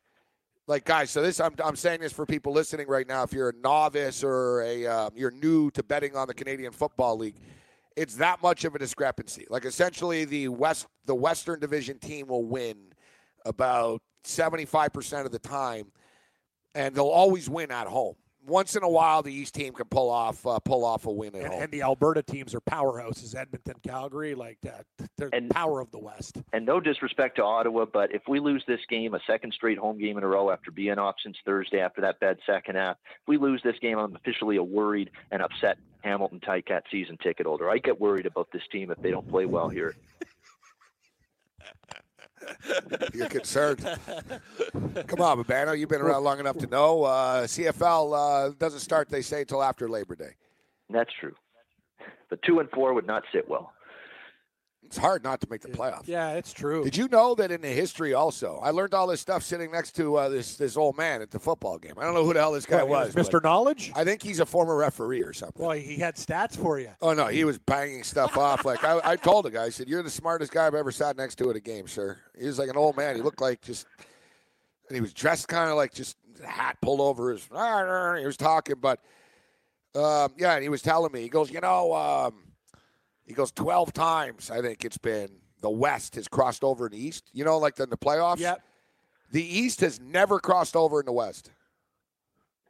[0.67, 3.23] Like guys, so this I'm, I'm saying this for people listening right now.
[3.23, 7.19] If you're a novice or a um, you're new to betting on the Canadian Football
[7.19, 7.37] League,
[7.97, 9.47] it's that much of a discrepancy.
[9.51, 12.77] Like essentially, the West the Western Division team will win
[13.45, 15.87] about 75 percent of the time,
[16.75, 18.15] and they'll always win at home.
[18.45, 21.29] Once in a while, the East team can pull off uh, pull off a win
[21.37, 21.63] at and, home.
[21.63, 23.37] and the Alberta teams are powerhouses.
[23.37, 24.85] Edmonton, Calgary, like that.
[25.17, 26.39] They're the And- power of the West.
[26.53, 29.97] And no disrespect to Ottawa, but if we lose this game, a second straight home
[29.97, 33.29] game in a row after being off since Thursday after that bad second half, if
[33.29, 37.71] we lose this game, I'm officially a worried and upset Hamilton Ticat season ticket holder.
[37.71, 39.95] I get worried about this team if they don't play well here.
[43.15, 43.81] You're concerned.
[43.83, 45.79] Come on, Babano.
[45.79, 49.63] You've been around long enough to know uh, CFL uh, doesn't start, they say, until
[49.63, 50.35] after Labor Day.
[50.91, 51.35] That's true.
[52.31, 53.73] But two and four would not sit well.
[54.93, 56.03] It's hard not to make the playoffs.
[56.05, 56.85] Yeah, it's true.
[56.85, 58.61] Did you know that in the history also?
[58.63, 61.39] I learned all this stuff sitting next to uh, this this old man at the
[61.39, 61.95] football game.
[61.97, 63.15] I don't know who the hell this guy was.
[63.15, 63.43] was Mr.
[63.43, 63.91] Knowledge?
[63.95, 65.65] I think he's a former referee or something.
[65.65, 66.91] Well, he had stats for you.
[67.01, 68.67] Oh no, he was banging stuff off.
[68.67, 71.17] Like I, I told the guy, I said, "You're the smartest guy I've ever sat
[71.17, 73.17] next to at a game, sir." He was like an old man.
[73.17, 73.87] He looked like just,
[74.89, 77.45] and he was dressed kind of like just hat pulled over his.
[77.45, 79.01] He was talking, but
[79.95, 82.52] um, yeah, and he was telling me, he goes, you know, um,
[83.27, 84.51] he goes twelve times.
[84.51, 85.29] I think it's been
[85.61, 87.25] the West has crossed over in the East.
[87.33, 88.39] You know, like in the playoffs.
[88.39, 88.61] Yep.
[89.31, 91.51] The East has never crossed over in the West.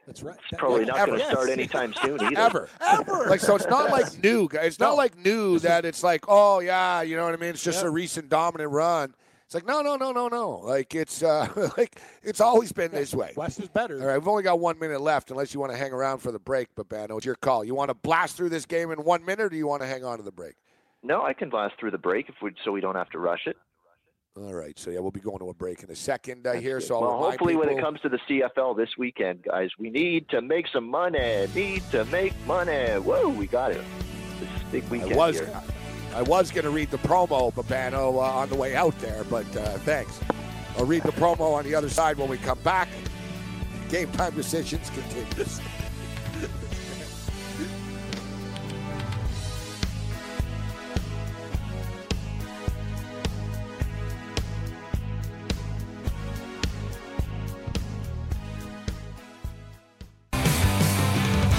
[0.07, 0.37] That's right.
[0.51, 2.37] It's probably not going to start anytime soon either.
[2.39, 2.69] Ever.
[2.81, 3.27] Ever.
[3.29, 4.49] Like so, it's not like new.
[4.49, 4.67] guys.
[4.67, 7.51] It's not like new that it's like, oh yeah, you know what I mean.
[7.51, 7.87] It's just Yep.
[7.87, 9.15] a recent dominant run.
[9.53, 10.63] It's like no, no, no, no, no.
[10.65, 11.47] Like it's uh,
[11.77, 13.35] like it's always been this way.
[13.37, 14.01] West is better.
[14.01, 16.33] All right, we've only got one minute left, unless you want to hang around for
[16.33, 16.75] the break.
[16.75, 17.63] Babano, it's your call.
[17.63, 19.87] You want to blast through this game in one minute, or do you want to
[19.87, 20.55] hang on to the break?
[21.03, 23.47] No, I can blast through the break if we so we don't have to rush
[23.47, 23.59] it.
[24.39, 26.81] All right, so yeah, we'll be going to a break in a second uh, here.
[26.81, 29.91] So I'll well, remind hopefully, when it comes to the CFL this weekend, guys, we
[29.91, 31.47] need to make some money.
[31.55, 32.87] Need to make money.
[33.01, 33.85] Whoa, we got it.
[34.41, 35.63] This is a big weekend I was here.
[36.15, 39.47] I was going to read the promo, Babano, uh, on the way out there, but
[39.57, 40.21] uh, thanks.
[40.77, 42.89] I'll read the promo on the other side when we come back.
[43.89, 45.61] Game time decisions continues.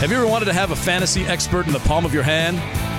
[0.04, 2.60] Have you ever wanted to have a fantasy expert in the palm of your hand?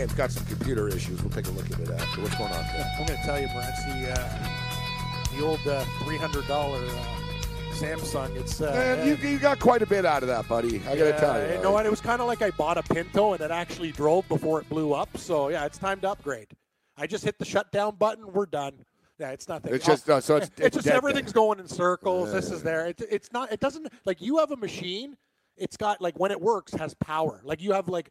[0.00, 1.22] Cam's got some computer issues.
[1.22, 2.22] We'll take a look at it after.
[2.22, 2.64] What's going on?
[2.64, 8.62] I'm going to tell you, Brent, the, uh, the old uh, $300 uh, Samsung, it's.
[8.62, 10.78] Uh, Man, you, you got quite a bit out of that, buddy.
[10.88, 11.52] I got to tell you.
[11.54, 11.84] You know what?
[11.84, 14.70] It was kind of like I bought a Pinto and it actually drove before it
[14.70, 15.14] blew up.
[15.18, 16.48] So, yeah, it's time to upgrade.
[16.96, 18.32] I just hit the shutdown button.
[18.32, 18.72] We're done.
[19.18, 19.74] Yeah, it's nothing.
[19.74, 22.32] It's just, uh, so it's- it's just dead everything's going in circles.
[22.32, 22.86] This is there.
[22.86, 23.52] It's it's not.
[23.52, 25.18] It doesn't like you have a machine.
[25.58, 27.42] It's got like when it works has power.
[27.44, 28.10] Like you have like,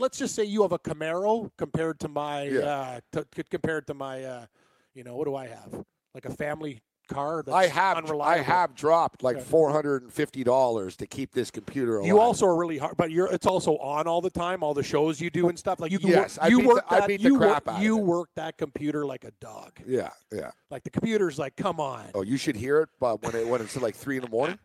[0.00, 2.60] let's just say you have a Camaro compared to my Yeah.
[2.60, 4.46] uh, to, compared to my uh,
[4.94, 5.84] you know what do I have?
[6.14, 7.44] Like a family car.
[7.52, 11.96] I have I have dropped like four hundred and fifty dollars to keep this computer
[11.98, 12.06] alive.
[12.08, 14.62] You also are really hard, but you're it's also on all the time.
[14.62, 15.78] All the shows you do and stuff.
[15.80, 17.08] Like you, Yes, work, I you beat work the- I that.
[17.08, 19.72] beat the you crap work, out of you work that computer like a dog.
[19.86, 20.50] Yeah, yeah.
[20.70, 22.06] Like the computer's like, come on.
[22.14, 24.58] Oh, you should hear it, but when it when it's like three in the morning,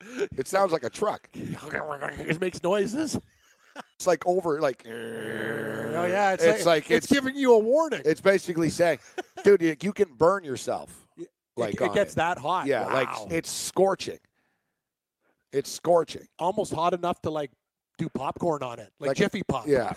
[0.36, 1.28] it sounds like a truck.
[1.34, 3.18] it makes noises.
[3.96, 4.84] It's like over like.
[4.86, 8.02] Oh yeah, it's, It's like it's, it's- giving you a warning.
[8.04, 8.98] It's basically saying,
[9.44, 11.06] dude, you, you can burn yourself.
[11.56, 12.66] Like it, it gets that hot.
[12.66, 12.94] Yeah, Wow.
[12.94, 14.18] like it's scorching.
[15.52, 16.26] It's scorching.
[16.38, 17.50] almost hot enough to like
[17.96, 19.66] do popcorn on it, like, Like- Jiffy Pop.
[19.68, 19.92] Yeah,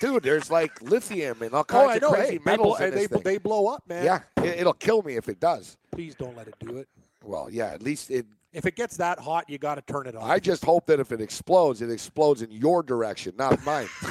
[0.00, 0.22] dude.
[0.22, 2.10] There's like lithium and all Oh, kinds I of know.
[2.12, 3.22] crazy Hey, they, metals in and this they, thing.
[3.24, 4.04] they blow up, man.
[4.04, 5.76] yeah, it, it'll kill me if it does.
[5.90, 6.88] Please don't let it do it.
[7.24, 7.66] Well, yeah.
[7.72, 8.24] At least it.
[8.52, 10.24] If it gets that hot, you got to turn it off.
[10.24, 13.88] I just hope that if it explodes, it explodes in your direction, not mine.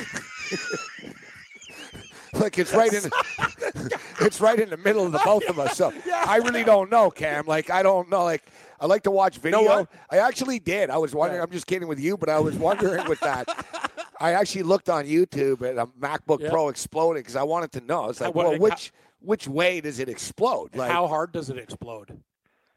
[2.34, 3.04] like it's right in,
[4.22, 5.76] it's right in the middle of the both of us.
[5.76, 5.92] So
[6.26, 7.46] I really don't know, Cam.
[7.48, 8.24] Like I don't know.
[8.24, 8.44] Like
[8.80, 9.88] I like to watch video.
[10.10, 10.90] I actually did.
[10.90, 11.42] I was wondering.
[11.42, 13.48] I'm just kidding with you, but I was wondering with that.
[14.22, 16.50] I actually looked on YouTube at a MacBook Yeah.
[16.50, 18.10] Pro exploding because I wanted to know.
[18.10, 20.76] It's like, well, which which way does it explode?
[20.76, 22.22] Like How hard does it explode?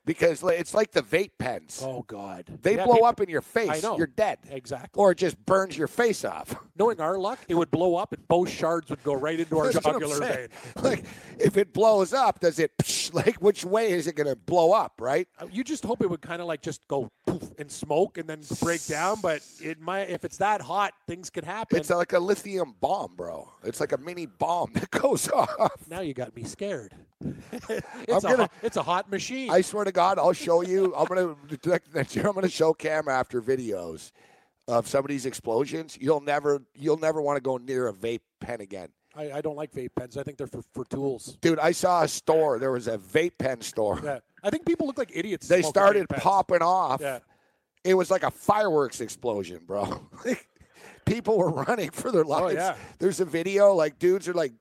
[0.04, 1.80] Because it's like the vape pens.
[1.84, 3.68] Oh God, They Yeah, blow people- up in your face.
[3.70, 3.96] I know.
[3.96, 4.38] You're dead.
[4.50, 5.00] Exactly.
[5.00, 6.54] Or it just burns your face off.
[6.76, 9.70] Knowing our luck, it would blow up and both shards would go right into our
[9.70, 10.48] That's what I'm jugular vein.
[10.82, 11.04] Like,
[11.38, 12.72] if it blows up, does it,
[13.12, 15.28] like, which way is it going to blow up, right?
[15.38, 18.28] Uh, You just hope it would kind of like just go poof and smoke and
[18.28, 19.20] then break down.
[19.20, 21.78] But it might, if it's that hot, things could happen.
[21.78, 23.52] It's like a lithium bomb, bro.
[23.64, 25.70] It's like a mini bomb that goes off.
[25.88, 26.94] now you got me scared.
[27.22, 29.50] I'm it's, a gonna- hot, it's a hot machine.
[29.50, 30.94] I swear to God, I'll show you.
[30.96, 31.36] I'm gonna
[31.94, 32.26] next year.
[32.26, 34.12] I'm gonna show Cam after videos
[34.68, 35.98] of some of these explosions.
[36.00, 39.56] You'll never, you'll never want to go near a vape pen again, I, I don't
[39.56, 40.16] like vape pens.
[40.16, 41.36] I think they're for, for tools.
[41.40, 41.58] dude.
[41.58, 42.58] I saw a store.
[42.58, 44.00] There was a vape pen store.
[44.02, 45.48] Yeah, I think people look like idiots.
[45.48, 47.00] They started popping off.
[47.00, 47.18] Yeah.
[47.84, 50.08] It was like a fireworks explosion, bro.
[51.04, 52.54] People were running for their oh, lives.
[52.54, 52.76] Oh, yeah.
[53.00, 54.52] There's a video, like dudes are like,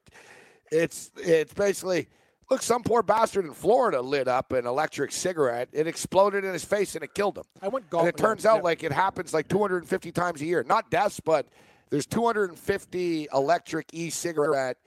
[0.72, 2.08] it's it's basically
[2.52, 5.70] look, some poor bastard in Florida lit up an electric cigarette.
[5.72, 7.46] It exploded in his face and it killed him.
[7.62, 8.62] I went And it turns out yeah.
[8.64, 10.64] like it happens like 250 times a year.
[10.64, 11.48] Not deaths, but
[11.90, 14.78] there's 250 electric e-cigarette.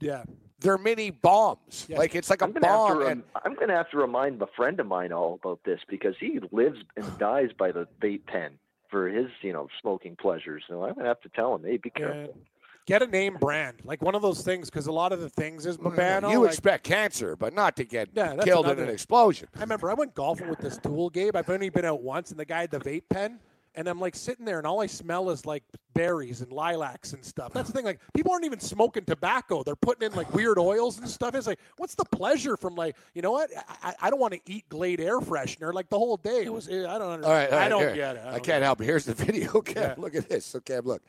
[0.00, 0.24] yeah.
[0.62, 1.86] They're mini bombs.
[1.88, 1.98] Yes.
[1.98, 2.98] Like it's like a I'm gonna bomb.
[2.98, 3.06] to.
[3.06, 6.38] and, I'm gonna have to remind a friend of mine all about this because he
[6.52, 8.58] lives and dies by the vape pen
[8.90, 10.64] for his, you know, smoking pleasures.
[10.68, 12.36] So I'm gonna have to tell him, hey, be careful.
[12.86, 15.64] Get a name brand, like one of those things, because a lot of the things
[15.66, 16.30] is Babano.
[16.32, 19.48] you like- expect cancer, but not to get Yeah, killed in an explosion.
[19.56, 21.36] I remember I went golfing with this tool, Gabe.
[21.36, 23.38] I've only been out once, and the guy had the vape pen,
[23.76, 25.62] and I'm like sitting there, and all I smell is like
[25.94, 27.52] berries and lilacs and stuff.
[27.52, 27.84] That's the thing.
[27.84, 31.36] Like people aren't even smoking tobacco; they're putting in like weird oils and stuff.
[31.36, 33.50] It's like, what's the pleasure from like, you know what?
[33.84, 36.42] I, I don't want to eat Glade air freshener like the whole day.
[36.46, 36.68] It was.
[36.68, 37.24] I don't understand.
[37.24, 37.94] All right, all right, I don't here.
[37.94, 38.22] get it.
[38.26, 38.84] I, don't can't help it.
[38.86, 39.60] Here's the video.
[39.60, 39.94] Cam, Yeah.
[39.98, 40.44] look at this.
[40.46, 41.02] So, Cam, look.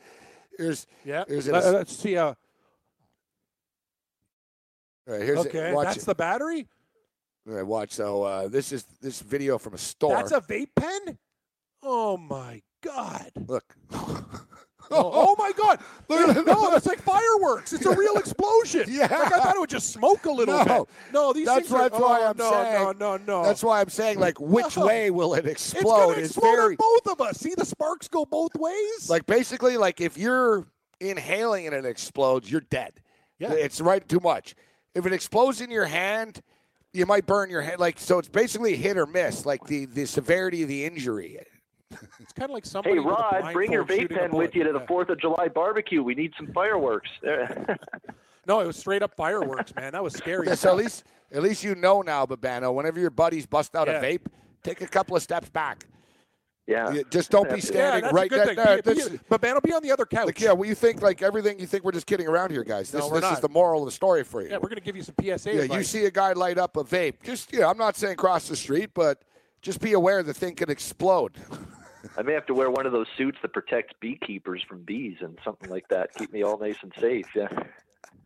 [0.57, 1.23] Here's Yeah.
[1.28, 1.53] Here's it.
[1.53, 2.18] Let, us see.
[2.18, 2.34] Uh,
[5.07, 6.06] all right, here's okay, that's it.
[6.06, 6.68] the battery.
[7.48, 7.91] All right, watch.
[7.91, 10.15] So uh, this is this video from a store.
[10.15, 11.18] That's a vape pen.
[11.82, 13.32] Oh my god.
[13.48, 13.76] look.
[14.94, 15.80] Oh, oh my God!
[16.10, 16.45] Look at it.
[16.45, 17.72] no, it's like fireworks.
[17.72, 18.86] It's a real explosion.
[18.90, 19.03] Yeah.
[19.03, 20.86] like I thought it would just smoke a little No.
[20.86, 21.14] bit.
[21.14, 21.90] No, these That's things are.
[21.90, 22.84] that's why oh, I'm no, saying.
[22.84, 23.44] No, no, no.
[23.44, 24.86] That's why I'm saying like which No.
[24.88, 26.18] way will it it's explode?
[26.18, 27.38] is explode very both of us.
[27.40, 29.10] See the sparks go both ways.
[29.10, 30.68] like basically like if you're
[30.99, 32.94] inhaling and it explodes, you're dead.
[33.40, 33.53] Yeah.
[33.53, 34.56] It's right too much.
[34.94, 36.41] If it explodes in your hand,
[36.94, 37.80] you might burn your hand.
[37.80, 39.45] Like so, it's basically hit or miss.
[39.45, 41.40] Like the the severity of the injury.
[42.19, 42.95] It's kind of like somebody.
[42.95, 44.85] Hey Rod, bring your vape pen with you to the Yeah.
[44.85, 46.01] Fourth of July barbecue.
[46.03, 47.09] We need some fireworks.
[48.47, 49.91] No, it was straight up fireworks, man.
[49.93, 50.47] That was scary.
[50.47, 52.73] Yeah, so at least at least you know now, Babano.
[52.73, 54.01] Whenever your buddies bust out Yeah.
[54.01, 54.26] a vape,
[54.63, 55.85] take a couple of steps back.
[56.65, 56.91] yeah.
[56.91, 58.45] You- Just don't be Yeah, yeah, standing right there.
[58.47, 58.55] thing.
[58.55, 58.81] there.
[58.81, 60.26] Be- be- but man, will be on the other couch.
[60.26, 61.59] Like, yeah, well, you think like everything.
[61.59, 62.89] You think we're just kidding around here, guys.
[62.89, 64.49] This, No, we're this is the moral of the story for you.
[64.49, 65.53] Yeah, we're gonna give you some PSA.
[65.68, 67.22] Yeah, you see a guy light up a vape.
[67.23, 69.22] Just yeah, I'm not saying cross the street, but
[69.61, 71.34] just be aware the thing could explode.
[72.18, 75.38] I may have to wear one of those suits that protects beekeepers from bees and
[75.44, 76.15] something like that.
[76.18, 77.28] Keep me all nice and safe.
[77.36, 77.48] Yeah.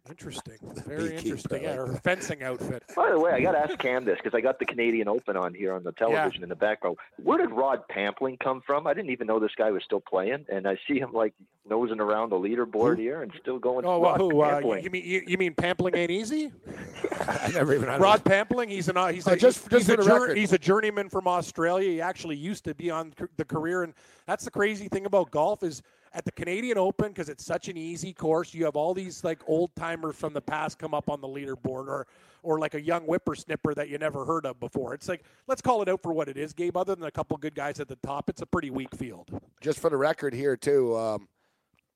[0.09, 0.57] Interesting.
[0.85, 1.59] Very Beekeeper, interesting.
[1.67, 2.83] I Yeah, like or fencing outfit.
[2.95, 5.35] By the way, I got to ask Cam this because I got the Canadian Open
[5.35, 6.97] on here on the television in the background.
[7.23, 8.85] Where did Rod Pampling come from?
[8.85, 11.33] I didn't even know this guy was still playing, and I see him like
[11.67, 13.83] nosing around the leaderboard here and still going.
[13.85, 14.71] Oh, Rod well, who?
[14.73, 16.51] Uh, you mean you, you mean Pampling ain't easy?
[17.27, 19.89] I never even had Rod Pampling, he's an uh, he's Uh, a, just- just he's,
[19.89, 20.37] a for the jour- record.
[20.37, 21.89] he's a journeyman from Australia.
[21.89, 23.93] He actually used to be on the career, and
[24.27, 25.81] that's the crazy thing about golf is
[26.15, 28.53] at the Canadian Open because it's such an easy course.
[28.53, 31.87] You have all these like old timers from the past come up on the leaderboard,
[31.87, 32.07] or
[32.41, 34.93] or like a young whippersnipper that you never heard of before.
[34.93, 36.77] It's like let's call it out for what it is, Gabe.
[36.77, 39.29] Other than a couple good guys at the top, it's a pretty weak field.
[39.61, 40.95] Just for the record here too.
[40.97, 41.27] Um,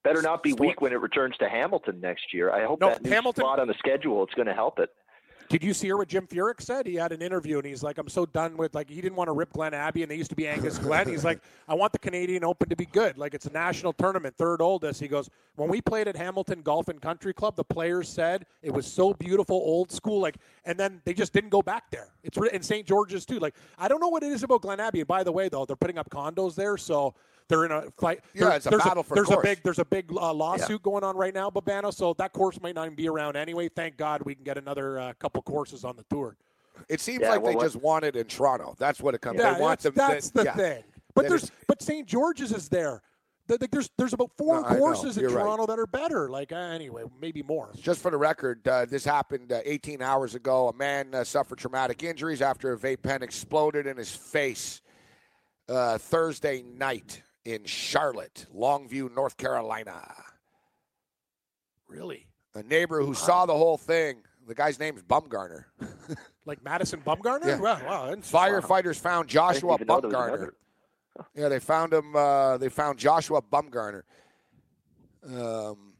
[0.04, 2.52] Better not be weak when it returns to Hamilton next year.
[2.52, 4.90] I hope No, that new Hamilton- spot on the schedule it's going to help it.
[5.50, 6.86] Did you hear what Jim Furyk said?
[6.86, 9.30] He had an interview and he's like, I'm so done with like he didn't want
[9.30, 11.08] to rip Glen Abbey and they used to be Angus Glen.
[11.08, 13.18] He's like, I want the Canadian Open to be good.
[13.18, 15.00] Like it's a national tournament, third oldest.
[15.00, 18.72] He goes, When we played at Hamilton Golf and Country Club, the players said it
[18.72, 20.36] was so beautiful, old school, like
[20.66, 22.10] and then they just didn't go back there.
[22.24, 22.86] It's in St.
[22.86, 23.40] George's too.
[23.40, 25.02] Like I don't know what it is about Glen Abbey.
[25.02, 27.16] By the way, though, they're putting up condos there, so
[27.50, 28.22] they're in a fight.
[28.34, 29.40] Yeah, there- it's a there's battle for There's course.
[29.40, 31.94] a big there's a big uh, lawsuit going on right now, Babano.
[31.94, 33.68] So that course might not even be around anyway.
[33.68, 36.38] Thank God we can get another uh, couple courses on the tour.
[36.88, 38.76] it seems Yeah, like well, they what- just want it in Toronto.
[38.80, 39.40] That's what it comes.
[39.40, 39.94] Yeah, they want that's, them.
[39.96, 40.56] that's they- the yeah.
[40.56, 40.84] thing.
[41.16, 42.08] But Then there's it's- but St.
[42.08, 43.02] George's is there.
[43.48, 45.42] th- th- there's there's about four No, courses in You're right.
[45.42, 46.30] Toronto that are better.
[46.30, 47.72] Like uh, anyway, maybe more.
[47.82, 50.70] Just for the record, uh, this happened uh, 18 hours ago.
[50.70, 54.82] A man uh, suffered traumatic injuries after a vape pen exploded in his face
[55.68, 57.22] uh, Thursday night
[57.54, 60.14] in Charlotte, Longview, North Carolina.
[61.88, 62.28] Really?
[62.54, 64.18] A neighbor who saw the whole thing,
[64.48, 65.66] the guy's name's Bumgarner.
[66.46, 67.46] Like Madison Bumgarner?
[67.46, 67.60] Yeah.
[67.60, 68.06] Wow, wow.
[68.08, 70.50] that's- Firefighters found Joshua even know there was Bumgarner.
[71.36, 72.16] Yeah, they found him.
[72.16, 74.02] Uh, they found Joshua Bumgarner
[75.32, 75.94] um,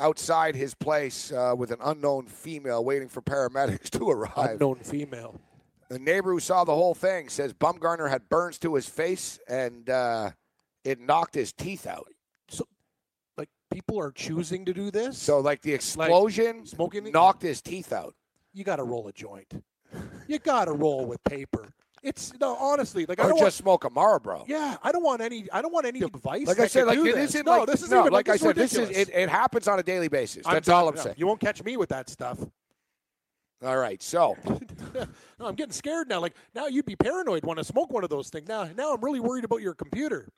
[0.00, 4.54] outside his place uh, with an unknown female waiting for paramedics to arrive.
[4.54, 5.40] Unknown female.
[5.88, 9.88] The neighbor who saw the whole thing says Bumgarner had burns to his face and
[9.88, 10.30] uh,
[10.84, 12.08] it knocked his teeth out.
[12.48, 12.66] So,
[13.36, 15.16] like people are choosing to do this.
[15.18, 18.14] So, like the explosion smoking the- knocked his teeth out.
[18.52, 19.52] you got to roll a joint.
[20.26, 21.72] You got to roll with paper.
[22.02, 24.44] It's no, honestly, like I don't just want, smoke a Marlboro.
[24.46, 25.46] Yeah, I don't want any.
[25.52, 26.46] I don't want any advice.
[26.46, 27.30] Like I said, like it this.
[27.30, 29.66] isn't No, like this is no, even like I said, this is it, it happens
[29.66, 30.46] on a daily basis.
[30.46, 30.88] I'm That's all.
[30.88, 31.16] I'm No, saying.
[31.18, 32.38] You won't catch me with that stuff.
[33.64, 34.36] All right, so
[35.38, 36.20] No, I'm getting scared now.
[36.20, 38.48] Like now, you'd be paranoid want to smoke one of those things.
[38.48, 40.28] Now, now I'm really worried about your computer.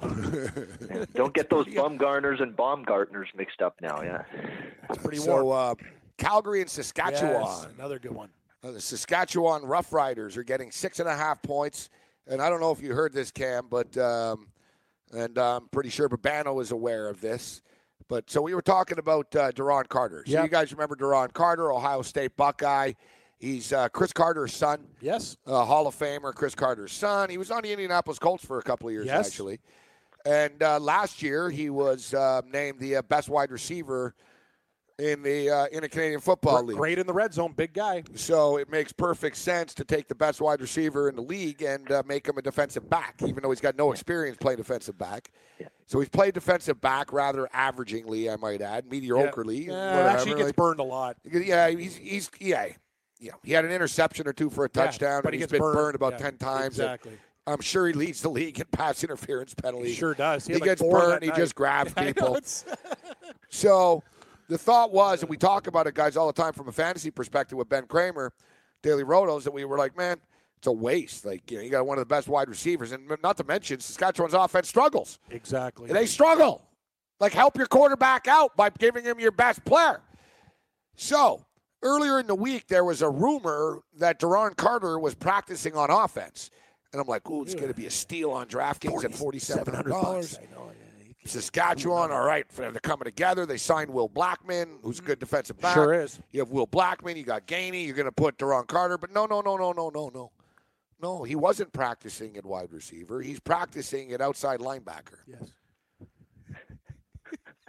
[1.14, 4.02] Don't get those Bumgarners and Baumgartners mixed up now.
[4.02, 4.22] Yeah.
[4.90, 5.42] It's pretty warm.
[5.44, 5.74] so uh,
[6.18, 7.42] Calgary and Saskatchewan.
[7.42, 8.30] Yes, another good one.
[8.64, 11.88] Uh, the Saskatchewan Roughriders are getting six and a half points,
[12.26, 14.48] and I don't know if you heard this, Cam, but um,
[15.12, 17.62] and I'm pretty sure Babano is aware of this.
[18.12, 20.22] But so we were talking about uh, Duron Carter.
[20.26, 20.42] So Yeah.
[20.42, 22.92] you guys remember Duron Carter, Ohio State Buckeye.
[23.38, 25.38] He's uh, Cris Carter's son, Yes.
[25.46, 26.34] uh, Hall of Famer.
[26.34, 27.30] Cris Carter's son.
[27.30, 29.26] He was on the Indianapolis Colts for a couple of years, Yes.
[29.28, 29.60] actually.
[30.26, 34.14] And uh, last year he was uh, named the uh, best wide receiver
[34.98, 36.76] in the uh, in the Canadian Football League.
[36.76, 38.02] Great in the red zone, big guy.
[38.14, 41.90] So it makes perfect sense to take the best wide receiver in the league and
[41.90, 45.30] uh, make him a defensive back, even though he's got no experience playing defensive back.
[45.86, 49.66] So he's played defensive back rather averagingly, I might add, mediocrely.
[49.66, 51.16] Yeah, whatever, actually, he gets burned a lot.
[51.30, 52.66] yeah, he's he's yeah,
[53.20, 53.32] yeah.
[53.42, 55.52] He had an interception or two for a Yeah, touchdown, but and he he's gets
[55.52, 55.76] been burned.
[55.76, 56.78] burned, about Yeah, ten times.
[56.78, 57.12] and exactly.
[57.46, 59.96] I'm sure he leads the league in pass interference He penalties.
[59.96, 60.46] sure does.
[60.46, 61.22] He, had like gets burned.
[61.24, 61.36] He night.
[61.36, 62.38] just grabs people.
[63.50, 64.02] So
[64.52, 67.10] the thought was, and we talk about it, guys, all the time from a fantasy
[67.10, 68.32] perspective with Ben Kramer,
[68.82, 70.18] Daily Rotos, that we were like, man,
[70.58, 71.24] it's a waste.
[71.24, 73.80] Like, you know, you got one of the best wide receivers, and not to mention
[73.80, 75.18] Saskatchewan's offense struggles.
[75.30, 75.90] exactly.
[75.90, 76.62] They struggle.
[77.18, 80.00] Like, help your quarterback out by giving him your best player.
[80.96, 81.44] So
[81.82, 86.50] earlier in the week, there was a rumor that Duron Carter was practicing on offense.
[86.92, 90.38] And I'm like, ooh, it's going to be a steal on DraftKings at $4,700.
[90.38, 90.72] I know.
[91.24, 93.46] Saskatchewan, all right, they're coming together.
[93.46, 95.74] They signed Will Blackman, who's a good defensive back.
[95.74, 96.18] Sure is.
[96.32, 99.26] You have Will Blackman, you got Gainey, you're going to put Duron Carter, but no,
[99.26, 100.32] no, no, no, no, no, no.
[101.00, 103.20] No, he wasn't practicing at wide receiver.
[103.22, 105.18] He's practicing at outside linebacker.
[105.26, 105.52] Yes.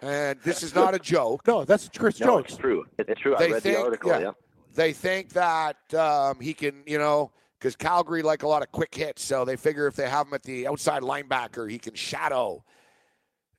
[0.02, 1.48] And this is not a joke.
[1.48, 2.46] No, that's Chris No, Jones.
[2.50, 2.84] it's true.
[3.00, 3.36] It's true.
[3.36, 4.12] I They read think- the article.
[4.12, 4.20] yeah.
[4.20, 4.32] Yeah.
[4.76, 8.94] They think that um, he can, you know, because Calgary like a lot of quick
[8.94, 12.64] hits, so they figure if they have him at the outside linebacker, he can shadow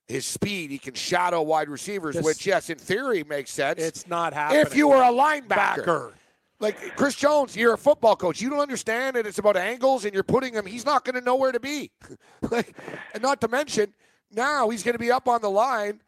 [0.08, 0.70] his speed.
[0.70, 3.80] He can shadow wide receivers, This- which, yes, in theory makes sense.
[3.80, 4.62] It's not happening.
[4.62, 5.48] if you were a linebacker.
[5.48, 6.14] backer,
[6.60, 8.40] Like Chris Jones, you're a football coach.
[8.40, 10.64] You don't understand that it's about angles, and you're putting him.
[10.66, 11.90] He's not going to know where to be.
[12.50, 12.76] like,
[13.12, 13.92] and not to mention,
[14.30, 16.00] now he's going to be up on the line.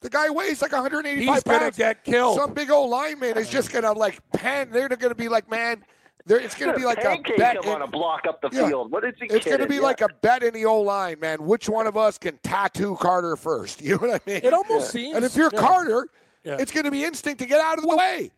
[0.00, 2.38] The guy weighs like 185 he's gonna get killed.
[2.38, 4.70] Some big old lineman is just going to like pan.
[4.70, 5.84] They're going to be like, man,
[6.28, 6.38] there.
[6.38, 7.56] It's going to be like a bet.
[7.56, 8.68] him on in- a block up the Yeah.
[8.68, 8.92] field.
[8.92, 9.80] What is he it's going to be Yeah.
[9.80, 11.44] like a bet in the old line, man.
[11.44, 13.80] Which one of us can tattoo Carter first?
[13.88, 14.40] You know what I mean?
[14.44, 15.16] it almost seems.
[15.16, 15.60] And if you're yeah.
[15.60, 16.08] Carter,
[16.44, 16.56] Yeah.
[16.60, 18.30] it's going to be instinct to get out of the way.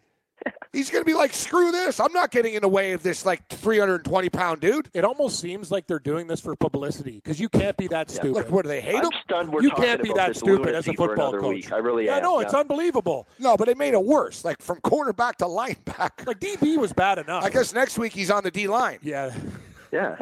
[0.72, 1.98] He's going to be like, screw this.
[1.98, 4.88] I'm not getting in the way of this like 320 pound dude.
[4.94, 8.32] It almost seems like they're doing this for publicity because you can't be that stupid.
[8.32, 9.10] Like, what do they hate I'm him?
[9.24, 11.42] stunned we're you can't be that stupid as a football coach.
[11.54, 11.72] Week.
[11.72, 12.22] I really yeah, am.
[12.22, 13.26] no, it's unbelievable.
[13.40, 14.44] No, but they made it worse.
[14.44, 16.26] Like from cornerback to linebacker.
[16.28, 17.42] Like DB was bad enough.
[17.42, 19.00] I guess next week he's on the D line.
[19.02, 19.34] Yeah.
[19.92, 20.16] Yeah.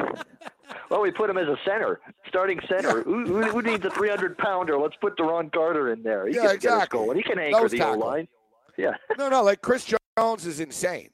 [0.89, 3.03] Well, we put him as a center, starting center.
[3.03, 4.79] Who, who, who needs a 300 pounder?
[4.79, 6.27] Let's put Duron Carter in there.
[6.27, 6.99] He Yeah, can get us exactly.
[6.99, 7.17] going.
[7.17, 8.03] He can anchor the tackle.
[8.03, 8.27] O line.
[8.77, 8.91] Yeah.
[9.17, 9.98] No, no, like Chris Jones
[10.45, 11.09] is insane.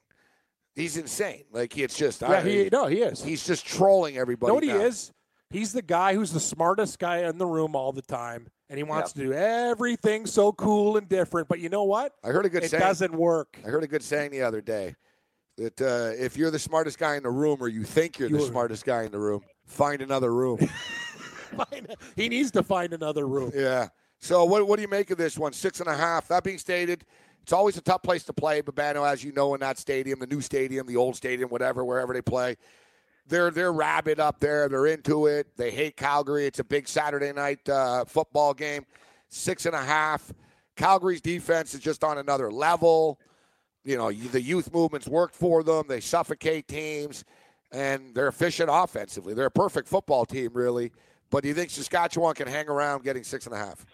[0.76, 1.45] He's insane.
[1.52, 3.23] Like it's just, Yeah, I, he no, he is.
[3.23, 4.52] he's just trolling everybody.
[4.53, 5.11] what he is?
[5.49, 8.84] He's the guy who's the smartest guy in the room all the time, and he
[8.84, 11.48] wants to do everything so cool and different.
[11.48, 12.14] But you know what?
[12.23, 12.82] I heard a good It saying.
[12.82, 13.57] doesn't work.
[13.65, 14.95] I heard a good saying the other day
[15.57, 18.38] that uh, if you're the smartest guy in the room, or you think you're the
[18.40, 20.60] You're- smartest guy in the room, find another room.
[22.18, 23.52] He needs to find another room.
[23.56, 23.88] yeah.
[24.19, 25.53] So what what do you make of this one?
[25.53, 26.27] Six and a half.
[26.27, 27.06] That being stated,
[27.45, 28.63] it's always a tough place to play.
[28.63, 32.11] Babano, as you know, in that stadium, the new stadium, the old stadium, whatever, wherever
[32.11, 32.55] they play.
[33.27, 34.67] they're they're rabid up there.
[34.67, 35.55] They're into it.
[35.55, 36.47] They hate Calgary.
[36.47, 38.84] It's a big Saturday night uh, football game.
[39.30, 40.34] Six and a half.
[40.76, 43.19] Calgary's defense is just on another level.
[43.84, 45.84] You know, the youth movements work for them.
[45.88, 47.26] They suffocate teams,
[47.72, 49.35] and they're efficient offensively.
[49.35, 50.91] They're a perfect football team, really.
[51.30, 53.85] But do you think Saskatchewan can hang around getting six and a half?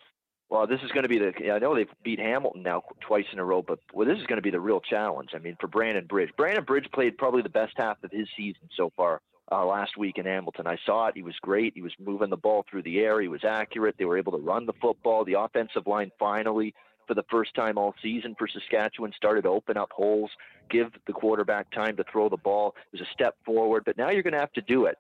[0.52, 1.49] Well, this is going to be the.
[1.49, 4.36] I know they've beat Hamilton now twice in a row, but well, this is going
[4.36, 5.30] to be the real challenge.
[5.34, 6.30] I mean, for Brandon Bridge.
[6.36, 10.18] Brandon Bridge played probably the best half of his season so far uh, last week
[10.18, 10.68] in Hamilton.
[10.68, 11.15] I saw it.
[11.15, 11.72] He was great.
[11.73, 13.22] He was moving the ball through the air.
[13.22, 13.95] He was accurate.
[13.98, 15.23] They were able to run the football.
[15.23, 16.73] The offensive line finally,
[17.07, 20.32] for the first time all season for Saskatchewan, started to open up holes,
[20.69, 22.76] give the quarterback time to throw the ball.
[22.91, 24.98] It was a step forward, but now you're going to have to do it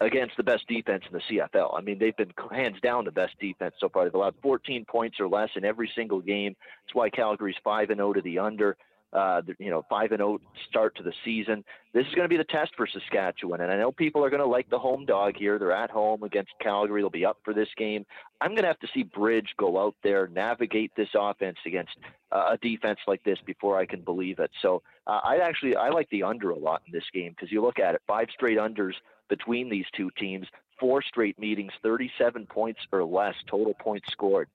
[0.00, 1.76] against the best defense in the CFL.
[1.76, 4.04] I mean, they've been hands down the best defense so far.
[4.04, 6.54] They've allowed 14 points or less in every single game.
[6.84, 8.76] That's why Calgary's 5 and 0 to the under.
[9.12, 11.64] Uh, you know, 5 and 0 start to the season.
[11.94, 13.62] This is going to be the test for Saskatchewan.
[13.62, 15.58] And I know people are going to like the home dog here.
[15.58, 17.00] They're at home against Calgary.
[17.00, 18.04] They'll be up for this game.
[18.42, 21.96] I'm going to have to see Bridge go out there, navigate this offense against
[22.30, 24.50] uh, a defense like this before I can believe it.
[24.60, 27.62] So uh, I actually I like the under a lot in this game because you
[27.62, 28.94] look at it, five straight unders
[29.30, 30.46] between these two teams,
[30.78, 34.48] four straight meetings, 37 points or less total points scored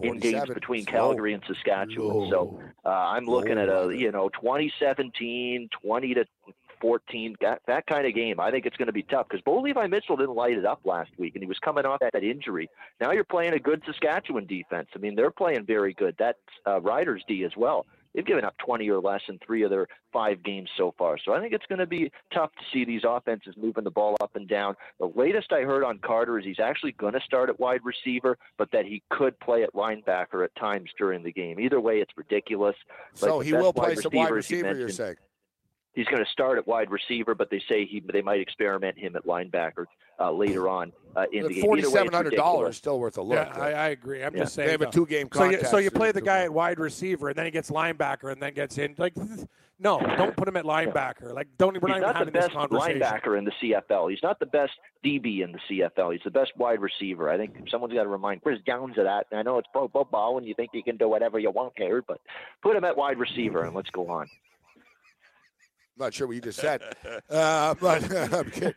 [0.00, 2.30] in games between Calgary and Saskatchewan.
[2.30, 6.24] So uh, I'm looking at a you know 2017, 20 to
[6.84, 8.38] 14, that, that kind of game.
[8.38, 10.80] I think it's going to be tough because Bo Levi Mitchell didn't light it up
[10.84, 12.68] last week, and he was coming off that, that injury.
[13.00, 14.88] Now you're playing a good Saskatchewan defense.
[14.94, 16.14] I mean, they're playing very good.
[16.18, 17.86] That's uh, Riders D as well.
[18.14, 21.18] They've given up 20 or less in three of their five games so far.
[21.18, 24.16] So I think it's going to be tough to see these offenses moving the ball
[24.20, 24.76] up and down.
[25.00, 28.38] The latest I heard on Carter is he's actually going to start at wide receiver,
[28.56, 31.58] but that he could play at linebacker at times during the game.
[31.58, 32.76] Either way, it's ridiculous.
[33.14, 35.16] So he will play some wide receiver, you're saying?
[35.94, 39.14] He's going to start at wide receiver, but they say he they might experiment him
[39.16, 39.86] at linebacker
[40.18, 41.64] uh, later on uh, in the, the game.
[41.64, 43.36] Forty-seven hundred dollars still worth a look.
[43.36, 44.22] Yeah, I, I, agree.
[44.22, 44.42] I'm yeah.
[44.42, 45.28] just saying they have a two-game.
[45.32, 48.32] So you, so you play the guy at wide receiver, and then he gets linebacker,
[48.32, 48.94] and then gets in.
[48.98, 49.14] Like,
[49.78, 51.32] no, don't put him at linebacker.
[51.32, 51.80] Like, don't.
[51.80, 54.10] We're He's not, not the best linebacker in the CFL.
[54.10, 54.72] He's not the best
[55.04, 56.12] DB in the CFL.
[56.12, 57.30] He's the best wide receiver.
[57.30, 59.26] I think someone's got to remind Chris Jones of that.
[59.30, 61.74] And I know it's pro football, and you think you can do whatever you want
[61.76, 62.20] here, but
[62.62, 64.28] put him at wide receiver, and let's go on.
[65.96, 66.82] I'm not sure what you just said,
[67.30, 68.74] uh, but I'm,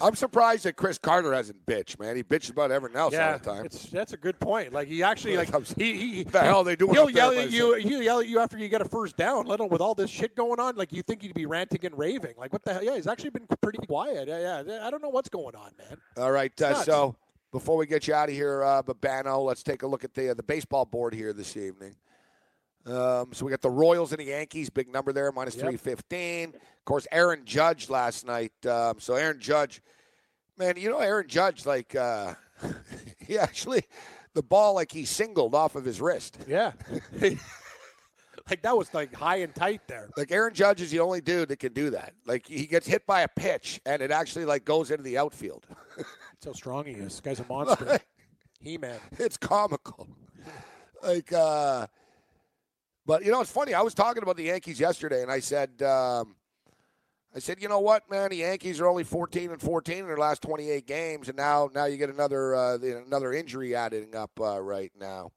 [0.00, 2.16] I'm, surprised that Cris Carter hasn't bitched, man.
[2.16, 3.68] He bitches about everything else yeah, all the time.
[3.92, 4.72] that's a good point.
[4.72, 6.94] Like he actually, like he, he the hell they doing?
[6.94, 7.74] He'll yell at you.
[7.74, 9.44] He'll yell at you after you get a first down.
[9.44, 10.76] Let him with all this shit going on.
[10.76, 12.36] Like you think he'd be ranting and raving.
[12.38, 12.82] Like what the hell?
[12.82, 14.26] Yeah, he's actually been pretty quiet.
[14.26, 14.86] Yeah, yeah.
[14.86, 15.98] I don't know what's going on, man.
[16.16, 17.16] All right, uh, so
[17.52, 20.30] before we get you out of here, uh, Babano, let's take a look at the
[20.30, 21.96] uh, the baseball board here this evening.
[22.86, 25.62] Um, so we got the Royals and the Yankees, big number there, minus yep.
[25.62, 26.54] 315.
[26.54, 28.52] Of course, Aaron Judge last night.
[28.64, 29.82] Um, so Aaron Judge,
[30.56, 32.34] man, you know, Aaron Judge, like, uh,
[33.18, 33.82] he actually,
[34.34, 36.38] the ball, like, he singled off of his wrist.
[36.46, 36.72] Yeah.
[37.20, 40.08] like, that was, like, high and tight there.
[40.16, 42.12] Like, Aaron Judge is the only dude that can do that.
[42.24, 45.66] Like, he gets hit by a pitch, and it actually, like, goes into the outfield.
[45.96, 47.20] That's how strong he is.
[47.20, 47.98] This guy's a monster.
[48.60, 49.00] he man.
[49.18, 50.06] It's comical.
[51.02, 51.88] Like, uh,
[53.06, 53.72] but you know, it's funny.
[53.72, 56.34] I was talking about the Yankees yesterday, and I said, um,
[57.34, 58.30] I said, you know what, man?
[58.30, 61.84] The Yankees are only 14 and 14 in their last 28 games, and now now
[61.84, 65.30] you get another uh, another injury adding up uh, right now.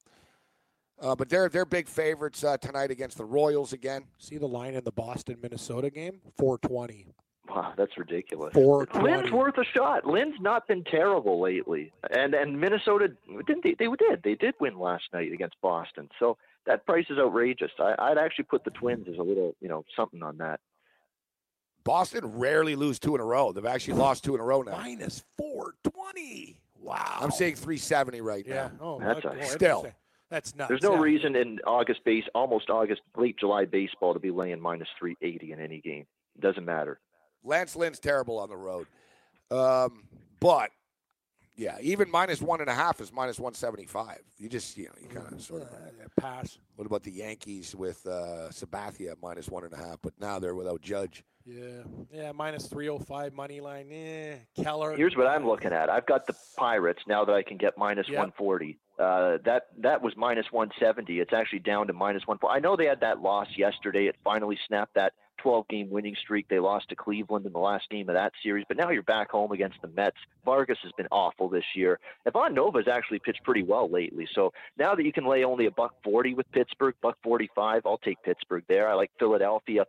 [1.02, 4.04] Uh, but they're they're big favorites uh, tonight against the Royals again.
[4.18, 7.08] See the line in the Boston Minnesota game, 420.
[7.50, 8.54] Wow, that's ridiculous.
[8.54, 10.06] Four Lynn's worth a shot.
[10.06, 13.12] Lynn's not been terrible lately, and and Minnesota
[13.46, 16.10] didn't they, they did they did win last night against Boston.
[16.20, 16.38] So
[16.70, 17.72] that price is outrageous.
[17.80, 20.60] I, would actually put the Twins as a little, you know, something on that.
[21.84, 23.52] Boston rarely lose two in a row.
[23.52, 24.78] They've actually lost two in a row now.
[24.78, 26.60] Minus four twenty.
[26.80, 27.18] Wow.
[27.20, 28.54] I'm saying three seventy right yeah.
[28.54, 28.72] now.
[28.80, 29.88] Oh, that's a, still.
[30.30, 30.70] That's nuts.
[30.70, 31.02] There's no yeah.
[31.02, 35.60] reason in August base, almost August, late July baseball to be laying minus 380 in
[35.60, 36.06] any game.
[36.36, 37.00] It doesn't matter.
[37.44, 38.86] Lance Lynn's terrible on the road,
[39.50, 40.04] um,
[40.40, 40.70] but
[41.60, 44.22] yeah, even minus one and a half is minus one seventy five.
[44.38, 45.70] You just you know you kind of sort of
[46.20, 46.58] pass.
[46.78, 49.98] What about the Yankees with uh, Sabathia minus one and a half?
[50.02, 51.24] But now they're without Judge.
[51.46, 51.84] Yeah,
[52.14, 53.92] yeah, minus three hundred five money line.
[53.92, 54.96] Eh, Keller.
[54.96, 55.90] Here's what I'm looking at.
[55.90, 58.20] I've got the Pirates now that I can get minus yep.
[58.20, 58.80] one forty.
[58.98, 61.20] Uh, that that was minus one seventy.
[61.20, 62.38] It's actually down to minus one.
[62.48, 64.08] I know they had that loss yesterday.
[64.08, 66.48] It finally snapped that 12 game winning streak.
[66.48, 69.32] They lost to Cleveland in the last game of that series, but now you're back
[69.32, 70.18] home against the Mets.
[70.46, 72.00] Vargas has been awful this year.
[72.26, 74.28] Ivan Nova has actually pitched pretty well lately.
[74.34, 77.98] So now that you can lay only a buck 40 with Pittsburgh, buck 45, I'll
[77.98, 78.88] take Pittsburgh there.
[78.88, 79.86] I like Philadelphia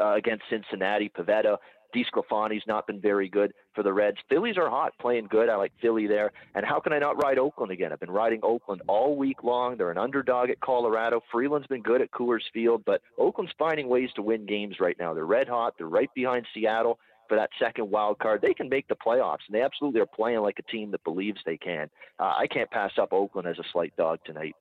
[0.00, 1.08] uh, against Cincinnati.
[1.08, 1.56] Pivetta
[1.94, 4.18] DeSclafani's not been very good for the Reds.
[4.28, 5.48] Phillies are hot, playing good.
[5.48, 6.32] I like Philly there.
[6.54, 7.92] And how can I not ride Oakland again?
[7.92, 9.76] I've been riding Oakland all week long.
[9.76, 11.20] They're an underdog at Colorado.
[11.30, 15.14] Freeland's been good at Coors Field, but Oakland's finding ways to win games right now.
[15.14, 15.74] They're red hot.
[15.78, 16.98] They're right behind Seattle
[17.28, 18.42] for that second wild card.
[18.42, 21.38] They can make the playoffs, and they absolutely are playing like a team that believes
[21.46, 21.88] they can.
[22.18, 24.54] Uh, I can't pass up Oakland as a slight dog tonight.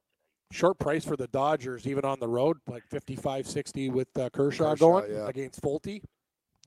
[0.51, 4.71] Short price for the Dodgers, even on the road, like 55 60 with uh, Kershaw,
[4.71, 5.27] Kershaw, going yeah.
[5.27, 6.01] against Folty.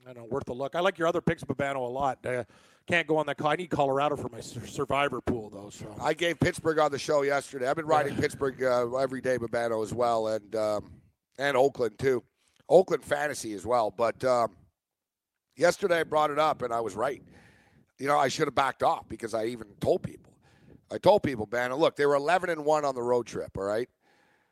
[0.04, 0.74] I don't know, worth a look.
[0.74, 2.24] I like your other picks, Babano, a lot.
[2.26, 2.44] Uh,
[2.86, 3.42] can't go on that.
[3.42, 5.70] I need Colorado for my survivor pool, though.
[5.70, 7.68] So I gave Pittsburgh on the show yesterday.
[7.68, 10.92] I've been riding Pittsburgh uh, every day, Babano as well, and um,
[11.38, 12.22] and Oakland too.
[12.68, 13.90] Oakland fantasy as well.
[13.90, 14.54] But um,
[15.56, 17.22] yesterday I brought it up, and I was right.
[17.98, 20.32] You know, I should have backed off because I even told people.
[20.92, 23.56] I told people, Bannon, look, they were 11 and one on the road trip.
[23.56, 23.88] All right,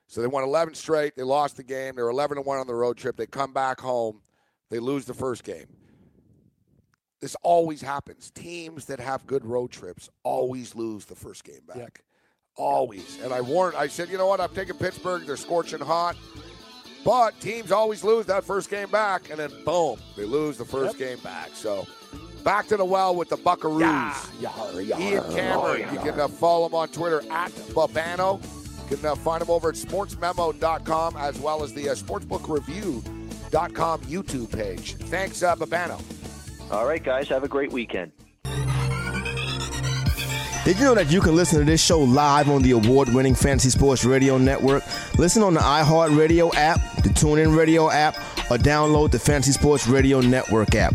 [0.07, 1.15] so they won 11 straight.
[1.17, 1.97] They lost the game.
[1.97, 3.17] They were 11 and one on the road trip.
[3.17, 4.23] They come back home.
[4.73, 5.67] They lose the first game.
[7.21, 8.31] This always happens.
[8.31, 12.03] Teams that have good road trips always lose the first game back.
[12.57, 13.19] Always.
[13.23, 14.41] And I warned, I said, you know what?
[14.41, 15.27] I'm taking Pittsburgh.
[15.27, 16.17] They're scorching hot.
[17.05, 19.29] But teams always lose that first game back.
[19.29, 21.51] And then, boom, they lose the first game back.
[21.53, 21.87] So
[22.43, 23.81] back to the well with the Buckaroos.
[24.99, 25.95] Ian Cameron.
[25.95, 28.43] You can uh, follow him on Twitter at Babano.
[28.91, 31.95] You can uh, find him over at sportsmemo.com as well as the uh,
[33.53, 34.95] sportsbookreview.com YouTube page.
[34.95, 36.01] Thanks, uh, Babano.
[36.71, 38.13] All right, guys, have a great weekend.
[40.65, 43.35] Did you know that you can listen to this show live on the award winning
[43.35, 44.85] Fantasy Sports Radio Network?
[45.19, 48.17] Listen on the iHeartRadio app, the TuneIn Radio app,
[48.49, 50.95] or download the Fantasy Sports Radio Network app.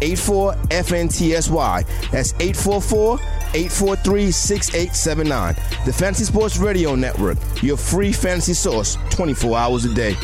[0.00, 2.10] 84 FNTSY.
[2.10, 3.14] That's 844
[3.54, 5.54] 843 6879.
[5.84, 10.16] The Fantasy Sports Radio Network, your free fantasy source 24 hours a day.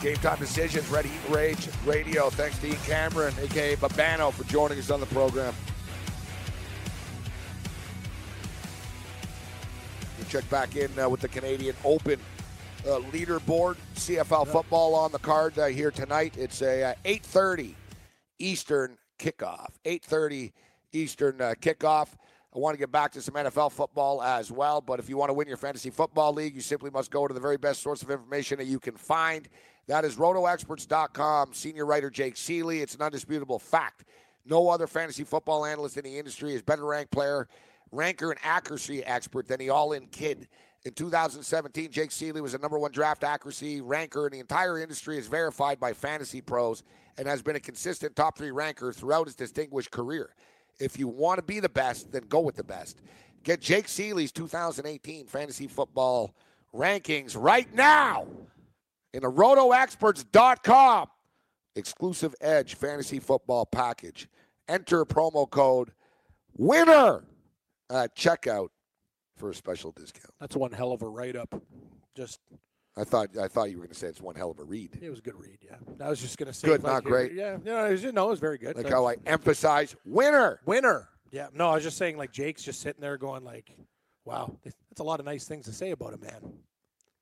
[0.00, 2.30] Game Time Decisions, Heat Rage Radio.
[2.30, 5.54] Thanks to Ian Cameron, aka Babano, for joining us on the program.
[10.30, 12.20] Check back in uh, with the Canadian Open
[12.86, 13.76] uh, leaderboard.
[13.96, 16.36] CFL football on the card uh, here tonight.
[16.38, 17.74] It's a uh, 8:30
[18.38, 19.70] Eastern kickoff.
[19.84, 20.52] 8:30
[20.92, 22.10] Eastern uh, kickoff.
[22.54, 25.30] I want to get back to some NFL football as well, but if you want
[25.30, 28.00] to win your fantasy football league, you simply must go to the very best source
[28.02, 29.48] of information that you can find.
[29.88, 31.54] That is rotoexperts.com.
[31.54, 32.82] Senior writer Jake Ciely.
[32.82, 34.04] It's an undisputable fact.
[34.46, 37.48] No other fantasy football analyst in the industry is better ranked player,
[37.92, 40.48] ranker, and accuracy expert than the all in kid.
[40.84, 45.18] In 2017, Jake Ciely was a number one draft accuracy ranker, and the entire industry
[45.18, 46.82] is verified by fantasy pros
[47.18, 50.34] and has been a consistent top three ranker throughout his distinguished career.
[50.78, 53.02] If you want to be the best, then go with the best.
[53.42, 56.34] Get Jake Ciely's 2018 fantasy football
[56.74, 58.26] rankings right now
[59.12, 61.08] in the rotoexperts.com
[61.76, 64.28] exclusive edge fantasy football package.
[64.68, 65.92] Enter promo code
[66.56, 67.24] WINNER
[67.90, 68.68] at checkout
[69.36, 70.32] for a special discount.
[70.40, 71.54] that's one hell of a write up.
[72.16, 72.40] Just
[72.96, 74.98] I thought I thought you were going to say it's one hell of a read.
[75.00, 75.58] it was a good read.
[75.62, 77.32] Yeah, I was just gonna say Good, like, not great.
[77.32, 78.76] Yeah, yeah, it was, no, it was very good.
[78.76, 80.60] Like Uh, how I emphasize winner.
[80.66, 81.08] winner.
[81.30, 83.70] Yeah, no, I was just saying like Jake's just sitting there going like,
[84.24, 86.52] wow, that's a lot of nice things to say about him, man.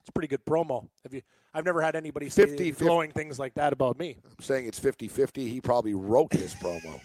[0.01, 0.89] It's a pretty good promo.
[1.05, 1.20] Have you?
[1.53, 4.16] I've never had anybody say 50, glowing things like that about me.
[4.24, 5.36] I'm saying it's 50-50.
[5.49, 7.01] He probably wrote this promo.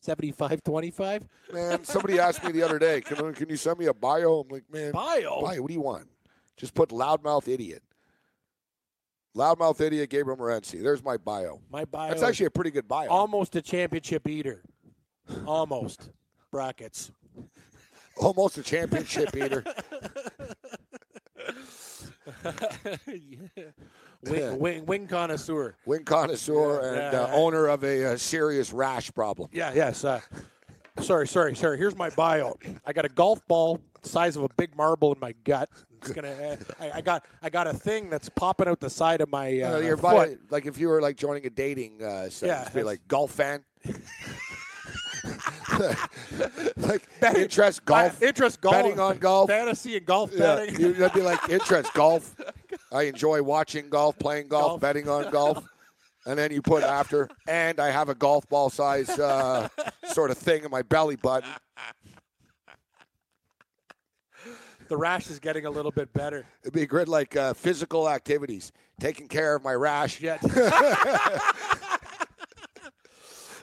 [0.00, 3.94] 75 25 Man, somebody asked me the other day, can, can you send me a
[3.94, 4.40] bio?
[4.40, 5.42] I'm like, man, bio.
[5.42, 6.08] bio, what do you want?
[6.56, 7.82] Just put loudmouth idiot.
[9.36, 10.82] Loudmouth idiot, Gabriel Morency.
[10.82, 11.60] There's my bio.
[11.70, 12.08] My bio.
[12.08, 13.08] That's actually a pretty good bio.
[13.08, 14.62] almost a championship eater.
[15.46, 16.10] Almost.
[16.50, 17.10] Brackets.
[18.16, 19.62] Almost a championship eater.
[23.06, 23.62] yeah.
[24.24, 25.74] Wing, wing, wing connoisseur.
[25.86, 29.48] Wing connoisseur Yeah, and yeah, uh, owner of a, uh serious rash problem.
[29.52, 30.04] Yeah, yes.
[30.04, 30.20] Uh,
[31.00, 31.78] sorry, sorry, sorry.
[31.78, 32.56] Here's my bio.
[32.84, 35.68] I got a golf ball size of a big marble in my gut.
[36.02, 36.28] It's gonna.
[36.28, 37.24] Uh, I, I got.
[37.42, 40.02] I got a thing that's popping out the side of my uh, Uh, your foot.
[40.02, 43.32] bio, like if you were like joining a dating uh, site, Yeah, be like golf
[43.32, 43.64] fan.
[46.76, 48.22] like betting, interest golf.
[48.22, 48.74] Interest golf.
[48.74, 49.48] Betting on golf.
[49.50, 50.80] Fantasy and golf Yeah, betting.
[50.80, 52.34] you- that'd be like interest golf.
[52.92, 54.80] I enjoy watching golf, playing golf, Golf.
[54.80, 55.64] betting on golf.
[56.26, 59.68] And then you put after, and I have a golf ball size uh,
[60.12, 61.48] sort of thing in my belly button.
[64.88, 66.44] The rash is getting a little bit better.
[66.62, 68.70] It'd be great, like uh, physical activities,
[69.00, 70.20] taking care of my rash.
[70.20, 70.40] Yet.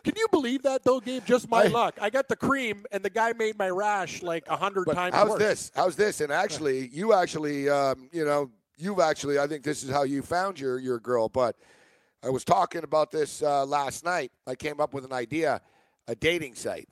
[0.03, 1.23] Can you believe that though, Gabe?
[1.25, 1.95] Just my I- luck.
[2.01, 5.29] I got the cream, and the guy made my rash like a hundred times how's
[5.29, 5.39] worse.
[5.39, 5.71] this?
[5.75, 6.19] How's this?
[6.21, 10.21] And actually, you actually, um, you know, you've actually, I think this is how you
[10.21, 11.29] found your your girl.
[11.29, 11.55] But
[12.21, 14.31] I was talking about this uh, last night.
[14.45, 15.61] I came up with an idea,
[16.07, 16.89] a dating site.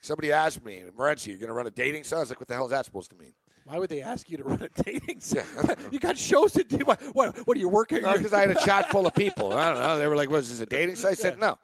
[0.00, 2.18] Somebody asked me, Morency, you're going to run a dating site?
[2.18, 3.32] I was like, what the hell is that supposed to mean?
[3.64, 5.44] Why would they ask you to run a dating site?
[5.92, 6.78] you got shows to do.
[6.78, 7.00] What?
[7.14, 7.98] What, what are you working?
[8.02, 9.52] Because I had a chat full of people.
[9.52, 9.98] I don't know.
[9.98, 11.56] They were like, "Was this a dating site?" I said, "No."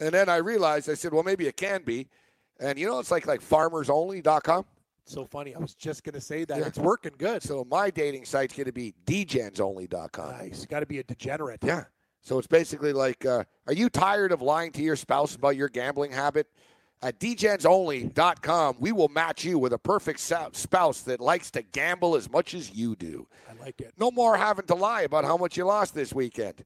[0.00, 2.08] And then I realized, I said, "Well, maybe it can be."
[2.60, 4.64] And you know, it's like like farmersonly.com.
[5.04, 5.54] so funny.
[5.54, 6.58] I was just gonna say that.
[6.58, 6.66] Yeah.
[6.66, 7.42] It's working good.
[7.42, 10.30] So my dating site's going to be dgensonly.com.
[10.30, 10.66] nice.
[10.66, 11.60] Got to be a degenerate.
[11.64, 11.84] Yeah.
[12.20, 15.68] So it's basically like, uh, are you tired of lying to your spouse about your
[15.68, 16.46] gambling habit?
[17.00, 22.28] At dgensonly.com, we will match you with a perfect spouse that likes to gamble as
[22.30, 23.28] much as you do.
[23.48, 23.94] I like it.
[23.98, 26.64] No more having to lie about how much you lost this weekend.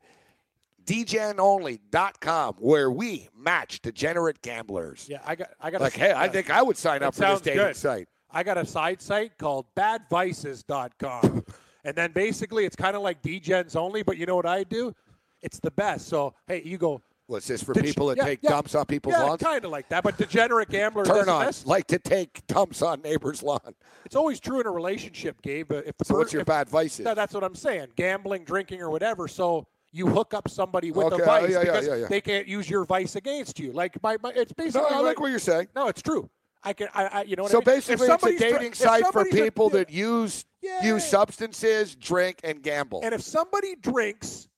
[0.84, 5.06] DGenOnly.com, where we match degenerate gamblers.
[5.09, 5.48] Yeah, I got.
[5.60, 5.80] I got.
[5.80, 7.76] Like, a, hey, I think I would sign up for this dating good.
[7.76, 8.09] site.
[8.30, 11.44] I got a side site called badvices.com.
[11.84, 14.94] and then basically it's kind of like DGens only, but you know what I do?
[15.42, 16.09] It's the best.
[16.09, 17.02] So, hey, you go.
[17.26, 18.50] What's this for Deg- people that yeah, take yeah.
[18.50, 19.40] dumps on people's yeah, lawns?
[19.40, 21.64] kind of like that, but degenerate gamblers Turn on, this.
[21.64, 23.74] like to take dumps on neighbor's lawn.
[24.04, 25.68] It's always true in a relationship, Gabe.
[25.68, 27.04] but If So per- what's your if- bad vices?
[27.04, 27.88] No, that's what I'm saying.
[27.96, 29.28] Gambling, drinking, or whatever.
[29.28, 32.06] So you hook up somebody with Okay, a oh, vice yeah, yeah, because yeah, yeah.
[32.09, 33.73] they can't use your vice against you.
[33.73, 34.90] Like my, my it's basically.
[34.90, 34.97] No.
[34.97, 35.69] I like what you're saying.
[35.77, 36.28] No, it's true.
[36.64, 36.89] I can.
[36.94, 37.77] I, I you know what So I mean?
[37.77, 40.82] Basically, it's a dating site for somebody's a- people that use Yeah.
[40.82, 43.01] use substances, drink, and gamble.
[43.02, 44.48] And if somebody drinks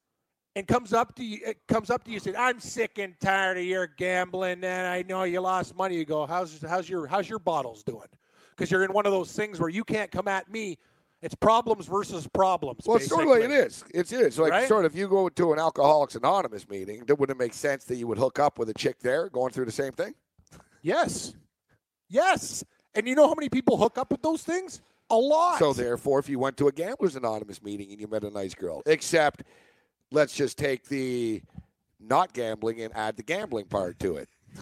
[0.54, 3.18] and comes up to you, it comes up to you, and says, "I'm sick and
[3.20, 7.06] tired of your gambling, and I know you lost money." You go, "How's how's your
[7.06, 8.08] how's your bottles doing?"
[8.50, 10.78] Because you're in one of those things where you can't come at me.
[11.24, 12.82] It's problems versus problems.
[12.84, 13.56] well, it's sort of like basically.
[13.64, 13.84] is.
[13.94, 14.68] It's it is like Right?
[14.68, 17.02] sort of if you go to an Alcoholics Anonymous meeting.
[17.06, 19.50] That wouldn't it make sense that you would hook up with a chick there going
[19.50, 20.14] through the same thing.
[20.82, 21.32] Yes,
[22.10, 22.62] yes.
[22.94, 24.82] And you know how many people hook up with those things?
[25.08, 25.58] A lot.
[25.58, 28.54] So therefore, if you went to a Gamblers Anonymous meeting and you met a nice
[28.54, 29.44] girl, except
[30.12, 31.40] let's just take the
[31.98, 34.28] not gambling and add the gambling part to it.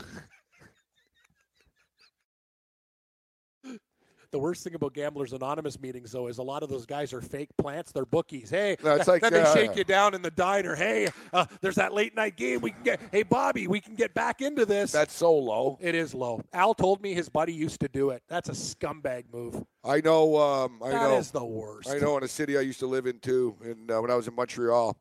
[4.33, 7.21] The worst thing about Gamblers Anonymous meetings, though, is a lot of those guys are
[7.21, 7.93] fake plants.
[7.93, 8.49] They're bookies.
[8.49, 10.75] Hey, No, it's like, then they uh, shake you down in the diner.
[10.75, 12.63] Hey, uh, there's that late night game.
[12.63, 13.01] We can get.
[13.13, 14.91] Hey, Bobby, we can get back into this.
[14.91, 15.77] That's so low.
[15.83, 16.41] it is low.
[16.55, 18.23] Al told me his buddy used to do it.
[18.27, 19.63] That's a scumbag move.
[19.85, 20.39] I know.
[20.39, 21.19] Um, I That know.
[21.19, 21.91] is the worst.
[21.91, 24.15] I know in a city I used to live in too, and uh, when I
[24.15, 24.97] was in Montreal,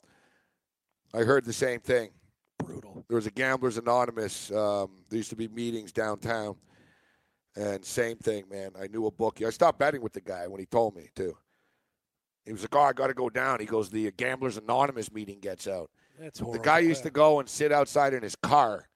[1.14, 2.10] I heard the same thing.
[2.60, 3.06] Brutal.
[3.08, 4.52] There was a Gamblers Anonymous.
[4.52, 6.56] Um, there used to be meetings downtown,
[7.56, 8.72] and same thing, man.
[8.82, 9.45] I knew a bookie.
[9.45, 11.36] I stopped betting with the guy when he told me too.
[12.45, 15.40] He was like, "Oh, I got to go down." He goes, "The Gamblers Anonymous meeting
[15.40, 16.60] gets out." That's horrible.
[16.60, 18.88] The guy used to go and sit outside in his car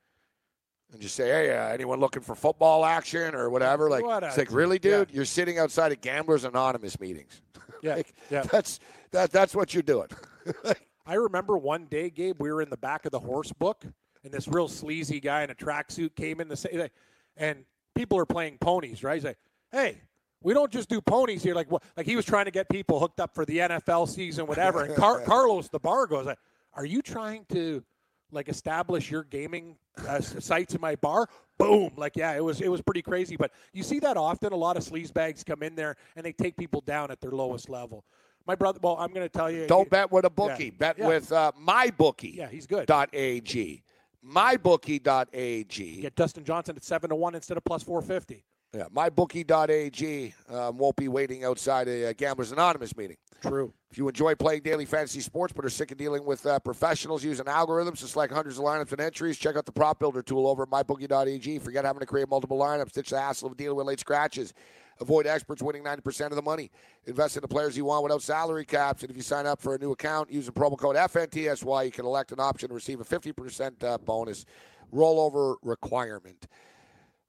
[0.91, 4.38] and just say, "Hey, uh, anyone looking for football action or whatever?" Like, What it's
[4.38, 4.99] like, really, yeah.
[4.99, 5.11] dude?
[5.11, 7.41] You're sitting outside of Gamblers Anonymous meetings.
[7.82, 8.41] Yeah, Like, yeah.
[8.44, 8.80] That's
[9.11, 9.32] that.
[9.32, 10.07] That's what you're doing.
[11.06, 13.84] I remember one day, Gabe, we were in the back of the horse book,
[14.23, 16.90] and this real sleazy guy in a tracksuit came in to say,
[17.38, 17.64] and
[17.95, 19.15] people are playing ponies, right?
[19.15, 19.38] He's like,
[19.72, 19.97] "Hey,
[20.41, 21.84] we don't just do ponies here." Like, what?
[21.97, 24.84] Like he was trying to get people hooked up for the NFL season, whatever.
[24.84, 26.39] And Car- Carlos, the bar, goes, like,
[26.73, 27.84] "Are you trying to
[28.31, 29.77] like establish your gaming
[30.07, 31.27] uh, sites in my bar?"
[31.57, 31.91] Boom!
[31.95, 33.38] Like, yeah, it was it was pretty crazy.
[33.38, 34.51] But you see that often.
[34.53, 37.31] A lot of sleaze bags come in there and they take people down at their
[37.31, 38.03] lowest level.
[38.47, 40.69] My brother, well, I'm going to tell you, Don't bet with a bookie.
[40.69, 41.07] Bet Yeah.
[41.07, 42.35] with uh, mybookie.
[42.35, 42.85] Yeah, he's good.
[42.85, 43.81] Dot ag.
[44.27, 46.02] Mybookie.ag.
[46.02, 48.43] Get Dustin Johnson at seven to one instead of plus four fifty.
[48.73, 53.15] Yeah, mybookie.ag um, won't be waiting outside a uh, Gamblers Anonymous meeting.
[53.41, 53.73] True.
[53.89, 57.23] If you enjoy playing daily fantasy sports but are sick of dealing with uh, professionals
[57.23, 60.45] using algorithms to select hundreds of lineups and entries, check out the prop builder tool
[60.45, 61.60] over at mybookie.ag.
[61.60, 64.53] Forget having to create multiple lineups, ditch the hassle of dealing with late scratches.
[65.01, 66.72] Avoid experts winning 90% of the money.
[67.05, 69.01] Invest in the players you want without salary caps.
[69.01, 72.05] And if you sign up for a new account using promo code FNTSY, you can
[72.05, 74.45] elect an option to receive a 50% uh, bonus
[74.93, 76.47] rollover requirement.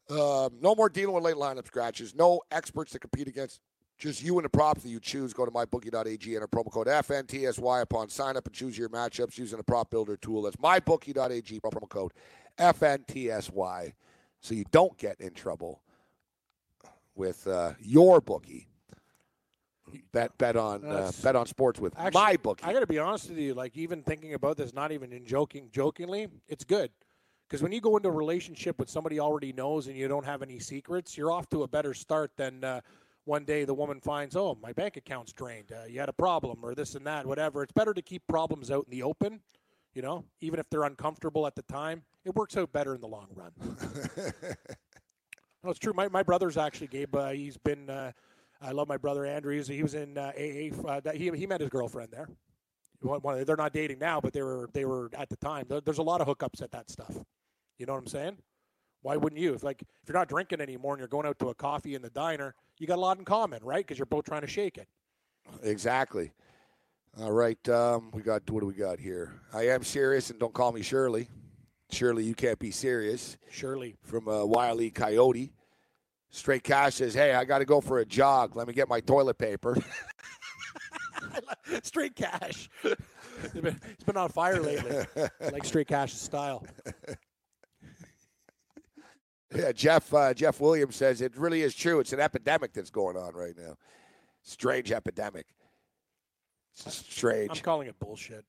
[0.09, 2.15] Um, no more dealing with late lineup scratches.
[2.15, 3.61] No experts to compete against.
[3.99, 5.33] Just you and the props that you choose.
[5.33, 9.39] Go to mybookie.ag, and enter promo code FNTSY upon sign up and choose your matchups
[9.39, 10.43] using the prop builder tool.
[10.43, 12.13] That's mybookie.ag, promo code
[12.59, 13.93] FNTSY,
[14.41, 15.81] so you don't get in trouble
[17.17, 18.69] with uh, your bookie.
[20.13, 22.65] Bet bet on uh, bet on sports with Actually, my bookie.
[22.65, 23.55] I got to be honest with you.
[23.55, 26.91] Like even thinking about this, not even in joking, jokingly, it's good
[27.49, 30.43] because when you go into a relationship with somebody already knows and you don't have
[30.43, 32.81] any secrets, you're off to a better start than uh,
[33.25, 35.73] one day the woman finds, oh, my bank account's drained.
[35.73, 37.63] Uh, you had a problem or this and that, whatever.
[37.63, 39.41] It's better to keep problems out in the open.
[39.95, 43.09] You know, even if they're uncomfortable at the time, it works out better in the
[43.09, 43.53] long run.
[45.65, 45.93] no, it's true.
[45.95, 47.15] My my brother's actually Gabe.
[47.15, 47.89] Uh, he's been.
[47.91, 48.13] Uh,
[48.63, 49.53] I love my brother Andrew.
[49.53, 50.75] He was, he was in uh, AA.
[50.89, 52.29] Uh, that- he he met his girlfriend there.
[53.03, 55.67] One- one- They're not dating now, but they were they were at the time.
[55.69, 57.17] There- There's a lot of hookups at that stuff.
[57.79, 58.39] You know what I'm saying?
[59.03, 59.55] Why wouldn't you?
[59.55, 62.03] If like if you're not drinking anymore and you're going out to a coffee in
[62.03, 63.85] the diner, you got a lot in common, right?
[63.87, 64.89] Because you're both trying to shake it.
[65.63, 66.33] Exactly.
[67.21, 69.41] All right, um, we got what do we got here?
[69.53, 71.29] I am serious, and don't call me Shirley.
[71.91, 73.37] Shirley, you can't be serious.
[73.51, 73.97] Surely.
[74.03, 75.53] From uh, Wiley Coyote.
[76.31, 78.57] Straight Cash says, "Hey, I got to go for a jog.
[78.57, 79.77] Let me get my toilet paper."
[81.83, 82.69] straight cash.
[82.83, 82.95] he's,
[83.53, 85.07] been, he's been on fire lately.
[85.41, 86.65] I like straight cash's style.
[89.55, 92.01] yeah, Jeff uh, Jeff Williams says it really is true.
[92.01, 93.77] It's an epidemic that's going on right now.
[94.43, 95.47] Strange epidemic.
[96.79, 97.51] It's strange.
[97.51, 98.45] I'm calling it bullshit.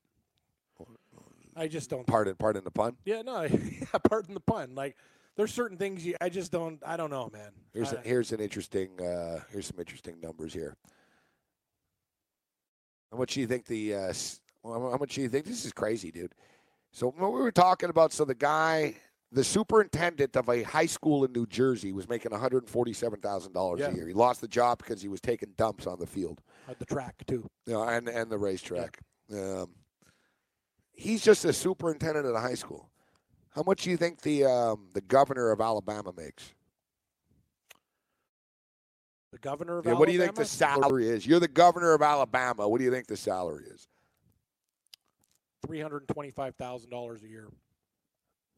[1.58, 2.06] I just don't.
[2.06, 2.96] Pardon, pardon the pun.
[3.04, 4.74] Yeah, no, yeah, pardon the pun.
[4.74, 4.96] Like,
[5.36, 6.80] there's certain things you, I just don't.
[6.84, 7.50] I don't know, man.
[7.72, 10.76] Here's a, here's an interesting uh, here's some interesting numbers here.
[13.12, 14.12] How much do you think the uh,
[14.64, 16.34] how much do you think this is crazy, dude?
[16.92, 18.96] So what we were talking about, so the guy,
[19.30, 23.52] the superintendent of a high school in New Jersey, was making one hundred forty-seven thousand
[23.52, 24.06] dollars a year.
[24.06, 27.14] He lost the job because he was taking dumps on the field, at the track
[27.26, 27.48] too.
[27.66, 28.98] know, and and the racetrack.
[29.32, 29.70] Um,
[30.98, 32.90] he's just a superintendent at a high school.
[33.50, 36.52] How much do you think the um, the governor of Alabama makes?
[39.32, 41.26] The governor of Alabama what do you think the salary is?
[41.26, 42.68] You're the governor of Alabama.
[42.68, 43.88] What do you think the salary is?
[45.66, 47.48] Three hundred and twenty-five thousand dollars a year.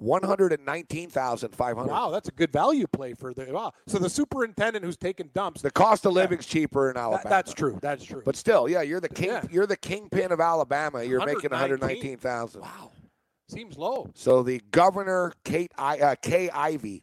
[0.01, 1.91] One hundred and nineteen thousand five hundred.
[1.91, 3.53] Wow, that's a good value play for the.
[3.53, 3.73] Wow.
[3.87, 5.61] So the superintendent who's taking dumps.
[5.61, 7.23] The cost of living's cheaper in Alabama.
[7.23, 7.79] That, that's true.
[7.83, 8.23] That's true.
[8.25, 9.29] But still, yeah, you're the king.
[9.29, 9.43] Yeah.
[9.51, 11.03] You're the kingpin of Alabama.
[11.03, 11.89] You're making one hundred 119.
[11.89, 12.63] nineteen thousand.
[12.63, 12.93] Wow.
[13.51, 14.09] Seems low.
[14.15, 17.03] So the governor, Kate I, uh, Kay Ivey,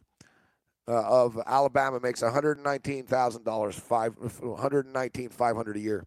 [0.88, 5.76] uh, of Alabama makes one hundred nineteen thousand dollars, five one hundred nineteen five hundred
[5.76, 6.04] a year.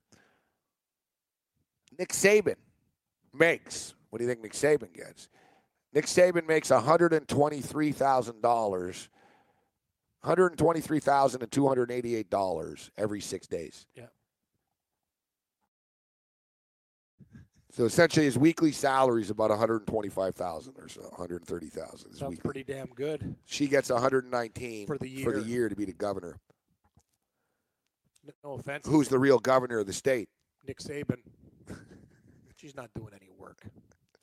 [1.98, 2.56] Nick Saban
[3.34, 3.94] makes.
[4.10, 5.30] What do you think Nick Saban gets?
[5.94, 9.10] Nick Saban makes one hundred and twenty-three thousand dollars,
[10.22, 13.86] one hundred twenty-three thousand and two hundred eighty-eight dollars every six days.
[13.96, 14.06] Yeah.
[17.74, 21.46] So essentially, his weekly salary is about one hundred twenty-five thousand or so, one hundred
[21.46, 22.14] thirty thousand.
[22.14, 23.36] Sounds pretty damn good.
[23.46, 25.48] She gets 119 For the for the year.
[25.48, 26.38] year to be the governor.
[28.44, 28.88] No offense.
[28.88, 30.30] Who's the real governor of the state?
[30.68, 31.18] Nick Saban?
[32.56, 33.64] She's not doing any work.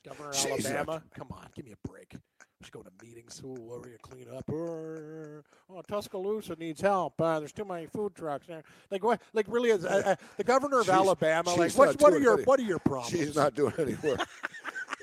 [0.09, 2.15] Governor of She's not- Alabama, come on, give me a break.
[2.61, 3.41] She's go to meetings.
[3.45, 4.43] Ooh, where we clean up?
[4.51, 7.19] Oh, Tuscaloosa needs help.
[7.21, 8.63] Uh, there's too many food trucks there.
[8.91, 9.21] Like what?
[9.33, 9.69] Like really?
[9.69, 11.51] Is, uh, uh, the governor of She's- Alabama?
[11.55, 13.11] Like she's what's, not what are your any- what are your problems?
[13.11, 14.27] She's not doing any work.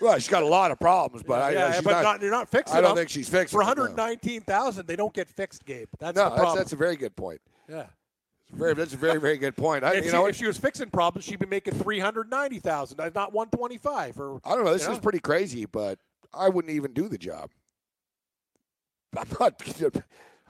[0.02, 2.30] well, she's got a lot of problems, but I, yeah, she's but not, not, you're
[2.30, 2.96] not fixing I don't them.
[2.98, 4.86] think she's fixing for 119,000.
[4.86, 5.88] They don't get fixed, Gabe.
[5.98, 7.40] That's no, the that's, that's a very good point.
[7.70, 7.86] yeah.
[8.52, 9.84] Very, that's a very, very good point.
[9.84, 13.10] I, if, you she, know, if she was fixing problems, she'd be making 390,000, uh,
[13.14, 14.20] not 125.
[14.20, 14.72] Or I don't know.
[14.72, 15.98] This is pretty crazy, but
[16.32, 17.50] I wouldn't even do the job.
[19.16, 19.60] I'm not.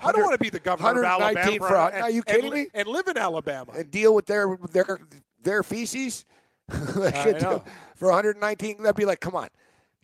[0.02, 1.68] I don't want to be the governor of 119 Alabama.
[1.68, 2.68] for and- are you kidding li- me?
[2.74, 3.72] And live in Alabama.
[3.74, 4.98] and deal with their their
[5.42, 6.24] their feces.
[6.68, 7.62] Know.
[7.94, 9.48] For 119, that'd be like, come on.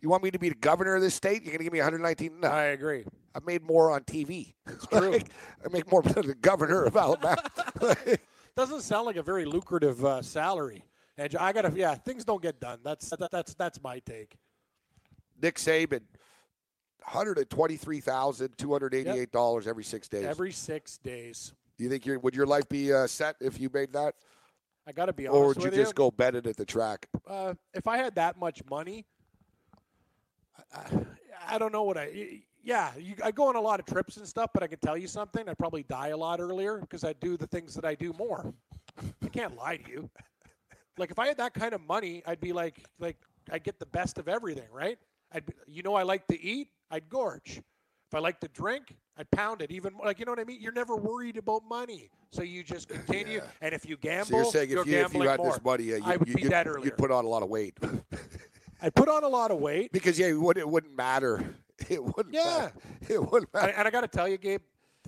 [0.02, 1.44] You want me to be the governor of this state?
[1.44, 2.40] You're gonna give me 119?
[2.40, 3.04] No, I agree.
[3.34, 4.52] I've made more on TV.
[4.66, 5.14] It's true.
[5.64, 7.42] I make more than the governor of Alabama.
[8.56, 10.84] Doesn't sound like a very lucrative uh, salary.
[11.16, 12.80] And I gotta, yeah, things don't get done.
[12.84, 14.36] That's that, that's that's my take.
[15.40, 16.00] Nick Saban,
[17.04, 20.24] 123,288 dollars every six days.
[20.24, 21.54] Every six days.
[21.78, 24.16] Do you think your would your life be uh, set if you made that,
[24.86, 27.06] I gotta be honest or would you just go bet it at the track?
[27.28, 29.06] uh, if I had that much money,
[30.74, 32.40] I, I don't know what I.
[32.64, 34.96] Yeah, you, I go on a lot of trips and stuff, but I can tell
[34.96, 35.48] you something.
[35.48, 38.54] I'd probably die a lot earlier because I do the things that I do more.
[39.22, 40.10] I can't lie to you.
[40.98, 43.16] Like if I had that kind of money, I'd be like, like
[43.50, 44.98] I'd get the best of everything, right?
[45.32, 47.60] I'd, be, you know, I like to eat, I'd gorge.
[48.12, 50.04] If I like to drink, I'd pound it even more.
[50.04, 50.60] Like you know what I mean?
[50.60, 53.40] You're never worried about money, so you just continue.
[53.62, 55.52] And if you gamble, So you're saying if you if you had more.
[55.52, 56.84] this money, yeah, you, I would you, be you'd, dead earlier.
[56.84, 57.76] you'd put on a lot of weight
[58.82, 59.92] I'd put on a lot of weight.
[59.92, 61.56] because yeah, it wouldn't, it wouldn't matter.
[61.88, 62.32] It wouldn't.
[62.32, 62.44] Yeah.
[62.44, 62.72] matter.
[63.08, 63.72] it wouldn't matter.
[63.76, 64.60] And, I got to tell you, Gabe,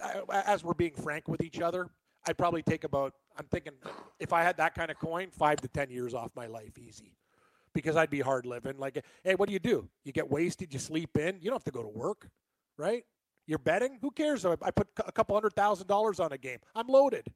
[0.03, 1.89] I, as we're being frank with each other,
[2.27, 3.75] I'd probably take about I'm thinking
[4.19, 7.13] if I had that kind of coin, five to ten years off my life, easy.
[7.75, 8.77] Because I'd be hard living.
[8.77, 9.89] Like, hey, what do you do?
[10.05, 11.37] You get wasted, you sleep in.
[11.41, 12.29] You don't have to go to work,
[12.77, 13.05] right?
[13.47, 13.99] You're betting.
[14.01, 14.45] Who cares?
[14.45, 16.59] I put a couple hundred thousand dollars on a game.
[16.75, 17.27] I'm loaded.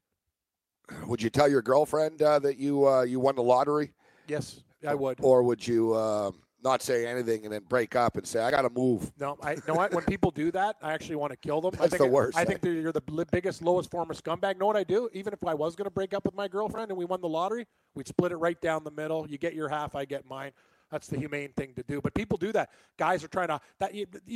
[1.07, 3.93] Would you tell your girlfriend uh, that you uh, you won the lottery?
[4.27, 5.19] Yes, I would.
[5.21, 6.31] Or would you uh,
[6.63, 9.11] not say anything and then break up and say, "I got to move"?
[9.19, 9.93] No, I you know what.
[9.93, 11.73] When people do that, I actually want to kill them.
[11.73, 12.45] That's I think the worst, I eh?
[12.45, 14.59] think you're the biggest, lowest form of scumbag.
[14.59, 15.09] Know what I do?
[15.13, 17.29] Even if I was going to break up with my girlfriend and we won the
[17.29, 19.27] lottery, we'd split it right down the middle.
[19.29, 20.53] You get your half, I get mine.
[20.91, 22.01] That's the humane thing to do.
[22.01, 22.71] But people do that.
[22.97, 23.93] Guys are trying to that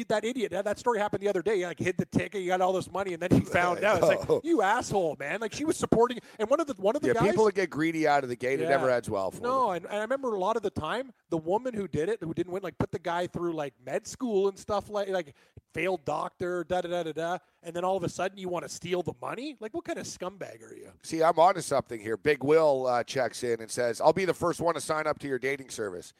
[0.08, 0.52] that idiot.
[0.52, 1.56] That, story happened the other day.
[1.56, 2.42] You like hid the ticket.
[2.42, 3.98] You got all this money, and then you found out.
[3.98, 5.40] It's like you asshole, man.
[5.40, 6.18] Like she was supporting.
[6.38, 7.30] And one of the one of the Yeah, guys.
[7.30, 9.48] people that get greedy out of the gate, it never ends well for them.
[9.48, 12.18] No, and, and I remember a lot of the time, the woman who did it,
[12.20, 15.34] who didn't win, like put the guy through like med school and stuff like like
[15.72, 18.64] failed doctor, da da da da da, and then all of a sudden you want
[18.64, 19.56] to steal the money?
[19.58, 20.90] Like what kind of scumbag are you?
[21.02, 22.16] See, I'm onto something here.
[22.16, 25.18] Big Will uh, checks in and says, "I'll be the first one to sign up
[25.20, 26.12] to your dating service.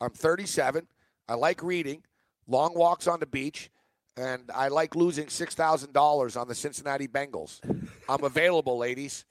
[0.00, 0.86] I'm 37.
[1.28, 2.02] I like reading,
[2.46, 3.70] long walks on the beach,
[4.16, 7.60] and I like losing six thousand dollars on the Cincinnati Bengals.
[8.08, 9.24] I'm available, ladies."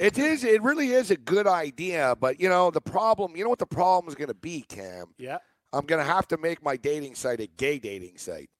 [0.00, 0.42] It is.
[0.42, 3.36] It really is a good idea, but you know the problem.
[3.36, 5.14] You know what the problem is going to be, Cam.
[5.18, 5.38] Yeah.
[5.72, 8.50] I'm going to have to make my dating site a gay dating site.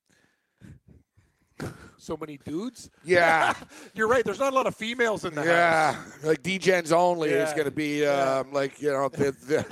[1.98, 2.90] So many dudes.
[3.04, 3.54] Yeah.
[3.94, 4.24] You're right.
[4.24, 6.24] There's not a lot of females in the Yeah, house.
[6.24, 9.64] like DGens only is going to be um, like you know the, the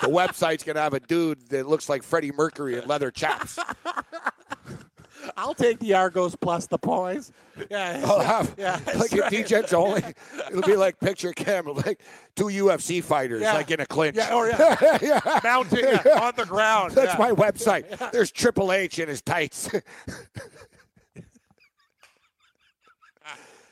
[0.00, 3.58] the website's going to have a dude that looks like Freddie Mercury in leather chaps.
[5.36, 7.32] I'll take the Argos plus the points.
[7.70, 8.00] Yeah.
[8.04, 8.72] I'll have yeah.
[8.72, 9.32] like that's if right.
[9.32, 10.02] DGens only.
[10.50, 12.00] It'll be like picture camera, like
[12.34, 13.54] two UFC fighters, Yeah.
[13.54, 14.16] like in a clinch.
[14.16, 14.98] Yeah, or yeah.
[15.02, 15.40] yeah.
[15.44, 16.92] Mounting yeah, on the ground.
[16.92, 17.18] That's yeah.
[17.18, 18.10] my website.
[18.12, 19.68] There's Triple H in his tights.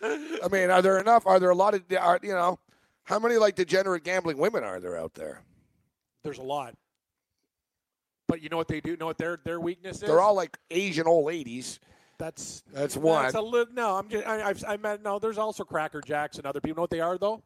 [0.02, 1.26] I mean, are there enough?
[1.26, 2.58] Are there a lot of, are, you know,
[3.04, 5.42] how many like degenerate gambling women are there out there?
[6.24, 6.74] There's a lot.
[8.28, 8.96] But you know what they do?
[8.96, 10.02] Know what their their weakness is?
[10.08, 11.80] They're all like Asian old ladies.
[12.18, 13.24] That's That's one.
[13.24, 15.18] That's a li- no, I'm just, I, I've, I meant no.
[15.18, 16.76] There's also Cracker Jacks and other people.
[16.76, 17.42] Know what they are though?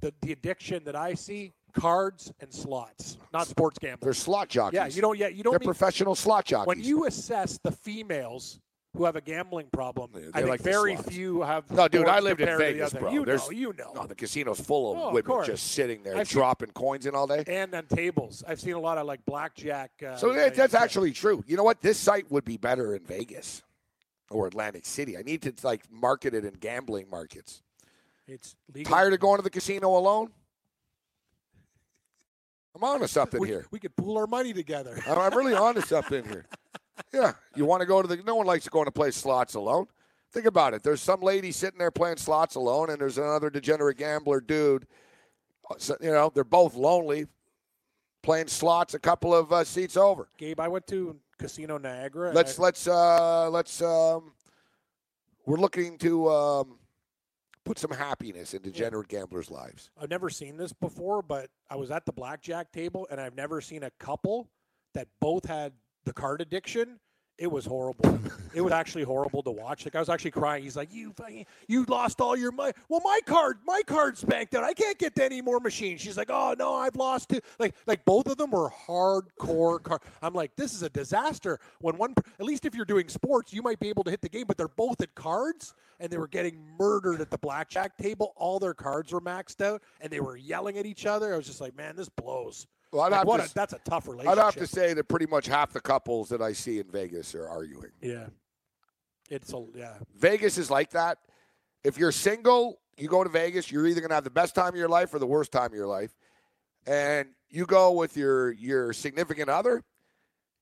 [0.00, 4.06] The the addiction that I see: cards and slots, not sports gambling.
[4.06, 4.76] They're slot jockeys.
[4.76, 5.18] Yeah, you don't.
[5.18, 5.52] Yeah, you don't.
[5.52, 6.68] They're mean- professional slot jockeys.
[6.68, 8.60] when you assess the females
[8.94, 11.70] who have a gambling problem, I think like very few have.
[11.70, 13.10] no, dude, I lived in compared to the Vegas, bro.
[13.10, 13.92] You There's, know, you know.
[13.94, 15.46] No, the casino's full of Oh, women course.
[15.46, 17.42] just sitting there I've seen- dropping coins in all day.
[17.46, 19.92] and on tables, I've seen a lot of like blackjack.
[20.06, 21.42] Uh, So that- that's actually true.
[21.46, 21.80] You know what?
[21.80, 23.62] This site would be better in Vegas
[24.30, 25.16] or Atlantic City.
[25.16, 27.62] I need to like market it in gambling markets.
[28.28, 28.92] it's legal.
[28.92, 30.30] Tired of going to the casino alone?
[32.74, 33.66] I'm on to something we, here.
[33.70, 34.98] we could pool our money together.
[35.06, 36.44] I'm I'm really on to something here.
[37.12, 38.16] Yeah, you want to go to the?
[38.24, 39.86] No one likes going to play slots alone.
[40.32, 40.82] Think about it.
[40.82, 44.86] There's some lady sitting there playing slots alone, and there's another degenerate gambler dude.
[45.70, 47.26] Uh, so, you know, they're both lonely,
[48.22, 50.28] playing slots a couple of uh, seats over.
[50.38, 52.32] Gabe, I went to Casino Niagara.
[52.32, 53.82] Let's I- let's uh, let's.
[53.82, 54.32] Um,
[55.44, 56.78] we're looking to um,
[57.64, 59.90] put some happiness in degenerate gamblers' lives.
[60.00, 63.60] I've never seen this before, but I was at the blackjack table and I've never
[63.60, 64.48] seen a couple
[64.94, 65.72] that both had
[66.04, 66.98] the card addiction.
[67.38, 68.20] It was horrible.
[68.54, 69.84] it was actually horrible to watch.
[69.84, 70.62] Like I was actually crying.
[70.62, 71.14] He's like, "You,
[71.66, 74.64] you lost all your money." Well, my card, my card's banked out.
[74.64, 76.02] I can't get to any more machines.
[76.02, 80.02] She's like, "Oh no, I've lost it." Like, like both of them were hardcore card.
[80.20, 81.58] I'm like, this is a disaster.
[81.80, 84.28] When one, at least if you're doing sports, you might be able to hit the
[84.28, 88.34] game, but they're both at cards, and they were getting murdered at the blackjack table.
[88.36, 91.32] All their cards were maxed out, and they were yelling at each other.
[91.32, 92.66] I was just like, man, this blows.
[92.92, 94.38] Well, I'd Like, what to a, that's a tough relationship.
[94.38, 97.34] I'd have to say that pretty much half the couples that I see in Vegas
[97.34, 97.90] are arguing.
[98.00, 98.26] Yeah.
[99.30, 99.94] It's a yeah.
[100.14, 101.18] Vegas is like that.
[101.84, 104.68] If you're single, you go to Vegas, you're either going to have the best time
[104.68, 106.14] of your life or the worst time of your life.
[106.86, 109.82] And you go with your your significant other,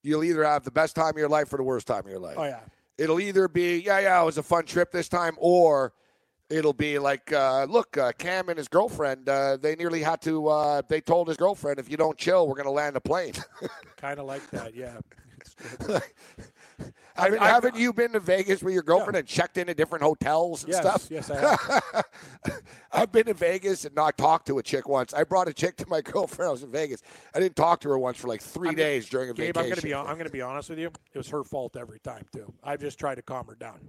[0.02, 2.20] you'll either have the best time of your life or the worst time of your
[2.20, 2.36] life.
[2.38, 2.60] Oh yeah.
[2.96, 5.94] It'll either be, yeah, yeah, it was a fun trip this time, or
[6.50, 10.48] it'll be like, uh, look, uh, Cam and his girlfriend, uh, they nearly had to,
[10.48, 13.34] uh, they told his girlfriend, if you don't chill, we're going to land a plane.
[13.96, 14.74] Kind of like that.
[14.74, 14.98] Yeah.
[15.40, 16.02] It's good.
[17.14, 20.72] haven't, I've- you been to Vegas with your girlfriend and checked into different hotels and
[20.72, 20.82] yes.
[20.82, 21.06] stuff?
[21.10, 22.04] Yes, I have.
[22.92, 25.14] I've been to Vegas and not talked to a chick once.
[25.14, 26.48] I brought a chick to my girlfriend.
[26.48, 27.02] I was in Vegas.
[27.34, 29.62] I didn't talk to her once for like 3 I'm- days during a Gabe, vacation.
[29.64, 30.90] I'm gonna be I'm gonna be honest with you.
[31.12, 32.52] It was her fault every time too.
[32.62, 33.80] I've just tried to calm her down.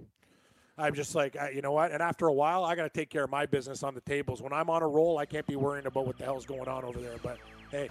[0.78, 1.92] I'm just like, you know what?
[1.92, 4.40] And after a while, I got to take care of my business on the tables.
[4.40, 6.84] When I'm on a roll, I can't be worrying about what the hell's going on
[6.84, 7.16] over there.
[7.22, 7.38] But
[7.70, 7.90] hey,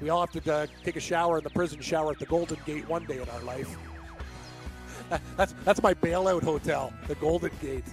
[0.00, 2.58] we all have to uh, take a shower in the prison shower at the Golden
[2.66, 3.76] Gate one day in our life.
[5.36, 7.84] that's that's my bailout hotel, the Golden Gate.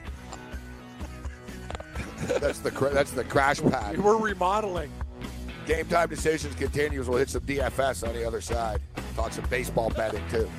[2.39, 4.03] that's the that's the crash pad.
[4.03, 4.91] We're remodeling.
[5.67, 7.07] Game time decisions continues.
[7.07, 8.81] We'll hit some DFS on the other side.
[9.15, 10.49] Talk some baseball betting too.